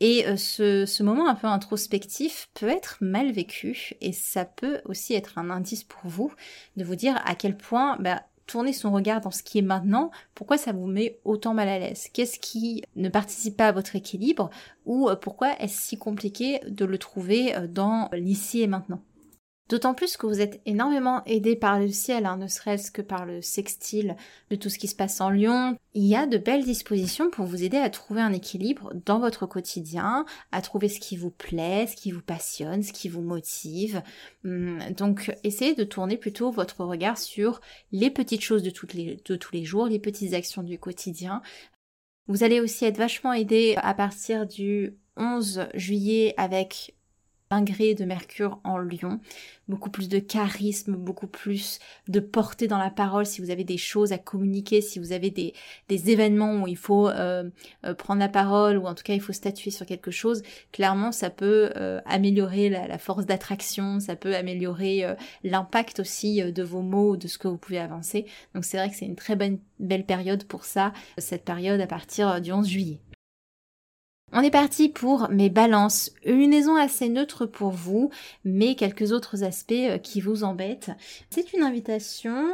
Et 0.00 0.26
euh, 0.26 0.36
ce, 0.36 1.02
moment 1.02 1.28
un 1.28 1.34
peu 1.34 1.46
introspectif 1.46 2.48
peut 2.54 2.68
être 2.68 2.98
mal 3.00 3.30
vécu 3.30 3.92
et 4.00 4.12
ça 4.12 4.44
peut 4.44 4.80
aussi 4.84 5.14
être 5.14 5.38
un 5.38 5.48
indice 5.50 5.84
pour 5.84 6.10
vous 6.10 6.32
de 6.76 6.84
vous 6.84 6.96
dire 6.96 7.20
à 7.24 7.34
quel 7.34 7.56
point 7.56 7.96
bah, 8.00 8.22
tourner 8.46 8.72
son 8.72 8.90
regard 8.92 9.20
dans 9.20 9.30
ce 9.30 9.42
qui 9.42 9.58
est 9.58 9.62
maintenant, 9.62 10.10
pourquoi 10.34 10.58
ça 10.58 10.72
vous 10.72 10.86
met 10.86 11.20
autant 11.24 11.54
mal 11.54 11.68
à 11.68 11.78
l'aise? 11.78 12.08
Qu'est-ce 12.12 12.38
qui 12.38 12.82
ne 12.96 13.08
participe 13.08 13.56
pas 13.56 13.68
à 13.68 13.72
votre 13.72 13.96
équilibre 13.96 14.50
ou 14.86 15.08
euh, 15.08 15.16
pourquoi 15.16 15.58
est-ce 15.60 15.80
si 15.80 15.98
compliqué 15.98 16.60
de 16.68 16.84
le 16.84 16.98
trouver 16.98 17.56
euh, 17.56 17.66
dans 17.66 18.08
l'ici 18.12 18.60
et 18.60 18.66
maintenant? 18.66 19.02
D'autant 19.72 19.94
plus 19.94 20.18
que 20.18 20.26
vous 20.26 20.42
êtes 20.42 20.60
énormément 20.66 21.24
aidé 21.24 21.56
par 21.56 21.80
le 21.80 21.88
ciel, 21.88 22.26
hein, 22.26 22.36
ne 22.36 22.46
serait-ce 22.46 22.90
que 22.90 23.00
par 23.00 23.24
le 23.24 23.40
sextile 23.40 24.16
de 24.50 24.56
tout 24.56 24.68
ce 24.68 24.78
qui 24.78 24.86
se 24.86 24.94
passe 24.94 25.18
en 25.22 25.30
Lyon. 25.30 25.78
Il 25.94 26.04
y 26.04 26.14
a 26.14 26.26
de 26.26 26.36
belles 26.36 26.66
dispositions 26.66 27.30
pour 27.30 27.46
vous 27.46 27.64
aider 27.64 27.78
à 27.78 27.88
trouver 27.88 28.20
un 28.20 28.34
équilibre 28.34 28.92
dans 29.06 29.18
votre 29.18 29.46
quotidien, 29.46 30.26
à 30.50 30.60
trouver 30.60 30.90
ce 30.90 31.00
qui 31.00 31.16
vous 31.16 31.30
plaît, 31.30 31.86
ce 31.86 31.96
qui 31.96 32.10
vous 32.10 32.20
passionne, 32.20 32.82
ce 32.82 32.92
qui 32.92 33.08
vous 33.08 33.22
motive. 33.22 34.02
Hum, 34.44 34.78
donc 34.94 35.34
essayez 35.42 35.74
de 35.74 35.84
tourner 35.84 36.18
plutôt 36.18 36.50
votre 36.50 36.84
regard 36.84 37.16
sur 37.16 37.62
les 37.92 38.10
petites 38.10 38.42
choses 38.42 38.62
de, 38.62 38.68
tous 38.68 39.52
les 39.54 39.64
jours, 39.64 39.86
les 39.86 39.98
petites 39.98 40.34
actions 40.34 40.62
du 40.62 40.78
quotidien. 40.78 41.40
Vous 42.26 42.44
allez 42.44 42.60
aussi 42.60 42.84
être 42.84 42.98
vachement 42.98 43.32
aidé 43.32 43.76
à 43.78 43.94
partir 43.94 44.46
du 44.46 44.98
11 45.16 45.68
juillet 45.72 46.34
avec 46.36 46.94
de 47.60 48.04
Mercure 48.04 48.60
en 48.64 48.78
Lion, 48.78 49.20
beaucoup 49.68 49.90
plus 49.90 50.08
de 50.08 50.18
charisme, 50.18 50.96
beaucoup 50.96 51.26
plus 51.26 51.80
de 52.08 52.18
portée 52.18 52.66
dans 52.66 52.78
la 52.78 52.88
parole 52.88 53.26
si 53.26 53.42
vous 53.42 53.50
avez 53.50 53.64
des 53.64 53.76
choses 53.76 54.12
à 54.12 54.18
communiquer, 54.18 54.80
si 54.80 54.98
vous 54.98 55.12
avez 55.12 55.30
des, 55.30 55.52
événements 55.90 56.62
où 56.62 56.66
il 56.66 56.78
faut 56.78 57.08
euh, 57.08 57.50
euh, 57.84 57.92
prendre 57.94 58.20
la 58.20 58.30
parole 58.30 58.78
ou 58.78 58.86
en 58.86 58.94
tout 58.94 59.02
cas 59.02 59.12
il 59.12 59.20
faut 59.20 59.34
statuer 59.34 59.70
sur 59.70 59.84
quelque 59.84 60.10
chose, 60.10 60.42
clairement 60.72 61.12
ça 61.12 61.28
peut 61.28 61.70
euh, 61.76 62.00
améliorer 62.06 62.70
la, 62.70 62.98
force 62.98 63.26
d'attraction, 63.26 64.00
ça 64.00 64.16
peut 64.16 64.34
améliorer 64.34 65.04
l'impact 65.44 66.00
aussi 66.00 66.42
de 66.42 66.62
vos 66.62 66.80
mots, 66.82 67.16
de 67.16 67.28
ce 67.28 67.36
que 67.36 67.48
vous 67.48 67.58
pouvez 67.58 67.78
avancer. 67.78 68.24
Donc 68.54 68.64
c'est 68.64 68.78
vrai 68.78 68.88
que 68.88 68.96
c'est 68.96 69.06
une 69.06 69.16
très 69.16 69.36
belle 69.36 70.06
période 70.06 70.44
pour 70.44 70.64
ça, 70.64 70.92
cette 71.18 71.44
période 71.44 71.80
à 71.80 71.86
partir 71.86 72.40
du 72.40 72.52
11 72.52 72.66
juillet. 72.66 73.00
On 74.34 74.40
est 74.40 74.50
parti 74.50 74.88
pour 74.88 75.28
mes 75.28 75.50
balances. 75.50 76.10
Une 76.24 76.52
liaison 76.52 76.74
assez 76.74 77.10
neutre 77.10 77.44
pour 77.44 77.70
vous, 77.70 78.10
mais 78.44 78.74
quelques 78.76 79.12
autres 79.12 79.44
aspects 79.44 79.72
euh, 79.72 79.98
qui 79.98 80.22
vous 80.22 80.42
embêtent. 80.42 80.90
C'est 81.28 81.52
une 81.52 81.62
invitation 81.62 82.48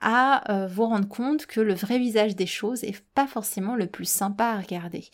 à 0.00 0.50
euh, 0.52 0.66
vous 0.66 0.86
rendre 0.86 1.08
compte 1.08 1.46
que 1.46 1.60
le 1.60 1.74
vrai 1.74 1.98
visage 1.98 2.36
des 2.36 2.46
choses 2.46 2.84
est 2.84 3.00
pas 3.14 3.26
forcément 3.26 3.76
le 3.76 3.86
plus 3.86 4.08
sympa 4.08 4.44
à 4.44 4.60
regarder. 4.60 5.04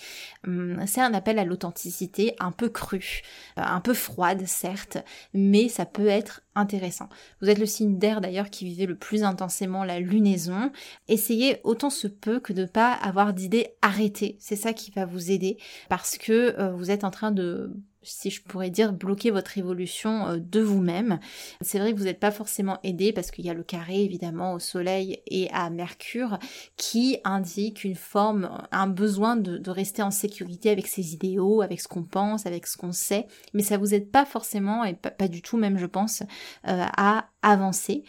Hum, 0.46 0.82
c'est 0.86 1.00
un 1.00 1.14
appel 1.14 1.38
à 1.38 1.44
l'authenticité 1.44 2.34
un 2.38 2.52
peu 2.52 2.68
cru, 2.68 3.22
euh, 3.58 3.62
un 3.62 3.80
peu 3.80 3.94
froide 3.94 4.46
certes, 4.46 4.98
mais 5.34 5.68
ça 5.68 5.86
peut 5.86 6.06
être 6.06 6.42
intéressant. 6.54 7.08
Vous 7.40 7.50
êtes 7.50 7.58
le 7.58 7.66
signe 7.66 7.98
d'air 7.98 8.20
d'ailleurs 8.20 8.50
qui 8.50 8.64
vivait 8.64 8.86
le 8.86 8.96
plus 8.96 9.24
intensément 9.24 9.84
la 9.84 10.00
lunaison. 10.00 10.70
Essayez 11.08 11.60
autant 11.64 11.90
se 11.90 12.06
peut 12.06 12.40
que 12.40 12.52
de 12.52 12.62
ne 12.62 12.66
pas 12.66 12.92
avoir 12.92 13.34
d'idées 13.34 13.74
arrêtées. 13.82 14.36
C'est 14.40 14.56
ça 14.56 14.72
qui 14.72 14.90
va 14.90 15.04
vous 15.04 15.30
aider 15.30 15.58
parce 15.88 16.16
que 16.16 16.58
euh, 16.58 16.72
vous 16.72 16.90
êtes 16.90 17.04
en 17.04 17.10
train 17.10 17.32
de 17.32 17.72
si 18.06 18.30
je 18.30 18.42
pourrais 18.42 18.70
dire, 18.70 18.92
bloquer 18.92 19.30
votre 19.30 19.58
évolution 19.58 20.26
euh, 20.26 20.36
de 20.38 20.60
vous-même. 20.60 21.18
C'est 21.60 21.78
vrai 21.78 21.92
que 21.92 21.98
vous 21.98 22.04
n'êtes 22.04 22.20
pas 22.20 22.30
forcément 22.30 22.78
aidé 22.82 23.12
parce 23.12 23.30
qu'il 23.30 23.44
y 23.44 23.50
a 23.50 23.54
le 23.54 23.62
carré 23.62 24.02
évidemment 24.02 24.54
au 24.54 24.58
Soleil 24.58 25.20
et 25.26 25.50
à 25.52 25.70
Mercure 25.70 26.38
qui 26.76 27.18
indique 27.24 27.84
une 27.84 27.94
forme, 27.94 28.50
un 28.72 28.86
besoin 28.86 29.36
de, 29.36 29.70
rester 29.70 30.02
en 30.02 30.10
sécurité 30.10 30.70
avec 30.70 30.86
ses 30.86 31.12
idéaux, 31.12 31.60
avec 31.60 31.80
ce 31.80 31.88
qu'on 31.88 32.04
pense, 32.04 32.46
avec 32.46 32.66
ce 32.66 32.76
qu'on 32.76 32.92
sait, 32.92 33.26
mais 33.52 33.62
ça 33.62 33.76
vous 33.76 33.94
aide 33.94 34.10
pas 34.10 34.24
forcément 34.24 34.84
et 34.84 34.94
pas, 34.94 35.28
du 35.28 35.42
tout 35.42 35.56
même 35.56 35.76
je 35.76 35.86
pense 35.86 36.22
euh, 36.68 36.84
à 36.96 37.28
avancer. 37.42 38.04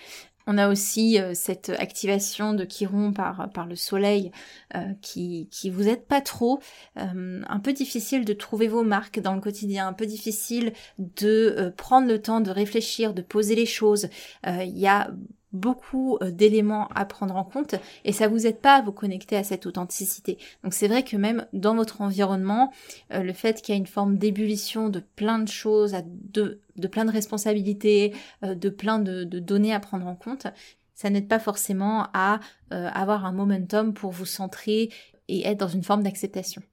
On 0.47 0.57
a 0.57 0.69
aussi 0.69 1.19
euh, 1.19 1.33
cette 1.33 1.69
activation 1.69 2.53
de 2.53 2.63
Chiron 2.63 3.11
par, 3.11 3.49
par 3.53 3.67
le 3.67 3.75
soleil 3.75 4.31
euh, 4.75 4.93
qui, 5.01 5.49
qui 5.51 5.69
vous 5.69 5.89
aide 5.89 6.05
pas 6.05 6.21
trop. 6.21 6.61
Euh, 6.97 7.41
un 7.45 7.59
peu 7.59 7.73
difficile 7.73 8.23
de 8.23 8.33
trouver 8.33 8.69
vos 8.69 8.83
marques 8.83 9.19
dans 9.19 9.35
le 9.35 9.41
quotidien, 9.41 9.87
un 9.87 9.93
peu 9.93 10.05
difficile 10.05 10.71
de 10.97 11.73
prendre 11.75 12.07
le 12.07 12.21
temps 12.21 12.39
de 12.39 12.49
réfléchir, 12.49 13.13
de 13.13 13.21
poser 13.21 13.55
les 13.55 13.65
choses. 13.65 14.07
Il 14.45 14.77
y 14.77 14.87
a 14.87 15.11
beaucoup 15.53 16.17
euh, 16.21 16.31
d'éléments 16.31 16.87
à 16.89 17.05
prendre 17.05 17.35
en 17.35 17.43
compte 17.43 17.75
et 18.03 18.11
ça 18.11 18.27
vous 18.27 18.45
aide 18.47 18.59
pas 18.59 18.75
à 18.75 18.81
vous 18.81 18.91
connecter 18.91 19.35
à 19.35 19.43
cette 19.43 19.65
authenticité. 19.65 20.37
Donc 20.63 20.73
c'est 20.73 20.87
vrai 20.87 21.03
que 21.03 21.15
même 21.17 21.45
dans 21.53 21.75
votre 21.75 22.01
environnement, 22.01 22.71
euh, 23.13 23.23
le 23.23 23.33
fait 23.33 23.61
qu'il 23.61 23.73
y 23.73 23.77
a 23.77 23.79
une 23.79 23.87
forme 23.87 24.17
d'ébullition 24.17 24.89
de 24.89 24.99
plein 24.99 25.39
de 25.39 25.47
choses, 25.47 25.95
de, 26.03 26.59
plein 26.87 27.05
de 27.05 27.11
responsabilités, 27.11 28.13
euh, 28.43 28.55
de 28.55 28.69
plein 28.69 28.99
de, 28.99 29.23
données 29.23 29.73
à 29.73 29.79
prendre 29.79 30.07
en 30.07 30.15
compte, 30.15 30.47
ça 30.93 31.09
n'aide 31.09 31.27
pas 31.27 31.39
forcément 31.39 32.07
à 32.13 32.39
avoir 32.71 33.25
un 33.25 33.31
momentum 33.31 33.93
pour 33.93 34.11
vous 34.11 34.25
centrer 34.25 34.89
et 35.27 35.45
être 35.45 35.59
dans 35.59 35.67
une 35.67 35.83
forme 35.83 36.01
d'acceptation. 36.01 36.63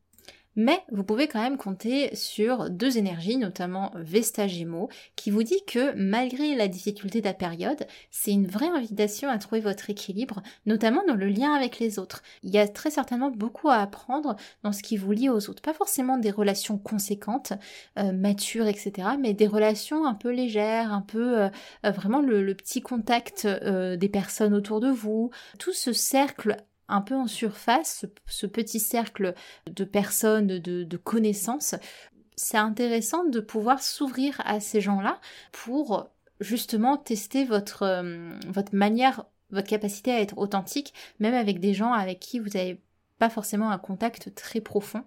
Mais 0.57 0.83
vous 0.93 1.05
pouvez 1.05 1.29
quand 1.29 1.43
même 1.43 1.57
compter 1.57 2.15
sur 2.15 2.71
deux 2.71 2.99
énergies, 2.99 3.37
notamment 3.37 3.93
Vesta 3.97 4.47
Gémeaux, 4.47 4.89
qui 5.17 5.31
vous 5.31 5.43
dit 5.43 5.65
que 5.67 5.93
malgré 5.97 6.55
la 6.55 6.69
difficulté 6.69 7.21
de 7.21 7.27
la 7.27 7.35
période, 7.35 7.87
c'est 8.11 8.31
une 8.31 8.47
vraie 8.47 8.69
invitation 8.69 9.29
à 9.29 9.39
trouver 9.39 9.61
votre 9.61 9.91
équilibre, 9.91 10.43
notamment 10.67 11.03
dans 11.07 11.15
le 11.15 11.27
lien 11.27 11.53
avec 11.53 11.79
les 11.79 11.99
autres. 11.99 12.23
Il 12.43 12.51
y 12.51 12.59
a 12.59 12.69
très 12.69 12.91
certainement 12.91 13.31
beaucoup 13.31 13.69
à 13.69 13.77
apprendre 13.77 14.37
dans 14.63 14.73
ce 14.73 14.83
qui 14.83 14.97
vous 14.97 15.13
lie 15.13 15.29
aux 15.29 15.51
autres. 15.51 15.63
Pas 15.63 15.75
forcément 15.75 16.19
des 16.19 16.31
relations 16.31 16.79
conséquentes, 16.79 17.53
euh, 17.99 18.13
matures, 18.13 18.67
etc., 18.67 19.09
mais 19.19 19.35
des 19.35 19.47
relations 19.47 20.07
un 20.07 20.15
peu 20.15 20.31
légères, 20.31 20.93
un 20.93 21.03
peu 21.03 21.43
euh, 21.43 21.49
euh, 21.85 21.91
vraiment 21.91 22.21
le, 22.21 22.55
petit 22.55 22.83
contact 22.83 23.49
des 23.49 24.09
personnes 24.09 24.55
autour 24.55 24.79
de 24.79 24.89
vous, 24.89 25.31
tout 25.59 25.73
ce 25.73 25.93
cercle 25.93 26.57
un 26.89 27.01
peu 27.01 27.15
en 27.15 27.27
surface, 27.27 28.07
ce, 28.27 28.47
petit 28.47 28.81
cercle 28.81 29.35
de 29.67 29.85
personnes, 29.85 30.59
de, 30.59 30.97
connaissances, 30.97 31.75
c'est 32.37 32.59
intéressant 32.59 33.25
de 33.25 33.41
pouvoir 33.41 33.83
s'ouvrir 33.83 34.41
à 34.45 34.61
ces 34.61 34.81
gens-là 34.81 35.21
pour 35.53 36.11
justement 36.41 36.97
tester 36.97 37.45
votre, 37.45 37.83
euh, 37.83 38.31
manière, 38.73 39.25
votre 39.51 39.69
capacité 39.69 40.13
à 40.13 40.21
être 40.21 40.37
authentique, 40.37 40.95
même 41.21 41.35
avec 41.35 41.61
des 41.61 41.75
gens 41.75 41.93
avec 41.93 42.19
qui 42.21 42.39
vous 42.39 42.51
n'avez 42.51 42.81
pas 43.19 43.31
forcément 43.31 43.71
un 43.71 43.79
contact 43.79 44.35
très 44.35 44.61
profond. 44.61 45.05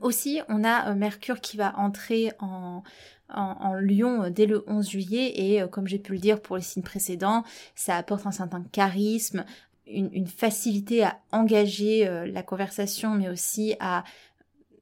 Aussi, 0.00 0.40
on 0.48 0.64
a 0.64 0.90
euh, 0.90 0.94
Mercure 0.94 1.40
qui 1.40 1.56
va 1.56 1.78
entrer 1.78 2.32
en, 2.40 2.82
en, 3.28 3.74
Lyon 3.74 4.24
euh, 4.24 4.30
dès 4.30 4.46
le 4.46 4.64
11 4.66 4.88
juillet 4.88 5.32
et 5.36 5.68
comme 5.70 5.86
j'ai 5.86 5.98
pu 5.98 6.12
le 6.12 6.18
dire 6.18 6.40
pour 6.40 6.56
les 6.56 6.62
signes 6.62 6.82
précédents, 6.82 7.44
ça 7.76 7.96
apporte 7.96 8.26
un 8.26 8.32
certain 8.32 8.62
charisme, 8.72 9.44
une, 9.92 10.26
facilité 10.26 11.04
à 11.04 11.20
engager 11.32 12.06
euh, 12.06 12.26
la 12.26 12.42
conversation, 12.42 13.14
mais 13.14 13.28
aussi 13.28 13.74
à 13.80 14.04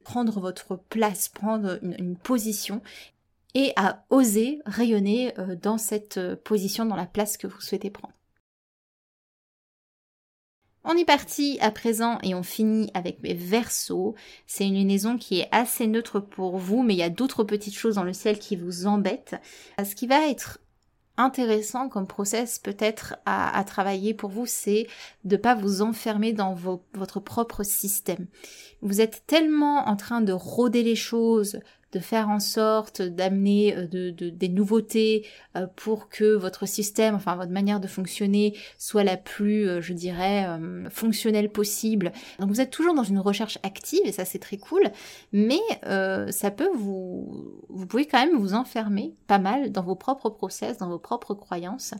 prendre 0.03 0.39
votre 0.39 0.75
place, 0.75 1.29
prendre 1.29 1.79
une, 1.81 2.15
position 2.17 2.81
et 3.53 3.73
à 3.75 4.05
oser 4.09 4.59
rayonner 4.65 5.37
euh, 5.39 5.55
dans 5.55 5.77
cette 5.77 6.17
euh, 6.17 6.35
position, 6.35 6.85
dans 6.85 6.95
la 6.95 7.05
place 7.05 7.37
que 7.37 7.47
vous 7.47 7.61
souhaitez 7.61 7.89
prendre. 7.89 8.13
On 10.83 10.97
est 10.97 11.05
parti 11.05 11.59
à 11.61 11.69
présent 11.69 12.17
et 12.23 12.33
on 12.33 12.41
finit 12.41 12.89
avec 12.95 13.21
mes 13.21 13.35
versos. 13.35 14.15
C'est 14.47 14.65
une 14.65 14.73
lunaison 14.73 15.17
qui 15.17 15.41
est 15.41 15.49
assez 15.51 15.85
neutre 15.85 16.19
pour 16.19 16.57
vous, 16.57 16.81
mais 16.81 16.95
il 16.95 16.97
y 16.97 17.03
a 17.03 17.09
d'autres 17.09 17.43
petites 17.43 17.75
choses 17.75 17.95
dans 17.95 18.03
le 18.03 18.13
ciel 18.13 18.39
qui 18.39 18.55
vous 18.55 18.87
embêtent. 18.87 19.35
Ce 19.77 19.93
qui 19.93 20.07
va 20.07 20.27
être 20.27 20.59
intéressant 21.17 21.89
comme 21.89 22.07
process 22.07 22.59
peut-être 22.59 23.15
à, 23.25 23.63
travailler 23.63 24.13
pour 24.13 24.29
vous, 24.29 24.45
c'est 24.45 24.87
de 25.23 25.37
pas 25.37 25.55
vous 25.55 25.81
enfermer 25.81 26.33
dans 26.33 26.55
votre 26.93 27.19
propre 27.19 27.63
système. 27.63 28.27
Vous 28.81 29.01
êtes 29.01 29.23
tellement 29.27 29.87
en 29.87 29.95
train 29.95 30.21
de 30.21 30.33
rôder 30.33 30.83
les 30.83 30.95
choses, 30.95 31.59
de 31.91 31.99
faire 31.99 32.29
en 32.29 32.39
sorte 32.39 33.01
d'amener 33.01 33.75
euh, 33.75 33.87
de, 33.87 34.29
des 34.29 34.49
nouveautés 34.49 35.25
euh, 35.55 35.67
pour 35.75 36.09
que 36.09 36.35
votre 36.35 36.65
système, 36.65 37.15
enfin 37.15 37.35
votre 37.35 37.51
manière 37.51 37.79
de 37.79 37.87
fonctionner 37.87 38.57
soit 38.77 39.03
la 39.03 39.17
plus, 39.17 39.67
euh, 39.67 39.81
je 39.81 39.93
dirais, 39.93 40.47
fonctionnelle 40.89 41.51
possible. 41.51 42.11
Donc 42.39 42.49
vous 42.49 42.61
êtes 42.61 42.71
toujours 42.71 42.93
dans 42.93 43.03
une 43.03 43.19
recherche 43.19 43.57
active 43.63 44.01
et 44.05 44.11
ça 44.11 44.25
c'est 44.25 44.39
très 44.39 44.57
cool, 44.57 44.83
mais 45.31 45.59
ça 45.83 46.51
peut 46.51 46.69
vous, 46.73 47.61
vous 47.69 47.85
pouvez 47.85 48.05
quand 48.05 48.25
même 48.25 48.37
vous 48.37 48.53
enfermer 48.53 49.13
pas 49.27 49.39
mal 49.39 49.71
dans 49.71 49.83
vos 49.83 49.95
propres 49.95 50.29
process, 50.29 50.77
dans 50.77 50.89
vos 50.89 50.99
propres 50.99 51.33
croyances. 51.33 51.93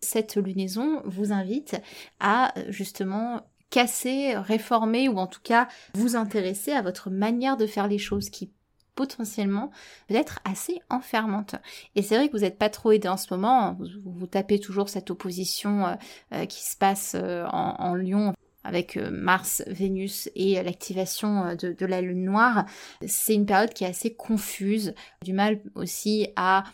Cette 0.00 0.36
lunaison 0.36 1.02
vous 1.04 1.32
invite 1.32 1.80
à 2.20 2.52
justement 2.68 3.42
casser, 3.70 4.36
réformer 4.36 5.08
ou 5.08 5.18
en 5.18 5.26
tout 5.26 5.40
cas 5.42 5.68
vous 5.94 6.16
intéresser 6.16 6.72
à 6.72 6.82
votre 6.82 7.10
manière 7.10 7.56
de 7.56 7.66
faire 7.66 7.88
les 7.88 7.98
choses 7.98 8.30
qui 8.30 8.50
potentiellement 8.98 9.70
peut-être 10.08 10.40
assez 10.44 10.80
enfermante. 10.90 11.54
Et 11.94 12.02
c'est 12.02 12.16
vrai 12.16 12.26
que 12.26 12.32
vous 12.32 12.42
n'êtes 12.42 12.58
pas 12.58 12.68
trop 12.68 12.90
aidé 12.90 13.06
en 13.06 13.16
ce 13.16 13.32
moment, 13.32 13.76
vous, 13.78 13.86
vous 14.04 14.26
tapez 14.26 14.58
toujours 14.58 14.88
cette 14.88 15.12
opposition 15.12 15.86
euh, 15.86 15.94
euh, 16.34 16.46
qui 16.46 16.64
se 16.64 16.76
passe 16.76 17.14
euh, 17.14 17.44
en, 17.46 17.76
en 17.78 17.94
Lyon 17.94 18.34
avec 18.64 18.96
Mars, 18.96 19.62
Vénus 19.68 20.28
et 20.34 20.60
l'activation 20.62 21.54
de, 21.54 21.72
de, 21.72 21.86
la 21.86 22.02
Lune 22.02 22.24
noire. 22.24 22.66
C'est 23.06 23.34
une 23.34 23.46
période 23.46 23.72
qui 23.72 23.84
est 23.84 23.88
assez 23.88 24.12
confuse, 24.12 24.94
du 25.22 25.32
mal 25.32 25.60
aussi 25.74 26.26
à 26.34 26.64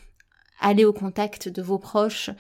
aller 0.60 0.86
au 0.86 0.94
contact 0.94 1.48
de 1.48 1.62
vos 1.62 1.78
proches, 1.78 2.30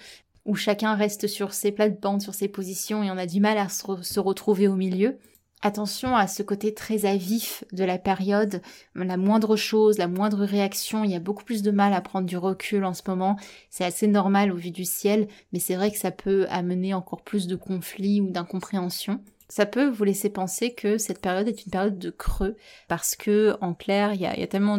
où 0.44 0.56
chacun 0.56 0.94
reste 0.94 1.28
sur 1.28 1.52
ses 1.52 1.70
plates-bandes, 1.70 2.22
sur 2.22 2.34
ses 2.34 2.48
positions, 2.48 3.04
et 3.04 3.10
on 3.10 3.18
a 3.18 3.26
du 3.26 3.38
mal 3.38 3.58
à 3.58 3.68
se 3.68 4.18
retrouver 4.18 4.66
au 4.66 4.74
milieu. 4.74 5.18
Attention 5.66 6.14
à 6.14 6.26
ce 6.26 6.42
côté 6.42 6.74
très 6.74 7.06
avif 7.06 7.64
de 7.72 7.84
la 7.84 7.96
période, 7.96 8.60
la 8.94 9.16
moindre 9.16 9.56
chose, 9.56 9.96
la 9.96 10.08
moindre 10.08 10.44
réaction, 10.44 11.04
il 11.04 11.10
y 11.10 11.14
a 11.14 11.20
beaucoup 11.20 11.42
plus 11.42 11.62
de 11.62 11.70
mal 11.70 11.94
à 11.94 12.02
prendre 12.02 12.26
du 12.26 12.36
recul 12.36 12.84
en 12.84 12.92
ce 12.92 13.00
moment. 13.06 13.36
C'est 13.70 13.86
assez 13.86 14.06
normal 14.06 14.52
au 14.52 14.56
vu 14.56 14.70
du 14.70 14.84
ciel, 14.84 15.26
mais 15.54 15.60
c'est 15.60 15.76
vrai 15.76 15.90
que 15.90 15.96
ça 15.96 16.10
peut 16.10 16.44
amener 16.50 16.92
encore 16.92 17.22
plus 17.22 17.46
de 17.46 17.56
conflits 17.56 18.20
ou 18.20 18.28
d'incompréhension. 18.28 19.22
Ça 19.48 19.64
peut 19.64 19.88
vous 19.88 20.04
laisser 20.04 20.28
penser 20.28 20.74
que 20.74 20.98
cette 20.98 21.22
période 21.22 21.48
est 21.48 21.64
une 21.64 21.72
période 21.72 21.98
de 21.98 22.10
creux 22.10 22.56
parce 22.86 23.16
que 23.16 23.56
en 23.62 23.72
clair 23.72 24.12
il 24.12 24.20
y 24.20 24.26
a, 24.26 24.46
tellement 24.46 24.76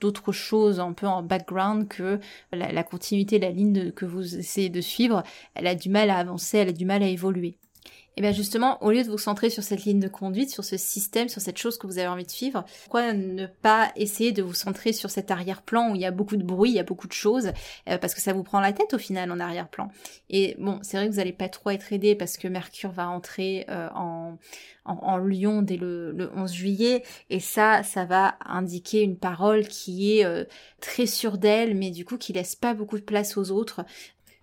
d'autres 0.00 0.32
choses 0.32 0.80
un 0.80 0.92
peu 0.92 1.06
en 1.06 1.22
background 1.22 1.88
que 1.88 2.20
la, 2.52 2.72
la 2.72 2.82
continuité, 2.82 3.38
la 3.38 3.52
ligne 3.52 3.90
que 3.90 4.04
vous 4.04 4.36
essayez 4.36 4.68
de 4.68 4.82
suivre, 4.82 5.22
elle 5.54 5.66
a 5.66 5.74
du 5.74 5.88
mal 5.88 6.10
à 6.10 6.18
avancer, 6.18 6.58
elle 6.58 6.68
a 6.68 6.72
du 6.72 6.84
mal 6.84 7.02
à 7.02 7.08
évoluer. 7.08 7.56
Et 8.18 8.22
bien 8.22 8.32
justement, 8.32 8.82
au 8.82 8.90
lieu 8.90 9.02
de 9.02 9.10
vous 9.10 9.18
centrer 9.18 9.50
sur 9.50 9.62
cette 9.62 9.84
ligne 9.84 10.00
de 10.00 10.08
conduite, 10.08 10.48
sur 10.48 10.64
ce 10.64 10.78
système, 10.78 11.28
sur 11.28 11.42
cette 11.42 11.58
chose 11.58 11.76
que 11.76 11.86
vous 11.86 11.98
avez 11.98 12.08
envie 12.08 12.24
de 12.24 12.30
suivre, 12.30 12.64
pourquoi 12.84 13.12
ne 13.12 13.46
pas 13.46 13.92
essayer 13.94 14.32
de 14.32 14.42
vous 14.42 14.54
centrer 14.54 14.94
sur 14.94 15.10
cet 15.10 15.30
arrière-plan 15.30 15.90
où 15.90 15.94
il 15.94 16.00
y 16.00 16.06
a 16.06 16.10
beaucoup 16.10 16.36
de 16.36 16.42
bruit, 16.42 16.70
il 16.70 16.76
y 16.76 16.78
a 16.78 16.82
beaucoup 16.82 17.08
de 17.08 17.12
choses, 17.12 17.52
euh, 17.88 17.98
parce 17.98 18.14
que 18.14 18.22
ça 18.22 18.32
vous 18.32 18.42
prend 18.42 18.60
la 18.60 18.72
tête 18.72 18.94
au 18.94 18.98
final 18.98 19.30
en 19.30 19.38
arrière-plan. 19.38 19.90
Et 20.30 20.56
bon, 20.58 20.78
c'est 20.80 20.96
vrai 20.96 21.06
que 21.06 21.12
vous 21.12 21.18
n'allez 21.18 21.34
pas 21.34 21.50
trop 21.50 21.68
être 21.68 21.92
aidé 21.92 22.14
parce 22.14 22.38
que 22.38 22.48
Mercure 22.48 22.90
va 22.90 23.06
entrer 23.06 23.66
euh, 23.68 23.90
en, 23.94 24.38
en, 24.86 25.18
Lyon 25.18 25.60
dès 25.60 25.76
le, 25.76 26.12
le, 26.12 26.30
11 26.34 26.50
juillet, 26.50 27.02
et 27.28 27.40
ça, 27.40 27.82
ça 27.82 28.06
va 28.06 28.36
indiquer 28.46 29.02
une 29.02 29.18
parole 29.18 29.68
qui 29.68 30.18
est 30.18 30.24
euh, 30.24 30.44
très 30.80 31.04
sûre 31.04 31.36
d'elle, 31.36 31.74
mais 31.74 31.90
du 31.90 32.06
coup 32.06 32.16
qui 32.16 32.32
laisse 32.32 32.56
pas 32.56 32.72
beaucoup 32.72 32.96
de 32.96 33.04
place 33.04 33.36
aux 33.36 33.50
autres 33.50 33.84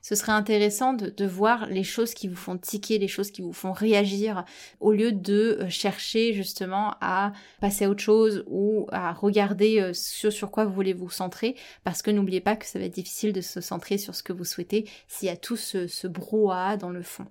ce 0.04 0.16
serait 0.16 0.34
intéressant 0.34 0.94
de, 0.94 1.26
voir 1.26 1.66
les 1.68 1.84
choses 1.84 2.14
qui 2.14 2.28
vous 2.28 2.36
font 2.36 2.58
tiquer, 2.58 3.00
les 3.00 3.08
choses 3.08 3.32
qui 3.32 3.42
vous 3.42 3.54
font 3.54 3.72
réagir, 3.72 4.44
au 4.82 4.92
lieu 4.92 5.14
de 5.14 5.58
euh, 5.62 5.70
chercher 5.70 6.34
justement 6.34 6.96
à 7.00 7.32
passer 7.62 7.86
à 7.86 7.90
autre 7.90 8.04
chose 8.04 8.44
ou 8.48 8.86
à 8.92 9.14
regarder 9.14 9.80
euh, 9.80 9.94
ce 9.94 10.30
sur 10.30 10.52
quoi 10.52 10.66
vous 10.66 10.74
voulez 10.74 10.94
vous 10.94 11.10
centrer, 11.10 11.56
parce 11.86 12.02
que 12.02 12.12
n'oubliez 12.12 12.42
pas 12.42 12.58
que 12.58 12.66
ça 12.66 12.80
va 12.80 12.86
être 12.86 12.94
difficile 12.94 13.32
de 13.32 13.40
se 13.40 13.62
centrer 13.62 13.98
sur 13.98 14.14
ce 14.14 14.24
que 14.24 14.34
vous 14.34 14.44
souhaitez 14.44 14.90
s'il 15.08 15.30
y 15.30 15.32
a 15.32 15.38
tout 15.38 15.56
ce, 15.56 15.88
ce 15.88 16.08
brouhaha 16.08 16.76
dans 16.76 16.90
le 16.90 17.02
fond. 17.02 17.26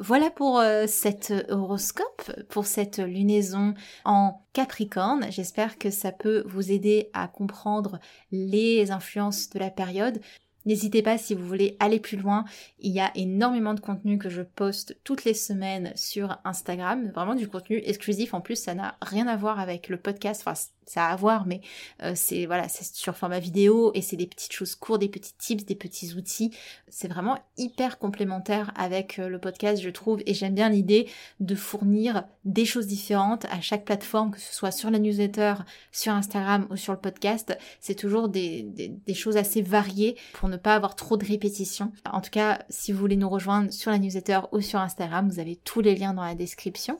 Voilà 0.00 0.30
pour 0.30 0.60
euh, 0.60 0.86
cet 0.86 1.34
horoscope, 1.48 2.30
pour 2.50 2.66
cette 2.66 2.98
lunaison 3.00 3.74
en 4.04 4.46
Capricorne. 4.52 5.26
J'espère 5.32 5.76
que 5.76 5.90
ça 5.90 6.12
peut 6.12 6.44
vous 6.46 6.70
aider 6.70 7.10
à 7.14 7.26
comprendre 7.26 7.98
les 8.30 8.92
influences 8.92 9.50
de 9.50 9.58
la 9.58 9.70
période. 9.70 10.20
N'hésitez 10.68 11.00
pas 11.00 11.16
si 11.16 11.34
vous 11.34 11.46
voulez 11.46 11.78
aller 11.80 11.98
plus 11.98 12.18
loin. 12.18 12.44
Il 12.78 12.92
y 12.92 13.00
a 13.00 13.10
énormément 13.14 13.72
de 13.72 13.80
contenu 13.80 14.18
que 14.18 14.28
je 14.28 14.42
poste 14.42 14.98
toutes 15.02 15.24
les 15.24 15.32
semaines 15.32 15.92
sur 15.94 16.38
Instagram. 16.44 17.10
Vraiment 17.14 17.34
du 17.34 17.48
contenu 17.48 17.80
exclusif. 17.86 18.34
En 18.34 18.42
plus, 18.42 18.56
ça 18.56 18.74
n'a 18.74 18.98
rien 19.00 19.26
à 19.28 19.36
voir 19.36 19.58
avec 19.60 19.88
le 19.88 19.96
podcast. 19.96 20.42
Ça 20.88 21.06
à 21.06 21.16
voir, 21.16 21.46
mais 21.46 21.60
euh, 22.02 22.12
c'est 22.14 22.46
voilà, 22.46 22.68
c'est 22.68 22.84
sur 22.94 23.16
format 23.16 23.38
vidéo 23.38 23.92
et 23.94 24.02
c'est 24.02 24.16
des 24.16 24.26
petites 24.26 24.52
choses 24.52 24.74
courtes, 24.74 25.00
des 25.00 25.08
petits 25.08 25.34
tips, 25.38 25.64
des 25.64 25.74
petits 25.74 26.14
outils. 26.14 26.52
C'est 26.88 27.08
vraiment 27.08 27.38
hyper 27.56 27.98
complémentaire 27.98 28.72
avec 28.76 29.18
euh, 29.18 29.28
le 29.28 29.38
podcast, 29.38 29.82
je 29.82 29.90
trouve, 29.90 30.20
et 30.26 30.34
j'aime 30.34 30.54
bien 30.54 30.68
l'idée 30.68 31.08
de 31.40 31.54
fournir 31.54 32.24
des 32.44 32.64
choses 32.64 32.86
différentes 32.86 33.44
à 33.46 33.60
chaque 33.60 33.84
plateforme, 33.84 34.30
que 34.30 34.40
ce 34.40 34.54
soit 34.54 34.70
sur 34.70 34.90
la 34.90 34.98
newsletter, 34.98 35.54
sur 35.92 36.12
Instagram 36.12 36.66
ou 36.70 36.76
sur 36.76 36.92
le 36.92 36.98
podcast. 36.98 37.56
C'est 37.80 37.94
toujours 37.94 38.28
des, 38.28 38.62
des, 38.62 38.88
des 38.88 39.14
choses 39.14 39.36
assez 39.36 39.62
variées 39.62 40.16
pour 40.34 40.48
ne 40.48 40.56
pas 40.56 40.74
avoir 40.74 40.96
trop 40.96 41.16
de 41.16 41.24
répétitions. 41.24 41.92
En 42.10 42.20
tout 42.20 42.30
cas, 42.30 42.60
si 42.68 42.92
vous 42.92 42.98
voulez 42.98 43.16
nous 43.16 43.28
rejoindre 43.28 43.72
sur 43.72 43.90
la 43.90 43.98
newsletter 43.98 44.40
ou 44.52 44.60
sur 44.60 44.80
Instagram, 44.80 45.28
vous 45.28 45.40
avez 45.40 45.56
tous 45.56 45.80
les 45.80 45.94
liens 45.94 46.14
dans 46.14 46.24
la 46.24 46.34
description. 46.34 46.98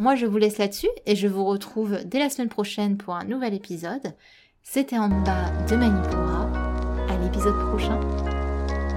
Moi, 0.00 0.14
je 0.14 0.24
vous 0.24 0.38
laisse 0.38 0.56
là-dessus 0.56 0.88
et 1.04 1.14
je 1.14 1.28
vous 1.28 1.44
retrouve 1.44 1.98
dès 2.06 2.18
la 2.18 2.30
semaine 2.30 2.48
prochaine 2.48 2.96
pour 2.96 3.14
un 3.14 3.24
nouvel 3.24 3.52
épisode. 3.52 4.14
C'était 4.62 4.96
en 4.96 5.10
bas 5.10 5.50
de 5.68 5.76
Manipura. 5.76 6.50
À 7.10 7.22
l'épisode 7.22 7.58
prochain. 7.68 8.00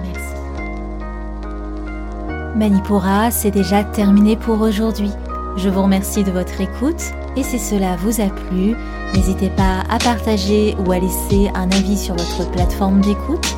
Merci. 0.01 0.33
Manipura, 2.55 3.31
c'est 3.31 3.51
déjà 3.51 3.83
terminé 3.83 4.37
pour 4.37 4.61
aujourd'hui. 4.61 5.11
Je 5.57 5.67
vous 5.67 5.83
remercie 5.83 6.23
de 6.23 6.31
votre 6.31 6.61
écoute 6.61 7.03
et 7.35 7.43
si 7.43 7.59
cela 7.59 7.97
vous 7.97 8.21
a 8.21 8.29
plu, 8.29 8.73
n'hésitez 9.13 9.49
pas 9.49 9.83
à 9.89 9.97
partager 9.99 10.73
ou 10.85 10.93
à 10.93 10.99
laisser 10.99 11.49
un 11.53 11.69
avis 11.71 11.97
sur 11.97 12.15
votre 12.15 12.49
plateforme 12.49 13.01
d'écoute 13.01 13.57